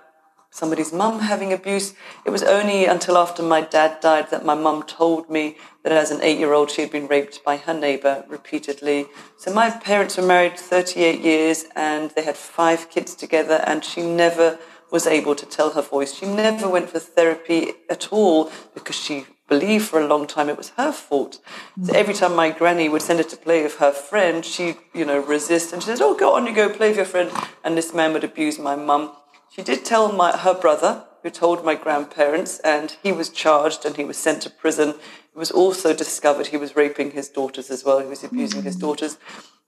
somebody's 0.52 0.94
mum 0.94 1.20
having 1.22 1.52
abuse. 1.52 1.96
It 2.26 2.30
was 2.30 2.44
only 2.44 2.86
until 2.86 3.18
after 3.18 3.42
my 3.42 3.62
dad 3.62 4.02
died 4.02 4.30
that 4.30 4.46
my 4.46 4.54
mum 4.54 4.84
told 4.84 5.30
me 5.30 5.58
that 5.84 5.94
as 5.94 6.12
an 6.12 6.22
eight 6.22 6.38
year 6.38 6.54
old 6.54 6.70
she 6.70 6.82
had 6.82 6.92
been 6.92 7.08
raped 7.08 7.44
by 7.44 7.58
her 7.58 7.74
neighbour 7.74 8.26
repeatedly. 8.28 9.08
So 9.38 9.54
my 9.54 9.70
parents 9.72 10.18
were 10.18 10.28
married 10.28 10.60
38 10.60 11.22
years 11.22 11.66
and 11.76 12.12
they 12.12 12.24
had 12.24 12.38
five 12.38 12.90
kids 12.90 13.16
together, 13.16 13.64
and 13.66 13.84
she 13.84 14.02
never 14.02 14.60
was 14.92 15.08
able 15.08 15.36
to 15.36 15.46
tell 15.46 15.72
her 15.72 15.82
voice. 15.82 16.14
She 16.14 16.26
never 16.26 16.70
went 16.70 16.90
for 16.90 17.00
therapy 17.00 17.72
at 17.90 18.12
all 18.12 18.52
because 18.74 18.96
she 18.96 19.26
believed 19.48 19.86
for 19.88 20.02
a 20.02 20.08
long 20.08 20.28
time 20.28 20.50
it 20.50 20.58
was 20.58 20.70
her 20.72 20.92
fault. 20.92 21.40
So 21.84 21.94
every 21.94 22.14
time 22.14 22.36
my 22.36 22.52
granny 22.52 22.90
would 22.90 23.02
send 23.02 23.20
her 23.20 23.24
to 23.26 23.38
play 23.38 23.64
with 23.64 23.78
her 23.78 23.92
friend, 23.92 24.46
she'd, 24.46 24.78
you 24.94 25.06
know, 25.06 25.20
resist 25.20 25.74
and 25.74 25.82
she 25.82 25.88
says, 25.88 26.02
Oh, 26.02 26.16
go 26.16 26.36
on, 26.36 26.46
you 26.46 26.54
go 26.54 26.70
play 26.70 26.90
with 26.90 26.98
your 26.98 27.06
friend. 27.06 27.32
And 27.64 27.78
this 27.78 27.94
man 27.94 28.14
would 28.14 28.24
abuse 28.24 28.60
my 28.60 28.76
mum. 28.76 29.14
She 29.54 29.62
did 29.62 29.84
tell 29.84 30.14
my, 30.14 30.36
her 30.38 30.54
brother, 30.54 31.04
who 31.24 31.30
told 31.30 31.66
my 31.66 31.76
grandparents, 31.76 32.60
and 32.60 32.96
he 33.04 33.12
was 33.12 33.30
charged 33.30 33.86
and 33.86 33.98
he 33.98 34.06
was 34.06 34.16
sent 34.16 34.42
to 34.44 34.50
prison. 34.50 34.90
It 34.90 35.38
was 35.38 35.52
also 35.52 35.94
discovered 35.94 36.48
he 36.48 36.58
was 36.58 36.78
raping 36.78 37.12
his 37.12 37.28
daughters 37.28 37.70
as 37.70 37.84
well. 37.84 38.00
He 38.00 38.08
was 38.08 38.24
abusing 38.24 38.64
his 38.64 38.78
mm. 38.78 38.82
daughters. 38.82 39.18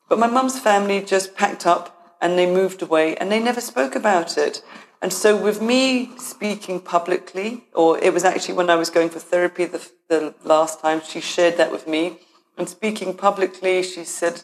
But 0.07 0.19
my 0.19 0.27
mum's 0.27 0.57
family 0.57 1.01
just 1.01 1.35
packed 1.35 1.67
up 1.67 2.15
and 2.21 2.37
they 2.39 2.49
moved 2.49 2.81
away 2.81 3.17
and 3.17 3.29
they 3.29 3.41
never 3.41 3.59
spoke 3.59 3.93
about 3.93 4.37
it. 4.37 4.63
And 5.01 5.11
so, 5.11 5.35
with 5.35 5.61
me 5.61 6.17
speaking 6.17 6.79
publicly, 6.79 7.65
or 7.73 7.97
it 7.97 8.13
was 8.13 8.23
actually 8.23 8.53
when 8.53 8.69
I 8.69 8.75
was 8.75 8.89
going 8.89 9.09
for 9.09 9.19
therapy 9.19 9.65
the, 9.65 9.85
the 10.07 10.33
last 10.45 10.79
time, 10.79 11.01
she 11.05 11.19
shared 11.19 11.57
that 11.57 11.73
with 11.73 11.87
me. 11.89 12.19
And 12.57 12.69
speaking 12.69 13.17
publicly, 13.17 13.83
she 13.83 14.05
said, 14.05 14.43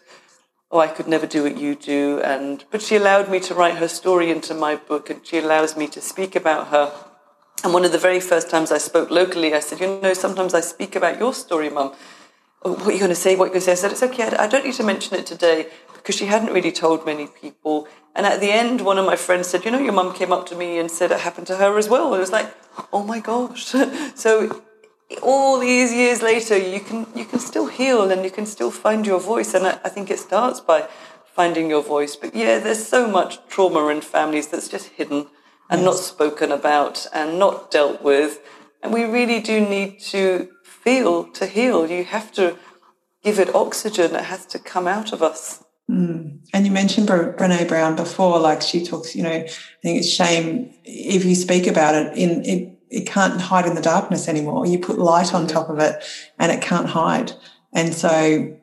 oh, 0.71 0.79
I 0.79 0.87
could 0.87 1.07
never 1.07 1.25
do 1.25 1.43
what 1.43 1.57
you 1.57 1.75
do. 1.75 2.19
And, 2.21 2.63
but 2.71 2.81
she 2.81 2.95
allowed 2.95 3.29
me 3.29 3.39
to 3.41 3.53
write 3.53 3.77
her 3.77 3.87
story 3.87 4.29
into 4.29 4.53
my 4.53 4.75
book 4.75 5.09
and 5.09 5.25
she 5.25 5.39
allows 5.39 5.75
me 5.75 5.87
to 5.87 6.01
speak 6.01 6.35
about 6.35 6.67
her. 6.67 6.93
And 7.63 7.73
one 7.73 7.83
of 7.85 7.91
the 7.91 7.97
very 7.97 8.19
first 8.19 8.49
times 8.49 8.71
I 8.71 8.77
spoke 8.77 9.09
locally, 9.09 9.53
I 9.53 9.59
said, 9.59 9.79
you 9.79 9.99
know, 9.99 10.13
sometimes 10.13 10.53
I 10.53 10.61
speak 10.61 10.95
about 10.95 11.19
your 11.19 11.33
story, 11.33 11.69
mum. 11.69 11.93
Oh, 12.61 12.73
what 12.73 12.87
are 12.87 12.91
you 12.91 12.99
going 12.99 13.09
to 13.09 13.15
say? 13.15 13.35
What 13.35 13.45
are 13.45 13.47
you 13.47 13.53
going 13.53 13.61
to 13.61 13.65
say? 13.65 13.71
I 13.71 13.75
said, 13.75 13.91
it's 13.91 14.03
okay. 14.03 14.23
I 14.23 14.47
don't 14.47 14.65
need 14.65 14.75
to 14.75 14.83
mention 14.83 15.17
it 15.17 15.25
today 15.25 15.67
because 15.93 16.15
she 16.15 16.25
hadn't 16.25 16.53
really 16.53 16.71
told 16.71 17.05
many 17.05 17.27
people. 17.27 17.87
And 18.15 18.25
at 18.25 18.39
the 18.39 18.51
end, 18.51 18.81
one 18.81 18.97
of 18.97 19.05
my 19.05 19.15
friends 19.15 19.47
said, 19.47 19.65
you 19.65 19.71
know, 19.71 19.79
your 19.79 19.93
mum 19.93 20.13
came 20.13 20.31
up 20.31 20.45
to 20.47 20.55
me 20.55 20.77
and 20.77 20.89
said 20.89 21.11
it 21.11 21.19
happened 21.19 21.47
to 21.47 21.57
her 21.57 21.77
as 21.77 21.89
well. 21.89 22.07
And 22.13 22.17
it 22.17 22.19
was 22.19 22.31
like, 22.31 22.53
oh 22.93 23.03
my 23.03 23.19
gosh. 23.19 23.65
so 24.15 24.61
all 25.21 25.59
these 25.59 25.91
years 25.91 26.21
later, 26.21 26.57
you 26.57 26.79
can 26.79 27.07
you 27.15 27.25
can 27.25 27.39
still 27.39 27.67
heal 27.67 28.11
and 28.11 28.23
you 28.23 28.31
can 28.31 28.45
still 28.45 28.71
find 28.71 29.05
your 29.05 29.19
voice. 29.19 29.53
And 29.53 29.65
I, 29.65 29.79
I 29.83 29.89
think 29.89 30.11
it 30.11 30.19
starts 30.19 30.59
by 30.59 30.87
finding 31.25 31.69
your 31.69 31.83
voice. 31.83 32.15
But 32.15 32.35
yeah, 32.35 32.59
there's 32.59 32.85
so 32.85 33.07
much 33.07 33.39
trauma 33.47 33.87
in 33.87 34.01
families 34.01 34.47
that's 34.47 34.67
just 34.67 34.87
hidden 34.89 35.27
and 35.69 35.81
yes. 35.81 35.85
not 35.85 35.95
spoken 35.95 36.51
about 36.51 37.07
and 37.13 37.39
not 37.39 37.71
dealt 37.71 38.01
with. 38.01 38.39
And 38.81 38.93
we 38.93 39.03
really 39.03 39.41
do 39.41 39.59
need 39.61 39.99
to 40.11 40.49
feel 40.63 41.25
to 41.31 41.45
heal. 41.45 41.89
You 41.89 42.03
have 42.05 42.31
to 42.33 42.57
give 43.23 43.39
it 43.39 43.53
oxygen. 43.53 44.15
It 44.15 44.25
has 44.25 44.45
to 44.47 44.59
come 44.59 44.87
out 44.87 45.11
of 45.11 45.21
us. 45.21 45.63
Mm. 45.89 46.39
And 46.53 46.65
you 46.65 46.71
mentioned 46.71 47.07
Brene 47.07 47.67
Brown 47.67 47.95
before, 47.95 48.39
like 48.39 48.61
she 48.61 48.85
talks, 48.85 49.15
you 49.15 49.23
know, 49.23 49.31
I 49.31 49.49
think 49.81 49.99
it's 49.99 50.09
shame 50.09 50.71
if 50.83 51.25
you 51.25 51.35
speak 51.35 51.67
about 51.67 51.95
it 51.95 52.17
in 52.17 52.45
it 52.45 52.78
it 52.89 53.07
can't 53.07 53.39
hide 53.39 53.65
in 53.65 53.75
the 53.75 53.81
darkness 53.81 54.27
anymore. 54.27 54.65
You 54.65 54.79
put 54.79 54.97
light 54.97 55.33
on 55.33 55.47
top 55.47 55.69
of 55.69 55.79
it 55.79 56.03
and 56.37 56.51
it 56.51 56.61
can't 56.61 56.87
hide. 56.87 57.33
And 57.73 57.93
so 57.93 58.57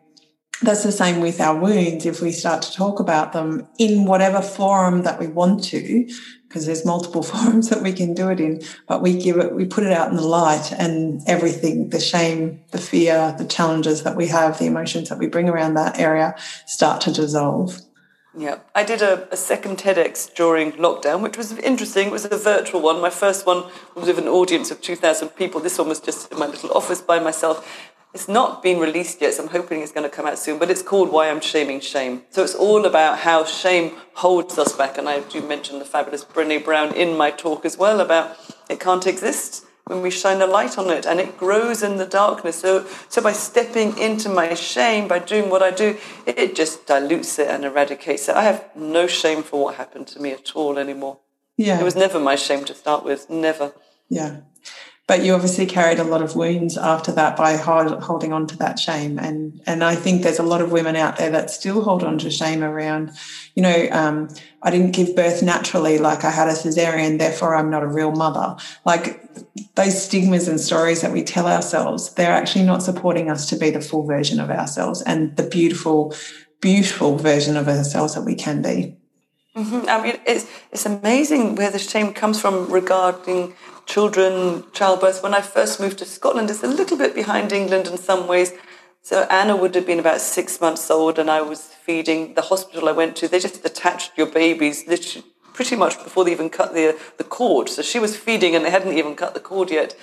that's 0.62 0.82
the 0.82 0.92
same 0.92 1.20
with 1.20 1.40
our 1.40 1.56
wounds. 1.56 2.06
If 2.06 2.20
we 2.20 2.32
start 2.32 2.62
to 2.62 2.72
talk 2.72 2.98
about 2.98 3.32
them 3.32 3.68
in 3.78 4.04
whatever 4.04 4.40
forum 4.40 5.02
that 5.02 5.20
we 5.20 5.26
want 5.26 5.62
to, 5.64 6.08
because 6.48 6.66
there's 6.66 6.84
multiple 6.84 7.22
forums 7.22 7.68
that 7.68 7.82
we 7.82 7.92
can 7.92 8.14
do 8.14 8.28
it 8.30 8.40
in, 8.40 8.62
but 8.88 9.02
we 9.02 9.20
give 9.20 9.36
it, 9.38 9.54
we 9.54 9.66
put 9.66 9.84
it 9.84 9.92
out 9.92 10.10
in 10.10 10.16
the 10.16 10.26
light 10.26 10.72
and 10.72 11.20
everything, 11.26 11.90
the 11.90 12.00
shame, 12.00 12.64
the 12.70 12.78
fear, 12.78 13.34
the 13.38 13.44
challenges 13.44 14.02
that 14.04 14.16
we 14.16 14.28
have, 14.28 14.58
the 14.58 14.66
emotions 14.66 15.08
that 15.08 15.18
we 15.18 15.26
bring 15.26 15.48
around 15.48 15.74
that 15.74 15.98
area 15.98 16.34
start 16.66 17.00
to 17.02 17.12
dissolve. 17.12 17.80
Yeah, 18.38 18.58
I 18.74 18.84
did 18.84 19.00
a, 19.00 19.26
a, 19.32 19.36
second 19.36 19.78
TEDx 19.78 20.34
during 20.34 20.72
lockdown, 20.72 21.22
which 21.22 21.38
was 21.38 21.52
interesting. 21.52 22.08
It 22.08 22.12
was 22.12 22.26
a 22.26 22.36
virtual 22.36 22.82
one. 22.82 23.00
My 23.00 23.08
first 23.08 23.46
one 23.46 23.64
was 23.94 24.08
with 24.08 24.18
an 24.18 24.28
audience 24.28 24.70
of 24.70 24.82
2,000 24.82 25.30
people. 25.30 25.58
This 25.58 25.78
one 25.78 25.88
was 25.88 26.00
just 26.00 26.30
in 26.30 26.38
my 26.38 26.46
little 26.46 26.70
office 26.72 27.00
by 27.00 27.18
myself. 27.18 27.66
It's 28.12 28.28
not 28.28 28.62
been 28.62 28.78
released 28.78 29.22
yet, 29.22 29.34
so 29.34 29.44
I'm 29.44 29.48
hoping 29.48 29.80
it's 29.80 29.92
going 29.92 30.08
to 30.08 30.14
come 30.14 30.26
out 30.26 30.38
soon. 30.38 30.58
But 30.58 30.70
it's 30.70 30.82
called 30.82 31.10
Why 31.10 31.30
I'm 31.30 31.40
Shaming 31.40 31.80
Shame. 31.80 32.24
So 32.28 32.42
it's 32.42 32.54
all 32.54 32.84
about 32.84 33.20
how 33.20 33.46
shame 33.46 33.92
holds 34.14 34.58
us 34.58 34.74
back. 34.74 34.98
And 34.98 35.08
I 35.08 35.20
do 35.20 35.40
mention 35.40 35.78
the 35.78 35.86
fabulous 35.86 36.22
Brene 36.22 36.62
Brown 36.62 36.94
in 36.94 37.16
my 37.16 37.30
talk 37.30 37.64
as 37.64 37.78
well 37.78 38.00
about 38.00 38.36
it 38.68 38.80
can't 38.80 39.06
exist 39.06 39.65
when 39.86 40.02
we 40.02 40.10
shine 40.10 40.42
a 40.42 40.46
light 40.46 40.78
on 40.78 40.90
it 40.90 41.06
and 41.06 41.20
it 41.20 41.38
grows 41.38 41.82
in 41.82 41.96
the 41.96 42.06
darkness. 42.06 42.56
So, 42.56 42.86
so 43.08 43.22
by 43.22 43.32
stepping 43.32 43.96
into 43.96 44.28
my 44.28 44.54
shame, 44.54 45.06
by 45.06 45.20
doing 45.20 45.48
what 45.48 45.62
I 45.62 45.70
do, 45.70 45.96
it, 46.26 46.38
it 46.38 46.56
just 46.56 46.86
dilutes 46.86 47.38
it 47.38 47.48
and 47.48 47.64
eradicates 47.64 48.28
it. 48.28 48.34
I 48.34 48.42
have 48.42 48.68
no 48.74 49.06
shame 49.06 49.44
for 49.44 49.62
what 49.62 49.76
happened 49.76 50.08
to 50.08 50.20
me 50.20 50.32
at 50.32 50.56
all 50.56 50.76
anymore. 50.78 51.20
Yeah. 51.56 51.80
It 51.80 51.84
was 51.84 51.94
never 51.94 52.18
my 52.18 52.34
shame 52.34 52.64
to 52.64 52.74
start 52.74 53.04
with, 53.04 53.30
never. 53.30 53.74
Yeah. 54.08 54.40
But 55.08 55.22
you 55.22 55.34
obviously 55.34 55.66
carried 55.66 56.00
a 56.00 56.04
lot 56.04 56.20
of 56.20 56.34
wounds 56.34 56.76
after 56.76 57.12
that 57.12 57.36
by 57.36 57.56
hold, 57.56 58.02
holding 58.02 58.32
on 58.32 58.48
to 58.48 58.56
that 58.56 58.78
shame, 58.78 59.20
and 59.20 59.60
and 59.64 59.84
I 59.84 59.94
think 59.94 60.22
there's 60.22 60.40
a 60.40 60.42
lot 60.42 60.60
of 60.60 60.72
women 60.72 60.96
out 60.96 61.16
there 61.16 61.30
that 61.30 61.50
still 61.50 61.82
hold 61.82 62.02
on 62.02 62.18
to 62.18 62.30
shame 62.30 62.64
around, 62.64 63.12
you 63.54 63.62
know, 63.62 63.88
um, 63.92 64.28
I 64.62 64.70
didn't 64.70 64.96
give 64.96 65.14
birth 65.14 65.44
naturally, 65.44 65.98
like 65.98 66.24
I 66.24 66.30
had 66.30 66.48
a 66.48 66.52
cesarean, 66.52 67.18
therefore 67.18 67.54
I'm 67.54 67.70
not 67.70 67.84
a 67.84 67.86
real 67.86 68.10
mother. 68.10 68.56
Like 68.84 69.22
those 69.76 70.02
stigmas 70.02 70.48
and 70.48 70.58
stories 70.58 71.02
that 71.02 71.12
we 71.12 71.22
tell 71.22 71.46
ourselves, 71.46 72.12
they're 72.14 72.32
actually 72.32 72.64
not 72.64 72.82
supporting 72.82 73.30
us 73.30 73.48
to 73.50 73.56
be 73.56 73.70
the 73.70 73.80
full 73.80 74.04
version 74.04 74.40
of 74.40 74.50
ourselves 74.50 75.02
and 75.02 75.36
the 75.36 75.44
beautiful, 75.44 76.16
beautiful 76.60 77.16
version 77.16 77.56
of 77.56 77.68
ourselves 77.68 78.14
that 78.16 78.22
we 78.22 78.34
can 78.34 78.60
be. 78.60 78.96
Mm-hmm. 79.54 79.88
I 79.88 80.02
mean, 80.02 80.20
it's 80.26 80.46
it's 80.72 80.84
amazing 80.84 81.54
where 81.54 81.70
the 81.70 81.78
shame 81.78 82.12
comes 82.12 82.40
from 82.40 82.70
regarding 82.70 83.54
children, 83.86 84.64
childbirth. 84.72 85.22
When 85.22 85.34
I 85.34 85.40
first 85.40 85.80
moved 85.80 85.98
to 85.98 86.04
Scotland, 86.04 86.50
it's 86.50 86.62
a 86.62 86.68
little 86.68 86.98
bit 86.98 87.14
behind 87.14 87.52
England 87.52 87.86
in 87.86 87.96
some 87.96 88.26
ways. 88.26 88.52
So 89.02 89.22
Anna 89.30 89.56
would 89.56 89.74
have 89.76 89.86
been 89.86 90.00
about 90.00 90.20
six 90.20 90.60
months 90.60 90.90
old, 90.90 91.18
and 91.18 91.30
I 91.30 91.40
was 91.40 91.62
feeding. 91.62 92.34
The 92.34 92.42
hospital 92.42 92.88
I 92.88 92.92
went 92.92 93.16
to, 93.16 93.28
they 93.28 93.38
just 93.38 93.64
attached 93.64 94.12
your 94.18 94.26
babies 94.26 94.86
literally 94.86 95.26
pretty 95.54 95.76
much 95.76 96.02
before 96.02 96.24
they 96.24 96.32
even 96.32 96.50
cut 96.50 96.74
the 96.74 96.98
the 97.16 97.24
cord. 97.24 97.68
So 97.68 97.82
she 97.82 97.98
was 97.98 98.16
feeding, 98.16 98.54
and 98.54 98.64
they 98.64 98.70
hadn't 98.70 98.98
even 98.98 99.14
cut 99.14 99.34
the 99.34 99.40
cord 99.40 99.70
yet. 99.70 99.96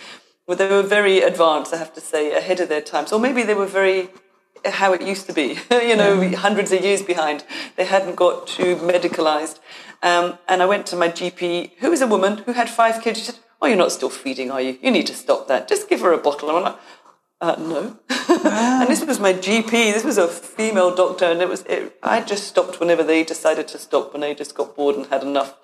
Well, 0.48 0.58
they 0.58 0.68
were 0.68 0.84
very 0.84 1.22
advanced, 1.22 1.74
I 1.74 1.78
have 1.78 1.94
to 1.94 2.02
say, 2.02 2.34
ahead 2.34 2.60
of 2.60 2.68
their 2.68 2.82
times. 2.82 3.14
Or 3.14 3.20
maybe 3.20 3.44
they 3.44 3.54
were 3.54 3.66
very 3.66 4.10
how 4.66 4.94
it 4.94 5.02
used 5.02 5.26
to 5.28 5.34
be, 5.34 5.58
you 5.72 5.96
know, 5.96 6.22
yeah. 6.22 6.38
hundreds 6.38 6.72
of 6.72 6.84
years 6.84 7.02
behind. 7.02 7.44
They 7.76 7.86
hadn't 7.86 8.16
got 8.16 8.48
too 8.48 8.76
medicalized. 8.78 9.60
Um, 10.02 10.38
and 10.48 10.62
I 10.62 10.66
went 10.66 10.86
to 10.88 10.96
my 10.96 11.10
GP, 11.10 11.72
who 11.80 11.90
was 11.90 12.02
a 12.02 12.08
woman 12.08 12.40
who 12.40 12.54
had 12.54 12.70
five 12.70 13.02
kids. 13.02 13.20
She 13.20 13.26
said, 13.26 13.40
Oh, 13.64 13.68
you're 13.68 13.78
not 13.78 13.94
still 13.94 14.10
feeding, 14.10 14.52
are 14.52 14.60
you? 14.60 14.78
You 14.82 14.92
need 14.92 15.08
to 15.08 15.14
stop 15.14 15.48
that. 15.48 15.70
Just 15.70 15.88
give 15.88 16.02
her 16.02 16.12
a 16.12 16.18
bottle. 16.18 16.50
And 16.50 16.58
I'm 16.58 16.64
like, 16.64 16.80
uh, 17.40 17.56
no. 17.58 17.98
Wow. 18.28 18.80
and 18.82 18.90
this 18.90 19.06
was 19.06 19.22
my 19.22 19.32
GP. 19.32 19.72
This 19.72 20.04
was 20.04 20.18
a 20.18 20.28
female 20.28 20.94
doctor, 20.94 21.24
and 21.24 21.42
it 21.42 21.48
was. 21.48 21.62
It, 21.62 21.98
I 22.04 22.20
just 22.20 22.46
stopped 22.46 22.82
whenever 22.82 23.04
they 23.04 23.24
decided 23.24 23.70
to 23.70 23.78
stop. 23.78 24.12
When 24.12 24.20
they 24.20 24.36
just 24.36 24.54
got 24.54 24.76
bored 24.76 24.98
and 24.98 25.06
had 25.06 25.24
enough. 25.24 25.56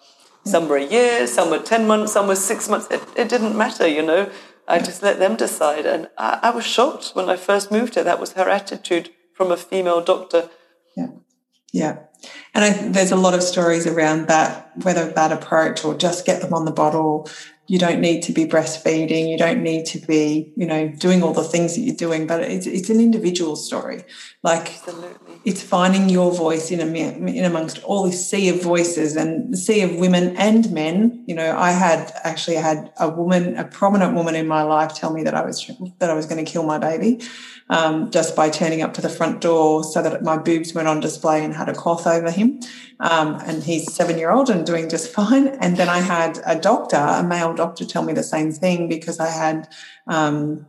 Some 0.45 0.69
were 0.69 0.77
a 0.77 0.85
year, 0.85 1.27
some 1.27 1.49
were 1.49 1.59
ten 1.59 1.87
months, 1.87 2.13
some 2.13 2.27
were 2.27 2.37
six 2.37 2.69
months. 2.69 2.87
It, 2.89 3.03
it 3.17 3.27
didn't 3.27 3.57
matter, 3.57 3.85
you 3.85 4.01
know. 4.01 4.31
I 4.65 4.79
just 4.79 5.03
let 5.03 5.19
them 5.19 5.35
decide. 5.35 5.85
And 5.85 6.07
I, 6.17 6.39
I 6.43 6.49
was 6.51 6.65
shocked 6.65 7.11
when 7.15 7.29
I 7.29 7.35
first 7.35 7.69
moved 7.69 7.95
here. 7.95 8.05
That 8.05 8.21
was 8.21 8.33
her 8.33 8.47
attitude 8.47 9.09
from 9.33 9.51
a 9.51 9.57
female 9.57 10.01
doctor. 10.01 10.49
Yeah. 10.95 11.07
Yeah. 11.73 11.99
And 12.53 12.63
I, 12.63 12.71
there's 12.89 13.11
a 13.11 13.17
lot 13.17 13.33
of 13.33 13.43
stories 13.43 13.85
around 13.85 14.27
that, 14.27 14.71
whether 14.83 15.11
that 15.11 15.31
approach 15.31 15.83
or 15.83 15.95
just 15.95 16.25
get 16.25 16.41
them 16.41 16.53
on 16.53 16.65
the 16.65 16.71
bottle. 16.71 17.29
You 17.69 17.77
don't 17.77 18.01
need 18.01 18.23
to 18.23 18.33
be 18.33 18.45
breastfeeding. 18.45 19.29
You 19.29 19.37
don't 19.37 19.61
need 19.61 19.85
to 19.87 19.99
be, 19.99 20.51
you 20.55 20.65
know, 20.65 20.87
doing 20.87 21.21
all 21.21 21.33
the 21.33 21.43
things 21.43 21.75
that 21.75 21.81
you're 21.81 21.95
doing. 21.95 22.25
But 22.25 22.41
it's 22.41 22.65
it's 22.65 22.89
an 22.89 22.99
individual 22.99 23.55
story. 23.55 24.03
Like 24.41 24.69
Absolutely. 24.69 25.35
it's 25.45 25.61
finding 25.61 26.09
your 26.09 26.31
voice 26.31 26.71
in, 26.71 26.79
a, 26.79 26.85
in 26.85 27.45
amongst 27.45 27.83
all 27.83 28.05
this 28.05 28.27
sea 28.27 28.49
of 28.49 28.63
voices 28.63 29.15
and 29.15 29.53
the 29.53 29.57
sea 29.57 29.81
of 29.81 29.95
women 29.97 30.35
and 30.35 30.71
men. 30.71 31.23
You 31.27 31.35
know, 31.35 31.55
I 31.55 31.71
had 31.71 32.11
actually 32.23 32.55
had 32.55 32.91
a 32.99 33.07
woman, 33.07 33.55
a 33.55 33.65
prominent 33.65 34.15
woman 34.15 34.35
in 34.35 34.47
my 34.47 34.63
life, 34.63 34.95
tell 34.95 35.13
me 35.13 35.21
that 35.23 35.35
I 35.35 35.45
was 35.45 35.69
that 35.99 36.09
I 36.09 36.15
was 36.15 36.25
going 36.25 36.43
to 36.43 36.51
kill 36.51 36.63
my 36.63 36.79
baby 36.79 37.21
um, 37.69 38.09
just 38.09 38.35
by 38.35 38.49
turning 38.49 38.81
up 38.81 38.93
to 38.95 39.01
the 39.01 39.09
front 39.09 39.41
door 39.41 39.83
so 39.83 40.01
that 40.01 40.23
my 40.23 40.37
boobs 40.37 40.73
went 40.73 40.87
on 40.87 40.99
display 40.99 41.43
and 41.43 41.53
had 41.53 41.69
a 41.69 41.73
cloth 41.73 42.07
over 42.07 42.31
him. 42.31 42.59
Um, 42.99 43.39
and 43.45 43.63
he's 43.63 43.93
seven 43.93 44.17
year 44.17 44.31
old 44.31 44.49
and 44.49 44.65
doing 44.65 44.89
just 44.89 45.11
fine. 45.13 45.47
And 45.47 45.77
then 45.77 45.87
I 45.87 45.99
had 45.99 46.39
a 46.45 46.59
doctor, 46.59 46.97
a 46.97 47.23
male 47.23 47.53
doctor, 47.59 47.85
tell 47.85 48.03
me 48.03 48.13
the 48.13 48.23
same 48.23 48.51
thing 48.51 48.89
because 48.89 49.19
I 49.19 49.29
had 49.29 49.67
um, 50.07 50.65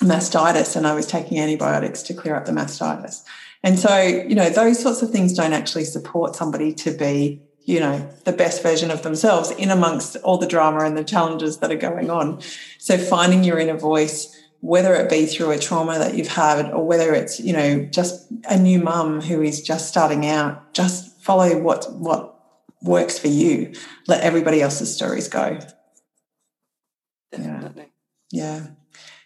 mastitis 0.00 0.76
and 0.76 0.86
I 0.86 0.94
was 0.94 1.06
taking 1.06 1.38
antibiotics 1.38 2.02
to 2.04 2.14
clear 2.14 2.36
up 2.36 2.44
the 2.44 2.52
mastitis. 2.52 3.24
And 3.62 3.78
so, 3.78 3.98
you 3.98 4.34
know, 4.34 4.50
those 4.50 4.80
sorts 4.80 5.02
of 5.02 5.10
things 5.10 5.32
don't 5.32 5.52
actually 5.52 5.84
support 5.84 6.36
somebody 6.36 6.72
to 6.74 6.90
be 6.90 7.42
you 7.68 7.80
know 7.80 8.08
the 8.24 8.32
best 8.32 8.62
version 8.62 8.90
of 8.90 9.02
themselves 9.02 9.50
in 9.50 9.70
amongst 9.70 10.16
all 10.24 10.38
the 10.38 10.46
drama 10.46 10.86
and 10.86 10.96
the 10.96 11.04
challenges 11.04 11.58
that 11.58 11.70
are 11.70 11.76
going 11.76 12.08
on. 12.08 12.40
So 12.78 12.96
finding 12.96 13.44
your 13.44 13.58
inner 13.58 13.76
voice 13.76 14.34
whether 14.60 14.94
it 14.94 15.08
be 15.08 15.26
through 15.26 15.52
a 15.52 15.58
trauma 15.58 15.98
that 15.98 16.14
you've 16.14 16.34
had 16.44 16.72
or 16.72 16.84
whether 16.84 17.14
it's 17.14 17.38
you 17.38 17.52
know 17.52 17.84
just 17.84 18.26
a 18.48 18.58
new 18.58 18.80
mum 18.80 19.20
who 19.20 19.42
is 19.42 19.60
just 19.60 19.88
starting 19.88 20.24
out 20.26 20.72
just 20.72 21.20
follow 21.20 21.60
what 21.60 21.92
what 21.92 22.38
works 22.82 23.18
for 23.18 23.28
you. 23.28 23.72
Let 24.06 24.22
everybody 24.22 24.62
else's 24.62 24.94
stories 24.94 25.28
go 25.28 25.58
Definitely. 27.30 27.86
yeah 28.30 28.56
yeah 28.60 28.66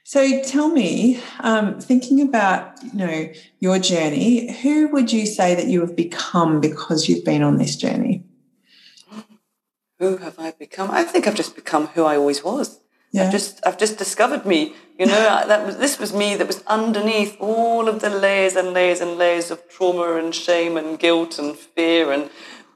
so 0.05 0.43
tell 0.43 0.69
me 0.69 1.21
um, 1.41 1.81
thinking 1.81 2.21
about 2.21 2.83
you 2.83 2.93
know 2.95 3.33
your 3.61 3.79
journey 3.79 4.53
who 4.61 4.89
would 4.89 5.13
you 5.13 5.27
say 5.27 5.55
that 5.55 5.67
you 5.67 5.81
have 5.81 5.97
become 5.97 6.61
because 6.61 7.09
you've 7.09 7.25
been 7.25 7.43
on 7.43 7.57
this 7.57 7.77
journey 7.77 8.25
who 9.99 10.17
have 10.19 10.39
i 10.39 10.51
become 10.51 10.91
i 10.91 11.03
think 11.03 11.27
i've 11.27 11.35
just 11.35 11.55
become 11.55 11.87
who 11.89 12.05
i 12.05 12.17
always 12.17 12.43
was 12.43 12.81
yeah. 13.13 13.25
I've 13.25 13.31
just 13.31 13.61
I've 13.67 13.79
just 13.79 13.99
discovered 13.99 14.47
me. 14.47 14.75
You 14.99 15.07
know, 15.07 15.45
that 15.47 15.67
was 15.67 15.77
this 15.77 15.99
was 15.99 16.15
me 16.15 16.35
that 16.37 16.47
was 16.47 16.63
underneath 16.67 17.37
all 17.39 17.89
of 17.89 18.01
the 18.01 18.09
layers 18.09 18.57
and 18.57 18.73
layers 18.73 19.01
and 19.01 19.19
layers 19.19 19.51
of 19.51 19.69
trauma 19.69 20.17
and 20.17 20.35
shame 20.35 20.79
and 20.79 20.99
guilt 20.99 21.39
and 21.39 21.55
fear 21.57 22.11
and 22.11 22.31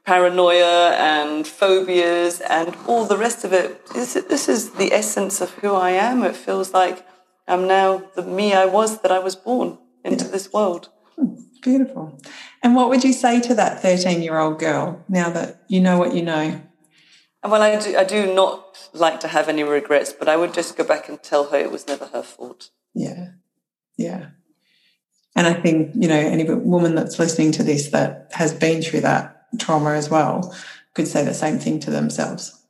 paranoia 0.07 0.92
and 0.92 1.46
phobias 1.46 2.40
and 2.40 2.74
all 2.86 3.04
the 3.04 3.18
rest 3.18 3.44
of 3.44 3.52
it. 3.52 3.84
This, 3.88 4.14
this 4.14 4.48
is 4.48 4.70
the 4.70 4.92
essence 4.92 5.40
of 5.40 5.50
who 5.54 5.74
I 5.74 5.90
am. 5.90 6.22
It 6.22 6.36
feels 6.36 6.72
like 6.72 7.04
I'm 7.48 7.66
now 7.66 8.04
the 8.14 8.22
me 8.22 8.54
I 8.54 8.66
was 8.66 9.00
that 9.02 9.11
I 9.11 9.18
was 9.18 9.34
born 9.34 9.78
into 10.04 10.24
yeah. 10.24 10.30
this 10.30 10.52
world. 10.52 10.90
Hmm, 11.16 11.34
beautiful. 11.61 12.18
And 12.62 12.76
what 12.76 12.88
would 12.88 13.02
you 13.02 13.12
say 13.12 13.40
to 13.42 13.54
that 13.57 13.82
13 13.82 14.22
year 14.22 14.38
old 14.38 14.61
girl 14.61 15.04
now 15.09 15.28
that 15.30 15.64
you 15.68 15.80
know 15.80 15.98
what 15.98 16.14
you 16.14 16.22
know? 16.22 16.62
Well, 17.44 17.62
I 17.62 17.78
do, 17.78 17.96
I 17.96 18.04
do 18.04 18.32
not 18.32 18.88
like 18.92 19.20
to 19.20 19.28
have 19.28 19.48
any 19.48 19.62
regrets, 19.62 20.12
but 20.12 20.28
I 20.28 20.36
would 20.36 20.54
just 20.54 20.76
go 20.76 20.84
back 20.84 21.09
and 21.09 21.22
tell 21.22 21.50
her 21.50 21.59
it 21.59 21.70
was 21.70 21.86
never 21.86 22.07
her 22.07 22.22
fault. 22.22 22.70
Yeah. 22.94 23.30
Yeah. 23.96 24.30
And 25.36 25.46
I 25.46 25.52
think, 25.52 25.92
you 25.94 26.09
know, 26.09 26.16
any 26.16 26.44
woman 26.44 26.94
that's 26.94 27.18
listening 27.18 27.52
to 27.52 27.62
this 27.62 27.88
that 27.88 28.30
has 28.32 28.52
been 28.52 28.82
through 28.82 29.02
that 29.02 29.36
trauma 29.59 29.90
as 29.94 30.11
well 30.11 30.55
could 30.97 31.07
say 31.07 31.24
the 31.24 31.34
same 31.34 31.59
thing 31.59 31.78
to 31.80 31.90
themselves. 31.90 32.62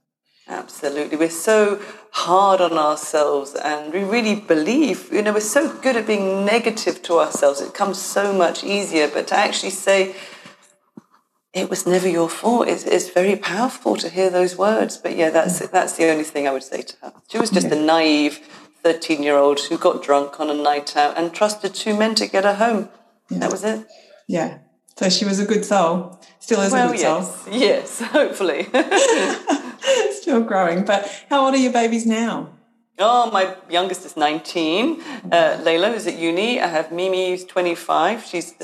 Absolutely. 0.48 1.16
We're 1.16 1.30
so 1.30 1.80
hard 2.10 2.60
on 2.60 2.72
ourselves 2.72 3.54
and 3.54 3.92
we 3.92 4.04
really 4.04 4.34
believe, 4.34 5.12
you 5.12 5.22
know, 5.22 5.32
we're 5.32 5.40
so 5.40 5.72
good 5.80 5.96
at 5.96 6.06
being 6.06 6.44
negative 6.44 7.02
to 7.04 7.18
ourselves. 7.18 7.60
It 7.60 7.74
comes 7.74 8.00
so 8.00 8.32
much 8.32 8.62
easier. 8.62 9.08
But 9.08 9.28
to 9.28 9.36
actually 9.36 9.70
say, 9.70 10.14
it 11.52 11.70
was 11.70 11.86
never 11.86 12.08
your 12.08 12.28
fault. 12.28 12.68
It's, 12.68 12.84
it's 12.84 13.08
very 13.08 13.34
powerful 13.36 13.96
to 13.96 14.08
hear 14.08 14.28
those 14.28 14.56
words. 14.56 14.98
But 14.98 15.16
yeah, 15.16 15.30
that's 15.30 15.66
that's 15.68 15.96
the 15.96 16.10
only 16.10 16.24
thing 16.24 16.46
I 16.46 16.52
would 16.52 16.62
say 16.62 16.82
to 16.82 16.96
her. 17.02 17.12
She 17.28 17.38
was 17.38 17.50
just 17.50 17.68
yeah. 17.68 17.74
a 17.74 17.82
naive 17.82 18.38
13 18.82 19.22
year 19.22 19.36
old 19.36 19.58
who 19.60 19.78
got 19.78 20.02
drunk 20.02 20.38
on 20.38 20.50
a 20.50 20.54
night 20.54 20.96
out 20.96 21.16
and 21.16 21.32
trusted 21.32 21.74
two 21.74 21.96
men 21.96 22.14
to 22.16 22.26
get 22.26 22.44
her 22.44 22.54
home. 22.54 22.88
Yeah. 23.30 23.38
That 23.38 23.50
was 23.50 23.64
it. 23.64 23.86
Yeah. 24.28 24.58
So 24.96 25.10
she 25.10 25.24
was 25.24 25.38
a 25.38 25.44
good 25.44 25.64
soul. 25.64 26.18
Still 26.38 26.60
is 26.62 26.72
well, 26.72 26.88
a 26.88 26.92
good 26.92 27.00
yes. 27.00 27.44
soul. 27.44 27.54
Yes, 27.54 28.00
hopefully. 28.18 28.68
Still 30.12 30.42
growing. 30.42 30.84
But 30.84 31.24
how 31.28 31.44
old 31.44 31.54
are 31.54 31.58
your 31.58 31.72
babies 31.72 32.06
now? 32.06 32.50
Oh, 32.98 33.30
my 33.30 33.54
youngest 33.68 34.06
is 34.06 34.16
19. 34.16 35.02
Uh, 35.30 35.58
Layla 35.62 35.94
is 35.94 36.06
at 36.06 36.18
uni. 36.18 36.60
I 36.60 36.66
have 36.66 36.92
Mimi, 36.92 37.30
who's 37.30 37.44
25. 37.44 38.24
She's 38.24 38.54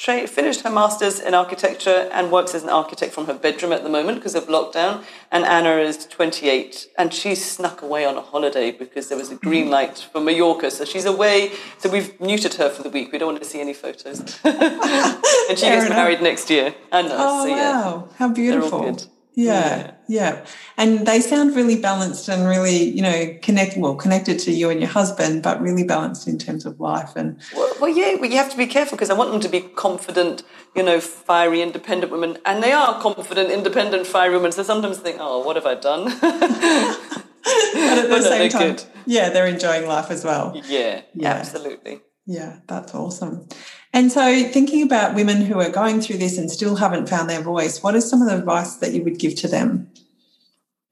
tra- 0.00 0.26
finished 0.26 0.62
her 0.62 0.70
master's 0.70 1.20
in 1.20 1.34
architecture 1.34 2.08
and 2.12 2.32
works 2.32 2.54
as 2.54 2.62
an 2.62 2.70
architect 2.70 3.12
from 3.12 3.26
her 3.26 3.34
bedroom 3.34 3.72
at 3.72 3.82
the 3.82 3.88
moment 3.88 4.18
because 4.18 4.34
of 4.34 4.46
lockdown. 4.46 5.04
And 5.30 5.44
Anna 5.44 5.76
is 5.76 6.06
28 6.06 6.88
and 6.96 7.12
she's 7.12 7.44
snuck 7.44 7.82
away 7.82 8.04
on 8.04 8.16
a 8.16 8.22
holiday 8.22 8.70
because 8.70 9.08
there 9.08 9.18
was 9.18 9.30
a 9.30 9.36
green 9.36 9.64
mm-hmm. 9.64 9.72
light 9.72 9.98
for 10.12 10.20
Mallorca. 10.20 10.70
So 10.70 10.84
she's 10.84 11.04
away. 11.04 11.52
So 11.78 11.90
we've 11.90 12.18
muted 12.20 12.54
her 12.54 12.70
for 12.70 12.82
the 12.82 12.90
week. 12.90 13.12
We 13.12 13.18
don't 13.18 13.28
want 13.32 13.42
to 13.42 13.48
see 13.48 13.60
any 13.60 13.74
photos. 13.74 14.20
and 14.44 15.58
she 15.58 15.66
Fair 15.66 15.76
gets 15.76 15.86
enough. 15.86 15.88
married 15.90 16.22
next 16.22 16.48
year. 16.50 16.74
I 16.90 17.02
know. 17.02 17.16
Oh, 17.18 17.44
so, 17.44 17.54
yeah. 17.54 17.80
wow. 17.82 18.08
How 18.16 18.28
beautiful. 18.28 18.96
Yeah, 19.34 19.92
yeah, 20.08 20.44
And 20.76 21.06
they 21.06 21.20
sound 21.20 21.54
really 21.54 21.80
balanced 21.80 22.28
and 22.28 22.46
really, 22.46 22.82
you 22.82 23.00
know, 23.00 23.38
connect 23.42 23.76
well, 23.76 23.94
connected 23.94 24.38
to 24.40 24.52
you 24.52 24.70
and 24.70 24.80
your 24.80 24.90
husband, 24.90 25.42
but 25.42 25.60
really 25.60 25.84
balanced 25.84 26.26
in 26.26 26.36
terms 26.36 26.66
of 26.66 26.80
life 26.80 27.12
and 27.14 27.40
well, 27.54 27.72
well 27.80 27.90
yeah, 27.90 28.16
well, 28.16 28.28
you 28.28 28.36
have 28.36 28.50
to 28.50 28.56
be 28.56 28.66
careful 28.66 28.96
because 28.96 29.08
I 29.08 29.14
want 29.14 29.30
them 29.30 29.40
to 29.40 29.48
be 29.48 29.60
confident, 29.60 30.42
you 30.74 30.82
know, 30.82 31.00
fiery, 31.00 31.62
independent 31.62 32.10
women. 32.12 32.38
And 32.44 32.62
they 32.62 32.72
are 32.72 33.00
confident, 33.00 33.50
independent, 33.50 34.06
fiery 34.06 34.34
women. 34.34 34.52
So 34.52 34.62
sometimes 34.62 34.98
think, 34.98 35.18
oh, 35.20 35.44
what 35.44 35.56
have 35.56 35.66
I 35.66 35.74
done? 35.76 36.04
but 36.20 37.98
at 37.98 38.08
the 38.08 38.22
same 38.22 38.50
time, 38.50 38.76
good. 38.76 38.84
yeah, 39.06 39.30
they're 39.30 39.46
enjoying 39.46 39.86
life 39.86 40.10
as 40.10 40.24
well. 40.24 40.60
Yeah, 40.66 41.02
yeah, 41.14 41.28
absolutely. 41.34 42.00
Yeah, 42.26 42.58
that's 42.66 42.94
awesome. 42.94 43.48
And 43.92 44.12
so, 44.12 44.44
thinking 44.44 44.82
about 44.82 45.16
women 45.16 45.42
who 45.42 45.60
are 45.60 45.70
going 45.70 46.00
through 46.00 46.18
this 46.18 46.38
and 46.38 46.50
still 46.50 46.76
haven't 46.76 47.08
found 47.08 47.28
their 47.28 47.42
voice, 47.42 47.82
what 47.82 47.96
is 47.96 48.08
some 48.08 48.22
of 48.22 48.28
the 48.28 48.38
advice 48.38 48.76
that 48.76 48.92
you 48.92 49.02
would 49.02 49.18
give 49.18 49.34
to 49.36 49.48
them? 49.48 49.90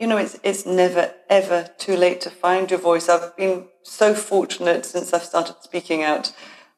You 0.01 0.09
know, 0.09 0.17
it's 0.17 0.39
it's 0.43 0.67
never 0.67 1.13
ever 1.29 1.71
too 1.79 1.97
late 1.97 2.21
to 2.23 2.31
find 2.31 2.71
your 2.71 2.81
voice. 2.81 3.09
I've 3.09 3.37
been 3.37 3.67
so 3.83 4.15
fortunate 4.15 4.85
since 4.85 5.13
I've 5.13 5.25
started 5.25 5.57
speaking 5.61 6.03
out. 6.03 6.33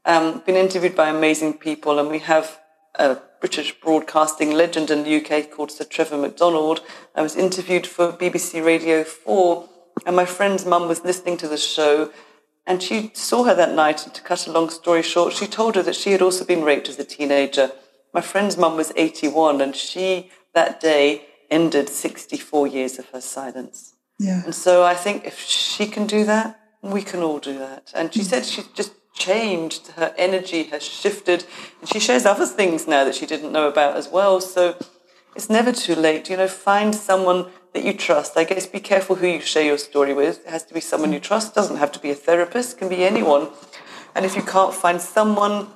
Um, 0.04 0.42
been 0.44 0.56
interviewed 0.56 0.96
by 0.96 1.08
amazing 1.08 1.58
people, 1.58 1.98
and 1.98 2.10
we 2.10 2.18
have 2.20 2.58
a 2.94 3.18
British 3.40 3.78
broadcasting 3.80 4.52
legend 4.52 4.90
in 4.90 5.04
the 5.04 5.16
UK 5.16 5.50
called 5.50 5.70
Sir 5.70 5.84
Trevor 5.84 6.18
McDonald. 6.18 6.82
I 7.14 7.22
was 7.22 7.36
interviewed 7.36 7.86
for 7.86 8.12
BBC 8.12 8.64
Radio 8.64 9.04
4, 9.04 9.68
and 10.06 10.16
my 10.16 10.26
friend's 10.26 10.66
mum 10.66 10.88
was 10.88 11.04
listening 11.04 11.36
to 11.38 11.48
the 11.48 11.56
show, 11.56 12.10
and 12.70 12.80
she 12.80 13.10
saw 13.14 13.42
her 13.42 13.54
that 13.56 13.74
night. 13.74 14.04
And 14.04 14.14
to 14.14 14.22
cut 14.22 14.46
a 14.46 14.52
long 14.52 14.70
story 14.70 15.02
short, 15.02 15.32
she 15.32 15.48
told 15.48 15.74
her 15.74 15.82
that 15.82 15.96
she 15.96 16.12
had 16.12 16.22
also 16.22 16.44
been 16.44 16.62
raped 16.62 16.88
as 16.88 17.00
a 17.00 17.04
teenager. 17.04 17.72
My 18.14 18.20
friend's 18.20 18.56
mum 18.56 18.76
was 18.76 18.92
81, 18.94 19.60
and 19.60 19.74
she, 19.74 20.30
that 20.54 20.80
day, 20.80 21.26
ended 21.50 21.88
64 21.88 22.68
years 22.68 22.96
of 23.00 23.08
her 23.10 23.20
silence. 23.20 23.96
Yeah. 24.20 24.44
And 24.44 24.54
so 24.54 24.84
I 24.84 24.94
think 24.94 25.26
if 25.26 25.40
she 25.40 25.86
can 25.86 26.06
do 26.06 26.24
that, 26.26 26.60
we 26.80 27.02
can 27.02 27.20
all 27.22 27.40
do 27.40 27.58
that. 27.58 27.90
And 27.92 28.14
she 28.14 28.22
said 28.22 28.46
she 28.46 28.62
just 28.72 28.92
changed, 29.14 29.88
her 29.96 30.14
energy 30.16 30.62
has 30.64 30.84
shifted, 30.84 31.44
and 31.80 31.88
she 31.88 31.98
shares 31.98 32.24
other 32.24 32.46
things 32.46 32.86
now 32.86 33.02
that 33.04 33.16
she 33.16 33.26
didn't 33.26 33.50
know 33.50 33.66
about 33.66 33.96
as 33.96 34.08
well. 34.08 34.40
So 34.40 34.76
it's 35.34 35.50
never 35.50 35.72
too 35.72 35.96
late. 35.96 36.30
You 36.30 36.36
know, 36.36 36.46
find 36.46 36.94
someone 36.94 37.50
that 37.72 37.84
you 37.84 37.92
trust. 37.92 38.36
I 38.36 38.44
guess 38.44 38.66
be 38.66 38.80
careful 38.80 39.16
who 39.16 39.26
you 39.26 39.40
share 39.40 39.64
your 39.64 39.78
story 39.78 40.14
with. 40.14 40.40
It 40.46 40.50
has 40.50 40.64
to 40.64 40.74
be 40.74 40.80
someone 40.80 41.12
you 41.12 41.20
trust. 41.20 41.52
It 41.52 41.54
doesn't 41.54 41.76
have 41.76 41.92
to 41.92 42.00
be 42.00 42.10
a 42.10 42.14
therapist. 42.14 42.76
It 42.76 42.78
can 42.78 42.88
be 42.88 43.04
anyone. 43.04 43.48
And 44.14 44.24
if 44.24 44.36
you 44.36 44.42
can't 44.42 44.74
find 44.74 45.00
someone, 45.00 45.68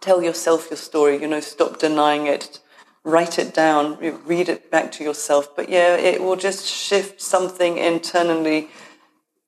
tell 0.00 0.22
yourself 0.22 0.68
your 0.70 0.76
story. 0.76 1.20
You 1.20 1.28
know, 1.28 1.40
stop 1.40 1.78
denying 1.78 2.26
it 2.26 2.60
write 3.04 3.38
it 3.38 3.52
down, 3.52 3.98
read 4.24 4.48
it 4.48 4.70
back 4.70 4.92
to 4.92 5.04
yourself. 5.04 5.54
But 5.54 5.68
yeah, 5.68 5.96
it 5.96 6.22
will 6.22 6.36
just 6.36 6.66
shift 6.66 7.20
something 7.20 7.78
internally 7.78 8.68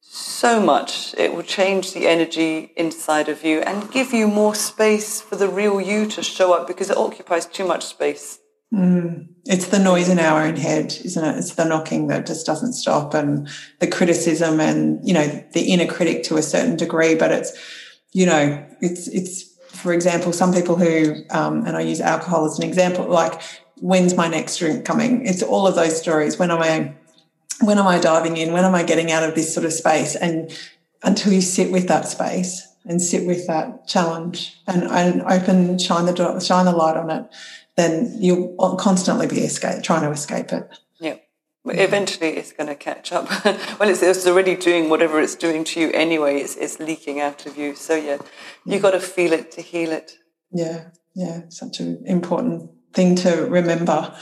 so 0.01 0.61
much. 0.61 1.15
It 1.17 1.35
will 1.35 1.43
change 1.43 1.93
the 1.93 2.07
energy 2.07 2.73
inside 2.77 3.29
of 3.29 3.45
you 3.45 3.61
and 3.61 3.91
give 3.91 4.13
you 4.13 4.27
more 4.27 4.55
space 4.55 5.21
for 5.21 5.37
the 5.37 5.49
real 5.49 5.81
you 5.81 6.07
to 6.11 6.23
show 6.23 6.53
up 6.53 6.67
because 6.67 6.91
it 6.91 6.97
occupies 6.97 7.47
too 7.47 7.67
much 7.67 7.85
space. 7.85 8.39
Mm. 8.75 9.29
It's 9.47 9.69
the 9.69 9.79
noise 9.79 10.09
in 10.09 10.19
our 10.19 10.43
own 10.43 10.57
head, 10.57 10.97
isn't 11.05 11.25
it? 11.25 11.39
It's 11.39 11.55
the 11.55 11.65
knocking 11.65 12.09
that 12.09 12.27
just 12.27 12.47
doesn't 12.47 12.73
stop 12.73 13.15
and 13.15 13.49
the 13.79 13.87
criticism 13.87 14.59
and, 14.59 15.07
you 15.07 15.15
know, 15.15 15.27
the 15.53 15.73
inner 15.73 15.87
critic 15.87 16.25
to 16.25 16.37
a 16.37 16.43
certain 16.43 16.77
degree. 16.77 17.15
But 17.15 17.31
it's, 17.31 17.53
you 18.13 18.27
know, 18.27 18.67
it's, 18.81 19.07
it's, 19.09 19.55
for 19.69 19.93
example, 19.93 20.33
some 20.33 20.53
people 20.53 20.77
who, 20.77 21.17
um, 21.31 21.67
and 21.67 21.77
I 21.77 21.83
use 21.83 22.01
alcohol 22.01 22.47
as 22.47 22.59
an 22.59 22.65
example, 22.65 23.07
like, 23.07 23.41
when's 23.77 24.15
my 24.17 24.29
next 24.29 24.59
drink 24.59 24.85
coming? 24.85 25.27
It's 25.27 25.43
all 25.43 25.67
of 25.67 25.75
those 25.75 26.01
stories. 26.01 26.39
When 26.39 26.51
am 26.51 26.63
I, 26.63 26.95
when 27.61 27.79
am 27.79 27.87
I 27.87 27.99
diving 27.99 28.37
in? 28.39 28.53
When 28.53 28.65
am 28.65 28.75
I 28.75 28.83
getting 28.83 29.13
out 29.13 29.25
of 29.25 29.35
this 29.35 29.53
sort 29.53 29.67
of 29.67 29.73
space? 29.73 30.17
And 30.17 30.57
until 31.03 31.33
you 31.33 31.43
sit 31.43 31.71
with 31.71 31.87
that 31.89 32.09
space 32.09 32.67
and 32.87 33.01
sit 33.01 33.27
with 33.27 33.47
that 33.47 33.87
challenge 33.87 34.59
and, 34.67 34.85
and 34.85 35.23
open, 35.23 35.79
shine 35.79 36.07
the 36.07 36.41
shine 36.41 36.65
the 36.65 36.73
light 36.73 36.97
on 36.97 37.11
it, 37.11 37.27
then 37.77 38.15
you'll 38.19 38.77
constantly 38.77 39.27
be 39.27 39.41
escape, 39.41 39.83
trying 39.83 40.03
to 40.03 40.11
escape 40.11 40.53
it. 40.53 40.69
Yeah. 41.01 41.17
Eventually, 41.67 42.37
it's 42.37 42.53
going 42.53 42.67
to 42.69 42.75
catch 42.75 43.11
up. 43.11 43.29
well, 43.81 43.89
it's, 43.89 44.03
it's, 44.03 44.27
already 44.27 44.55
doing 44.55 44.91
whatever 44.91 45.19
it's 45.21 45.35
doing 45.35 45.65
to 45.65 45.81
you 45.81 45.91
anyway. 45.93 46.41
It's, 46.41 46.57
it's 46.57 46.79
leaking 46.79 47.21
out 47.21 47.47
of 47.47 47.57
you. 47.57 47.75
So, 47.75 47.95
yeah, 47.95 48.19
you 48.67 48.79
got 48.79 48.91
to 48.91 49.01
feel 49.01 49.33
it 49.33 49.51
to 49.53 49.63
heal 49.63 49.91
it. 49.91 50.19
Yeah, 50.53 50.91
yeah, 51.15 51.49
such 51.49 51.81
an 51.81 52.03
important 52.05 52.71
thing 52.93 53.17
to 53.17 53.47
remember. 53.47 54.15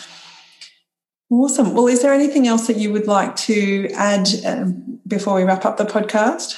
Awesome. 1.31 1.75
Well, 1.75 1.89
is 1.89 2.03
there 2.03 2.13
anything 2.13 2.47
else 2.47 2.67
that 2.69 2.77
you 2.77 2.93
would 2.93 3.07
like 3.07 3.35
to 3.37 3.89
add 3.95 4.29
um, 4.47 5.01
before 5.07 5.35
we 5.35 5.43
wrap 5.43 5.65
up 5.65 5.79
the 5.79 5.85
podcast? 5.85 6.55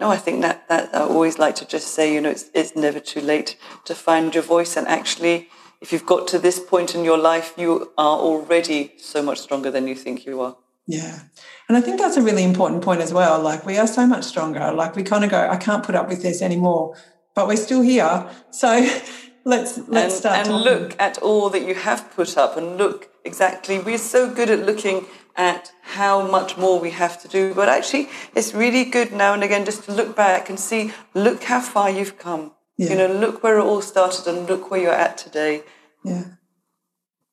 No, 0.00 0.10
I 0.10 0.16
think 0.16 0.42
that, 0.42 0.68
that 0.68 0.94
I 0.94 1.00
always 1.00 1.38
like 1.38 1.56
to 1.56 1.66
just 1.66 1.88
say, 1.88 2.14
you 2.14 2.20
know, 2.20 2.30
it's, 2.30 2.46
it's 2.54 2.76
never 2.76 3.00
too 3.00 3.20
late 3.20 3.56
to 3.84 3.94
find 3.94 4.32
your 4.32 4.44
voice. 4.44 4.76
And 4.76 4.86
actually, 4.86 5.48
if 5.80 5.92
you've 5.92 6.06
got 6.06 6.26
to 6.28 6.38
this 6.38 6.58
point 6.58 6.94
in 6.94 7.04
your 7.04 7.18
life, 7.18 7.54
you 7.56 7.92
are 7.96 8.18
already 8.18 8.94
so 8.98 9.22
much 9.22 9.38
stronger 9.38 9.70
than 9.70 9.86
you 9.86 9.94
think 9.94 10.26
you 10.26 10.40
are. 10.40 10.56
Yeah. 10.86 11.20
And 11.68 11.76
I 11.76 11.82
think 11.82 11.98
that's 11.98 12.16
a 12.16 12.22
really 12.22 12.42
important 12.42 12.82
point 12.82 13.02
as 13.02 13.12
well. 13.12 13.40
Like 13.40 13.66
we 13.66 13.76
are 13.76 13.86
so 13.86 14.06
much 14.06 14.24
stronger. 14.24 14.72
Like 14.72 14.96
we 14.96 15.02
kind 15.02 15.22
of 15.22 15.30
go, 15.30 15.48
I 15.48 15.56
can't 15.56 15.84
put 15.84 15.94
up 15.94 16.08
with 16.08 16.22
this 16.22 16.40
anymore, 16.40 16.96
but 17.34 17.46
we're 17.46 17.56
still 17.56 17.82
here. 17.82 18.28
So 18.50 18.68
let's 19.44 19.78
let's 19.86 19.86
and, 19.86 20.12
start. 20.12 20.36
And 20.38 20.48
talking. 20.48 20.64
look 20.64 20.96
at 20.98 21.18
all 21.18 21.50
that 21.50 21.62
you 21.62 21.74
have 21.74 22.10
put 22.12 22.38
up 22.38 22.56
and 22.56 22.78
look 22.78 23.10
exactly. 23.24 23.78
We're 23.78 23.98
so 23.98 24.32
good 24.32 24.48
at 24.48 24.60
looking 24.60 25.06
at 25.36 25.70
how 25.82 26.26
much 26.26 26.56
more 26.56 26.80
we 26.80 26.90
have 26.90 27.20
to 27.22 27.28
do. 27.28 27.52
But 27.54 27.68
actually 27.68 28.08
it's 28.34 28.54
really 28.54 28.84
good 28.86 29.12
now 29.12 29.34
and 29.34 29.44
again 29.44 29.66
just 29.66 29.84
to 29.84 29.92
look 29.92 30.16
back 30.16 30.48
and 30.48 30.58
see, 30.58 30.92
look 31.12 31.44
how 31.44 31.60
far 31.60 31.90
you've 31.90 32.18
come. 32.18 32.52
Yeah. 32.78 32.90
You 32.90 32.96
know, 32.96 33.12
look 33.12 33.42
where 33.42 33.58
it 33.58 33.64
all 33.64 33.82
started 33.82 34.26
and 34.28 34.48
look 34.48 34.70
where 34.70 34.80
you're 34.80 34.92
at 34.92 35.18
today. 35.18 35.64
Yeah. 36.04 36.24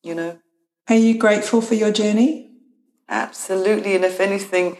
You 0.02 0.14
know. 0.14 0.38
Are 0.88 0.96
you 0.96 1.16
grateful 1.16 1.62
for 1.62 1.74
your 1.74 1.92
journey? 1.92 2.50
Absolutely. 3.08 3.94
And 3.94 4.04
if 4.04 4.20
anything, 4.20 4.76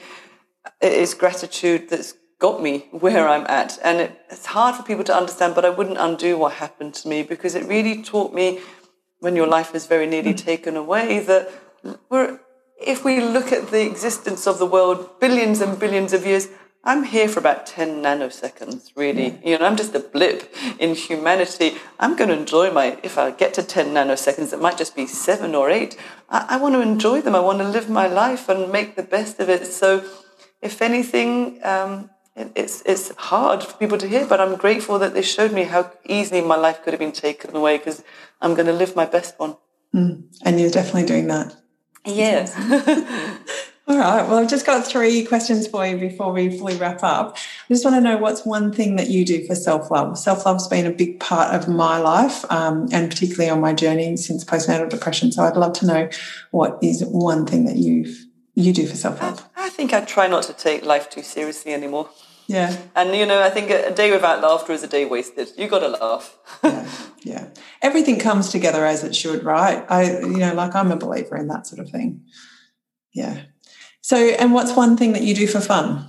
it 0.80 0.92
is 0.92 1.14
gratitude 1.14 1.88
that's 1.88 2.14
got 2.40 2.60
me 2.60 2.88
where 2.90 3.28
I'm 3.28 3.46
at. 3.46 3.78
And 3.82 4.00
it, 4.00 4.20
it's 4.28 4.46
hard 4.46 4.74
for 4.74 4.82
people 4.82 5.04
to 5.04 5.16
understand, 5.16 5.54
but 5.54 5.64
I 5.64 5.70
wouldn't 5.70 5.98
undo 5.98 6.36
what 6.36 6.54
happened 6.54 6.94
to 6.94 7.08
me 7.08 7.22
because 7.22 7.54
it 7.54 7.64
really 7.64 8.02
taught 8.02 8.34
me 8.34 8.60
when 9.20 9.36
your 9.36 9.46
life 9.46 9.74
is 9.74 9.86
very 9.86 10.06
nearly 10.06 10.34
mm. 10.34 10.38
taken 10.38 10.76
away 10.76 11.20
that 11.20 11.50
we're, 12.10 12.40
if 12.84 13.04
we 13.04 13.20
look 13.20 13.52
at 13.52 13.70
the 13.70 13.86
existence 13.86 14.46
of 14.46 14.58
the 14.58 14.66
world 14.66 15.18
billions 15.20 15.60
and 15.60 15.78
billions 15.78 16.12
of 16.12 16.26
years, 16.26 16.48
I'm 16.86 17.02
here 17.02 17.28
for 17.28 17.40
about 17.40 17.66
10 17.66 18.00
nanoseconds, 18.00 18.92
really. 18.94 19.40
You 19.44 19.58
know, 19.58 19.66
I'm 19.66 19.76
just 19.76 19.92
a 19.96 19.98
blip 19.98 20.54
in 20.78 20.94
humanity. 20.94 21.78
I'm 21.98 22.14
going 22.14 22.30
to 22.30 22.38
enjoy 22.38 22.70
my, 22.70 22.96
if 23.02 23.18
I 23.18 23.32
get 23.32 23.54
to 23.54 23.64
10 23.64 23.88
nanoseconds, 23.88 24.52
it 24.52 24.60
might 24.60 24.78
just 24.78 24.94
be 24.94 25.04
seven 25.08 25.56
or 25.56 25.68
eight. 25.68 25.98
I, 26.30 26.46
I 26.50 26.56
want 26.58 26.76
to 26.76 26.80
enjoy 26.80 27.22
them. 27.22 27.34
I 27.34 27.40
want 27.40 27.58
to 27.58 27.68
live 27.68 27.90
my 27.90 28.06
life 28.06 28.48
and 28.48 28.70
make 28.70 28.94
the 28.94 29.02
best 29.02 29.40
of 29.40 29.48
it. 29.48 29.66
So, 29.66 30.04
if 30.62 30.80
anything, 30.80 31.58
um, 31.64 32.08
it, 32.36 32.52
it's, 32.54 32.82
it's 32.86 33.12
hard 33.16 33.64
for 33.64 33.76
people 33.78 33.98
to 33.98 34.06
hear, 34.06 34.24
but 34.24 34.40
I'm 34.40 34.54
grateful 34.54 35.00
that 35.00 35.12
they 35.12 35.22
showed 35.22 35.52
me 35.52 35.64
how 35.64 35.90
easily 36.04 36.40
my 36.40 36.56
life 36.56 36.84
could 36.84 36.92
have 36.92 37.00
been 37.00 37.10
taken 37.10 37.56
away 37.56 37.78
because 37.78 38.04
I'm 38.40 38.54
going 38.54 38.66
to 38.66 38.72
live 38.72 38.94
my 38.94 39.06
best 39.06 39.40
one. 39.40 39.56
Mm. 39.92 40.26
And 40.44 40.60
you're 40.60 40.70
definitely 40.70 41.06
doing 41.06 41.26
that. 41.26 41.56
Yes. 42.04 42.54
All 43.88 43.96
right. 43.96 44.26
Well, 44.26 44.38
I've 44.38 44.50
just 44.50 44.66
got 44.66 44.84
three 44.84 45.24
questions 45.24 45.68
for 45.68 45.86
you 45.86 45.96
before 45.96 46.32
we 46.32 46.58
fully 46.58 46.74
wrap 46.76 47.04
up. 47.04 47.36
I 47.36 47.72
just 47.72 47.84
want 47.84 47.94
to 47.94 48.00
know 48.00 48.16
what's 48.16 48.44
one 48.44 48.72
thing 48.72 48.96
that 48.96 49.10
you 49.10 49.24
do 49.24 49.46
for 49.46 49.54
self 49.54 49.92
love. 49.92 50.18
Self 50.18 50.44
love's 50.44 50.66
been 50.66 50.86
a 50.86 50.90
big 50.90 51.20
part 51.20 51.54
of 51.54 51.68
my 51.68 51.98
life, 51.98 52.44
um, 52.50 52.88
and 52.90 53.08
particularly 53.08 53.48
on 53.48 53.60
my 53.60 53.72
journey 53.72 54.16
since 54.16 54.44
postnatal 54.44 54.88
depression. 54.88 55.30
So 55.30 55.44
I'd 55.44 55.56
love 55.56 55.72
to 55.74 55.86
know 55.86 56.08
what 56.50 56.78
is 56.82 57.04
one 57.04 57.46
thing 57.46 57.64
that 57.66 57.76
you 57.76 58.12
you 58.54 58.72
do 58.72 58.88
for 58.88 58.96
self 58.96 59.22
love. 59.22 59.48
I, 59.54 59.66
I 59.66 59.68
think 59.68 59.92
I 59.92 60.00
try 60.00 60.26
not 60.26 60.42
to 60.44 60.52
take 60.52 60.84
life 60.84 61.08
too 61.08 61.22
seriously 61.22 61.72
anymore. 61.72 62.10
Yeah. 62.48 62.76
And 62.96 63.14
you 63.14 63.24
know, 63.24 63.40
I 63.40 63.50
think 63.50 63.70
a 63.70 63.92
day 63.92 64.10
without 64.10 64.42
laughter 64.42 64.72
is 64.72 64.82
a 64.82 64.88
day 64.88 65.04
wasted. 65.04 65.48
You 65.56 65.68
got 65.68 65.80
to 65.80 65.88
laugh. 65.88 66.36
yeah. 66.64 66.88
Yeah. 67.22 67.48
Everything 67.82 68.18
comes 68.18 68.50
together 68.50 68.84
as 68.84 69.02
it 69.04 69.14
should, 69.14 69.44
right? 69.44 69.84
I, 69.88 70.20
you 70.20 70.38
know, 70.38 70.54
like 70.54 70.74
I'm 70.74 70.92
a 70.92 70.96
believer 70.96 71.36
in 71.36 71.48
that 71.48 71.66
sort 71.66 71.80
of 71.80 71.90
thing. 71.90 72.22
Yeah. 73.12 73.42
So, 74.06 74.16
and 74.18 74.54
what's 74.54 74.76
one 74.76 74.96
thing 74.96 75.14
that 75.14 75.22
you 75.22 75.34
do 75.34 75.48
for 75.48 75.60
fun? 75.60 76.06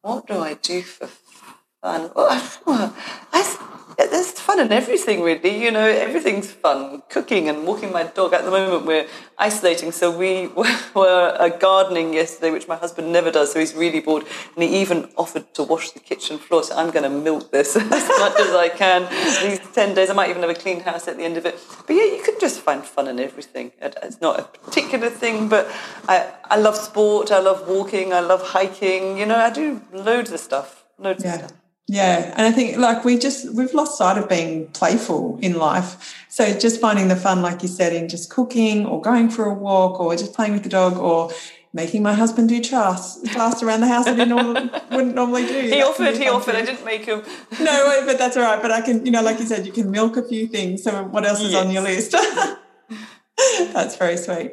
What 0.00 0.26
do 0.26 0.38
I 0.38 0.54
do 0.54 0.80
for 0.80 1.06
fun? 1.06 2.10
Well, 2.16 2.28
I, 3.30 3.68
there's 4.10 4.30
fun 4.32 4.60
in 4.60 4.72
everything, 4.72 5.22
really. 5.22 5.62
You 5.62 5.70
know, 5.70 5.86
everything's 5.86 6.50
fun. 6.50 7.02
Cooking 7.08 7.48
and 7.48 7.66
walking 7.66 7.92
my 7.92 8.04
dog. 8.04 8.32
At 8.32 8.44
the 8.44 8.50
moment, 8.50 8.86
we're 8.86 9.06
isolating, 9.38 9.92
so 9.92 10.16
we 10.16 10.46
were 10.94 11.36
uh, 11.38 11.48
gardening 11.48 12.14
yesterday, 12.14 12.50
which 12.50 12.68
my 12.68 12.76
husband 12.76 13.12
never 13.12 13.30
does. 13.30 13.52
So 13.52 13.60
he's 13.60 13.74
really 13.74 14.00
bored, 14.00 14.24
and 14.54 14.62
he 14.64 14.80
even 14.80 15.10
offered 15.16 15.52
to 15.54 15.62
wash 15.62 15.90
the 15.90 16.00
kitchen 16.00 16.38
floor. 16.38 16.62
So 16.62 16.76
I'm 16.76 16.90
going 16.90 17.04
to 17.04 17.10
milk 17.10 17.50
this 17.50 17.76
as 17.76 17.88
much 17.88 18.40
as 18.40 18.54
I 18.54 18.68
can. 18.68 19.08
These 19.42 19.60
ten 19.72 19.94
days, 19.94 20.10
I 20.10 20.14
might 20.14 20.30
even 20.30 20.42
have 20.42 20.50
a 20.50 20.54
clean 20.54 20.80
house 20.80 21.08
at 21.08 21.16
the 21.16 21.24
end 21.24 21.36
of 21.36 21.46
it. 21.46 21.58
But 21.86 21.94
yeah, 21.96 22.04
you 22.04 22.22
can 22.24 22.38
just 22.40 22.60
find 22.60 22.84
fun 22.84 23.08
in 23.08 23.18
everything. 23.20 23.72
It's 23.80 24.20
not 24.20 24.40
a 24.40 24.44
particular 24.44 25.10
thing, 25.10 25.48
but 25.48 25.70
I 26.08 26.32
I 26.44 26.56
love 26.56 26.76
sport. 26.76 27.30
I 27.30 27.40
love 27.40 27.68
walking. 27.68 28.12
I 28.12 28.20
love 28.20 28.42
hiking. 28.42 29.18
You 29.18 29.26
know, 29.26 29.36
I 29.36 29.50
do 29.50 29.82
loads 29.92 30.32
of 30.32 30.40
stuff. 30.40 30.84
Loads 30.98 31.24
yeah. 31.24 31.34
of 31.34 31.40
stuff. 31.40 31.61
Yeah, 31.92 32.32
and 32.38 32.46
I 32.46 32.52
think 32.52 32.78
like 32.78 33.04
we 33.04 33.18
just 33.18 33.52
we've 33.52 33.74
lost 33.74 33.98
sight 33.98 34.16
of 34.16 34.26
being 34.26 34.66
playful 34.68 35.38
in 35.42 35.58
life. 35.58 36.24
So 36.30 36.58
just 36.58 36.80
finding 36.80 37.08
the 37.08 37.16
fun, 37.16 37.42
like 37.42 37.60
you 37.62 37.68
said, 37.68 37.92
in 37.92 38.08
just 38.08 38.30
cooking 38.30 38.86
or 38.86 39.02
going 39.02 39.28
for 39.28 39.44
a 39.44 39.52
walk 39.52 40.00
or 40.00 40.16
just 40.16 40.32
playing 40.32 40.54
with 40.54 40.62
the 40.62 40.70
dog 40.70 40.96
or 40.96 41.30
making 41.74 42.02
my 42.02 42.14
husband 42.14 42.48
do 42.48 42.62
tasks, 42.62 43.20
tasks 43.30 43.62
around 43.62 43.80
the 43.80 43.88
house 43.88 44.06
that 44.06 44.18
he 44.18 44.24
normal, 44.24 44.54
wouldn't 44.90 45.14
normally 45.14 45.44
do. 45.44 45.60
He 45.60 45.68
That 45.68 45.86
offered, 45.86 46.16
he 46.16 46.28
offered. 46.28 46.54
I 46.54 46.64
didn't 46.64 46.82
make 46.86 47.04
him. 47.04 47.24
No, 47.60 48.02
but 48.06 48.16
that's 48.16 48.38
all 48.38 48.42
right. 48.42 48.62
But 48.62 48.70
I 48.70 48.80
can, 48.80 49.04
you 49.04 49.12
know, 49.12 49.20
like 49.20 49.38
you 49.38 49.44
said, 49.44 49.66
you 49.66 49.72
can 49.72 49.90
milk 49.90 50.16
a 50.16 50.22
few 50.22 50.46
things. 50.46 50.82
So 50.82 51.04
what 51.04 51.26
else 51.26 51.42
is 51.42 51.54
on 51.54 51.70
your 51.70 51.82
list? 51.82 52.12
that's 53.74 53.96
very 53.96 54.16
sweet. 54.16 54.52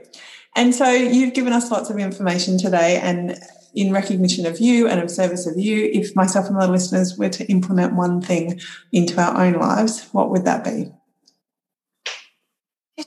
And 0.57 0.75
so 0.75 0.91
you've 0.91 1.33
given 1.33 1.53
us 1.53 1.71
lots 1.71 1.89
of 1.89 1.97
information 1.99 2.57
today 2.57 2.99
and 3.01 3.39
in 3.73 3.93
recognition 3.93 4.45
of 4.45 4.59
you 4.59 4.87
and 4.87 5.01
of 5.01 5.11
service 5.11 5.45
of 5.45 5.57
you, 5.57 5.89
if 5.93 6.15
myself 6.15 6.47
and 6.47 6.55
my 6.55 6.65
listeners 6.65 7.17
were 7.17 7.29
to 7.29 7.45
implement 7.45 7.95
one 7.95 8.21
thing 8.21 8.59
into 8.91 9.19
our 9.19 9.41
own 9.43 9.53
lives, 9.53 10.07
what 10.11 10.29
would 10.29 10.45
that 10.45 10.63
be? 10.63 10.91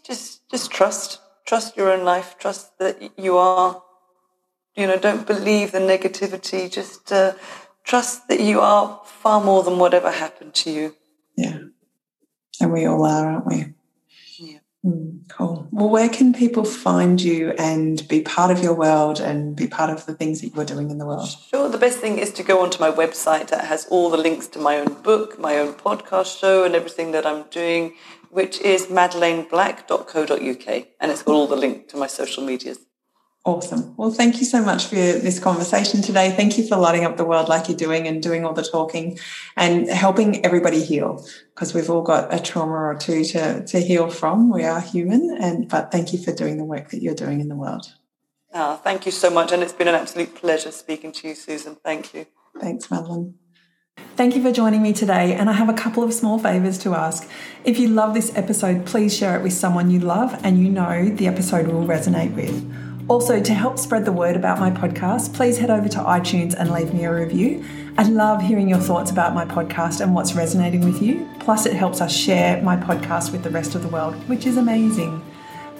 Just, 0.02 0.48
just 0.50 0.70
trust, 0.70 1.20
trust 1.46 1.76
your 1.76 1.90
own 1.90 2.04
life. 2.04 2.36
Trust 2.38 2.78
that 2.78 3.18
you 3.18 3.36
are. 3.36 3.82
You 4.74 4.86
know, 4.86 4.98
don't 4.98 5.26
believe 5.26 5.72
the 5.72 5.80
negativity. 5.80 6.70
Just 6.72 7.12
uh, 7.12 7.34
trust 7.84 8.28
that 8.28 8.40
you 8.40 8.60
are 8.60 9.02
far 9.04 9.42
more 9.42 9.62
than 9.62 9.78
whatever 9.78 10.10
happened 10.10 10.54
to 10.54 10.70
you. 10.70 10.96
Yeah. 11.36 11.58
And 12.60 12.72
we 12.72 12.86
all 12.86 13.04
are, 13.04 13.26
aren't 13.26 13.46
we? 13.46 13.74
Mm, 14.84 15.28
cool. 15.28 15.68
Well, 15.70 15.88
where 15.88 16.08
can 16.08 16.32
people 16.32 16.64
find 16.64 17.20
you 17.20 17.50
and 17.52 18.06
be 18.08 18.20
part 18.20 18.50
of 18.50 18.62
your 18.62 18.74
world 18.74 19.20
and 19.20 19.54
be 19.54 19.68
part 19.68 19.90
of 19.90 20.06
the 20.06 20.14
things 20.14 20.40
that 20.40 20.54
you're 20.54 20.64
doing 20.64 20.90
in 20.90 20.98
the 20.98 21.06
world? 21.06 21.28
Sure. 21.50 21.68
The 21.68 21.78
best 21.78 21.98
thing 21.98 22.18
is 22.18 22.32
to 22.32 22.42
go 22.42 22.62
onto 22.62 22.80
my 22.80 22.90
website 22.90 23.48
that 23.48 23.66
has 23.66 23.86
all 23.86 24.10
the 24.10 24.16
links 24.16 24.48
to 24.48 24.58
my 24.58 24.78
own 24.78 24.94
book, 25.02 25.38
my 25.38 25.58
own 25.58 25.74
podcast 25.74 26.40
show, 26.40 26.64
and 26.64 26.74
everything 26.74 27.12
that 27.12 27.24
I'm 27.24 27.44
doing, 27.50 27.94
which 28.30 28.60
is 28.60 28.86
madeleineBlack.co.uk. 28.86 30.86
And 31.00 31.12
it's 31.12 31.22
got 31.22 31.32
all 31.32 31.46
the 31.46 31.56
link 31.56 31.88
to 31.88 31.96
my 31.96 32.08
social 32.08 32.44
medias. 32.44 32.80
Awesome. 33.44 33.96
Well, 33.96 34.12
thank 34.12 34.38
you 34.38 34.44
so 34.44 34.62
much 34.62 34.86
for 34.86 34.94
this 34.94 35.40
conversation 35.40 36.00
today. 36.00 36.30
Thank 36.30 36.58
you 36.58 36.66
for 36.66 36.76
lighting 36.76 37.04
up 37.04 37.16
the 37.16 37.24
world 37.24 37.48
like 37.48 37.68
you're 37.68 37.76
doing 37.76 38.06
and 38.06 38.22
doing 38.22 38.44
all 38.44 38.52
the 38.52 38.62
talking 38.62 39.18
and 39.56 39.88
helping 39.88 40.46
everybody 40.46 40.80
heal 40.80 41.26
because 41.52 41.74
we've 41.74 41.90
all 41.90 42.02
got 42.02 42.32
a 42.32 42.38
trauma 42.38 42.74
or 42.74 42.94
two 42.94 43.24
to, 43.24 43.64
to 43.66 43.80
heal 43.80 44.08
from. 44.10 44.52
We 44.52 44.62
are 44.62 44.80
human. 44.80 45.36
And 45.40 45.68
but 45.68 45.90
thank 45.90 46.12
you 46.12 46.22
for 46.22 46.32
doing 46.32 46.56
the 46.56 46.64
work 46.64 46.90
that 46.90 47.02
you're 47.02 47.16
doing 47.16 47.40
in 47.40 47.48
the 47.48 47.56
world. 47.56 47.92
Ah, 48.54 48.76
thank 48.76 49.06
you 49.06 49.12
so 49.12 49.28
much. 49.28 49.50
And 49.50 49.60
it's 49.60 49.72
been 49.72 49.88
an 49.88 49.96
absolute 49.96 50.36
pleasure 50.36 50.70
speaking 50.70 51.10
to 51.10 51.28
you, 51.28 51.34
Susan. 51.34 51.76
Thank 51.84 52.14
you. 52.14 52.26
Thanks, 52.60 52.92
Madeleine. 52.92 53.34
Thank 54.14 54.36
you 54.36 54.42
for 54.42 54.52
joining 54.52 54.82
me 54.82 54.92
today, 54.92 55.34
and 55.34 55.50
I 55.50 55.54
have 55.54 55.68
a 55.68 55.74
couple 55.74 56.02
of 56.02 56.14
small 56.14 56.38
favours 56.38 56.78
to 56.78 56.94
ask. 56.94 57.28
If 57.64 57.78
you 57.78 57.88
love 57.88 58.14
this 58.14 58.34
episode, 58.36 58.86
please 58.86 59.16
share 59.16 59.36
it 59.36 59.42
with 59.42 59.52
someone 59.52 59.90
you 59.90 60.00
love 60.00 60.38
and 60.44 60.58
you 60.58 60.68
know 60.70 61.08
the 61.08 61.26
episode 61.26 61.66
will 61.66 61.86
resonate 61.86 62.34
with. 62.34 62.81
Also, 63.08 63.42
to 63.42 63.52
help 63.52 63.78
spread 63.78 64.04
the 64.04 64.12
word 64.12 64.36
about 64.36 64.58
my 64.58 64.70
podcast, 64.70 65.34
please 65.34 65.58
head 65.58 65.70
over 65.70 65.88
to 65.88 65.98
iTunes 65.98 66.54
and 66.54 66.70
leave 66.70 66.94
me 66.94 67.04
a 67.04 67.12
review. 67.12 67.64
I 67.98 68.04
love 68.04 68.40
hearing 68.40 68.68
your 68.68 68.78
thoughts 68.78 69.10
about 69.10 69.34
my 69.34 69.44
podcast 69.44 70.00
and 70.00 70.14
what's 70.14 70.34
resonating 70.34 70.84
with 70.84 71.02
you. 71.02 71.28
Plus, 71.40 71.66
it 71.66 71.74
helps 71.74 72.00
us 72.00 72.14
share 72.14 72.62
my 72.62 72.76
podcast 72.76 73.32
with 73.32 73.42
the 73.42 73.50
rest 73.50 73.74
of 73.74 73.82
the 73.82 73.88
world, 73.88 74.14
which 74.28 74.46
is 74.46 74.56
amazing. 74.56 75.22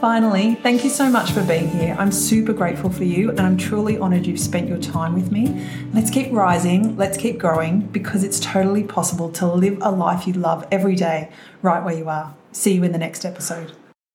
Finally, 0.03 0.57
thank 0.57 0.83
you 0.83 0.91
so 0.91 1.09
much 1.09 1.31
for 1.31 1.45
being 1.45 1.69
here. 1.69 1.95
I'm 1.97 2.11
super 2.11 2.53
grateful 2.53 2.91
for 2.91 3.05
you 3.05 3.31
and 3.31 3.41
I'm 3.41 3.57
truly 3.57 3.99
honoured 3.99 4.27
you've 4.27 4.41
spent 4.41 4.69
your 4.69 4.79
time 4.79 5.15
with 5.15 5.31
me. 5.31 5.65
Let's 5.95 6.11
keep 6.11 6.33
rising, 6.33 6.97
let's 6.97 7.17
keep 7.17 7.39
growing 7.39 7.83
because 7.83 8.25
it's 8.25 8.41
totally 8.41 8.83
possible 8.83 9.31
to 9.35 9.47
live 9.47 9.79
a 9.81 9.93
life 9.93 10.27
you 10.27 10.33
love 10.33 10.67
every 10.73 10.97
day, 10.97 11.31
right 11.63 11.85
where 11.85 11.95
you 11.95 12.09
are. 12.09 12.35
See 12.51 12.75
you 12.75 12.83
in 12.83 12.91
the 12.91 12.99
next 12.99 13.25
episode. 13.25 13.73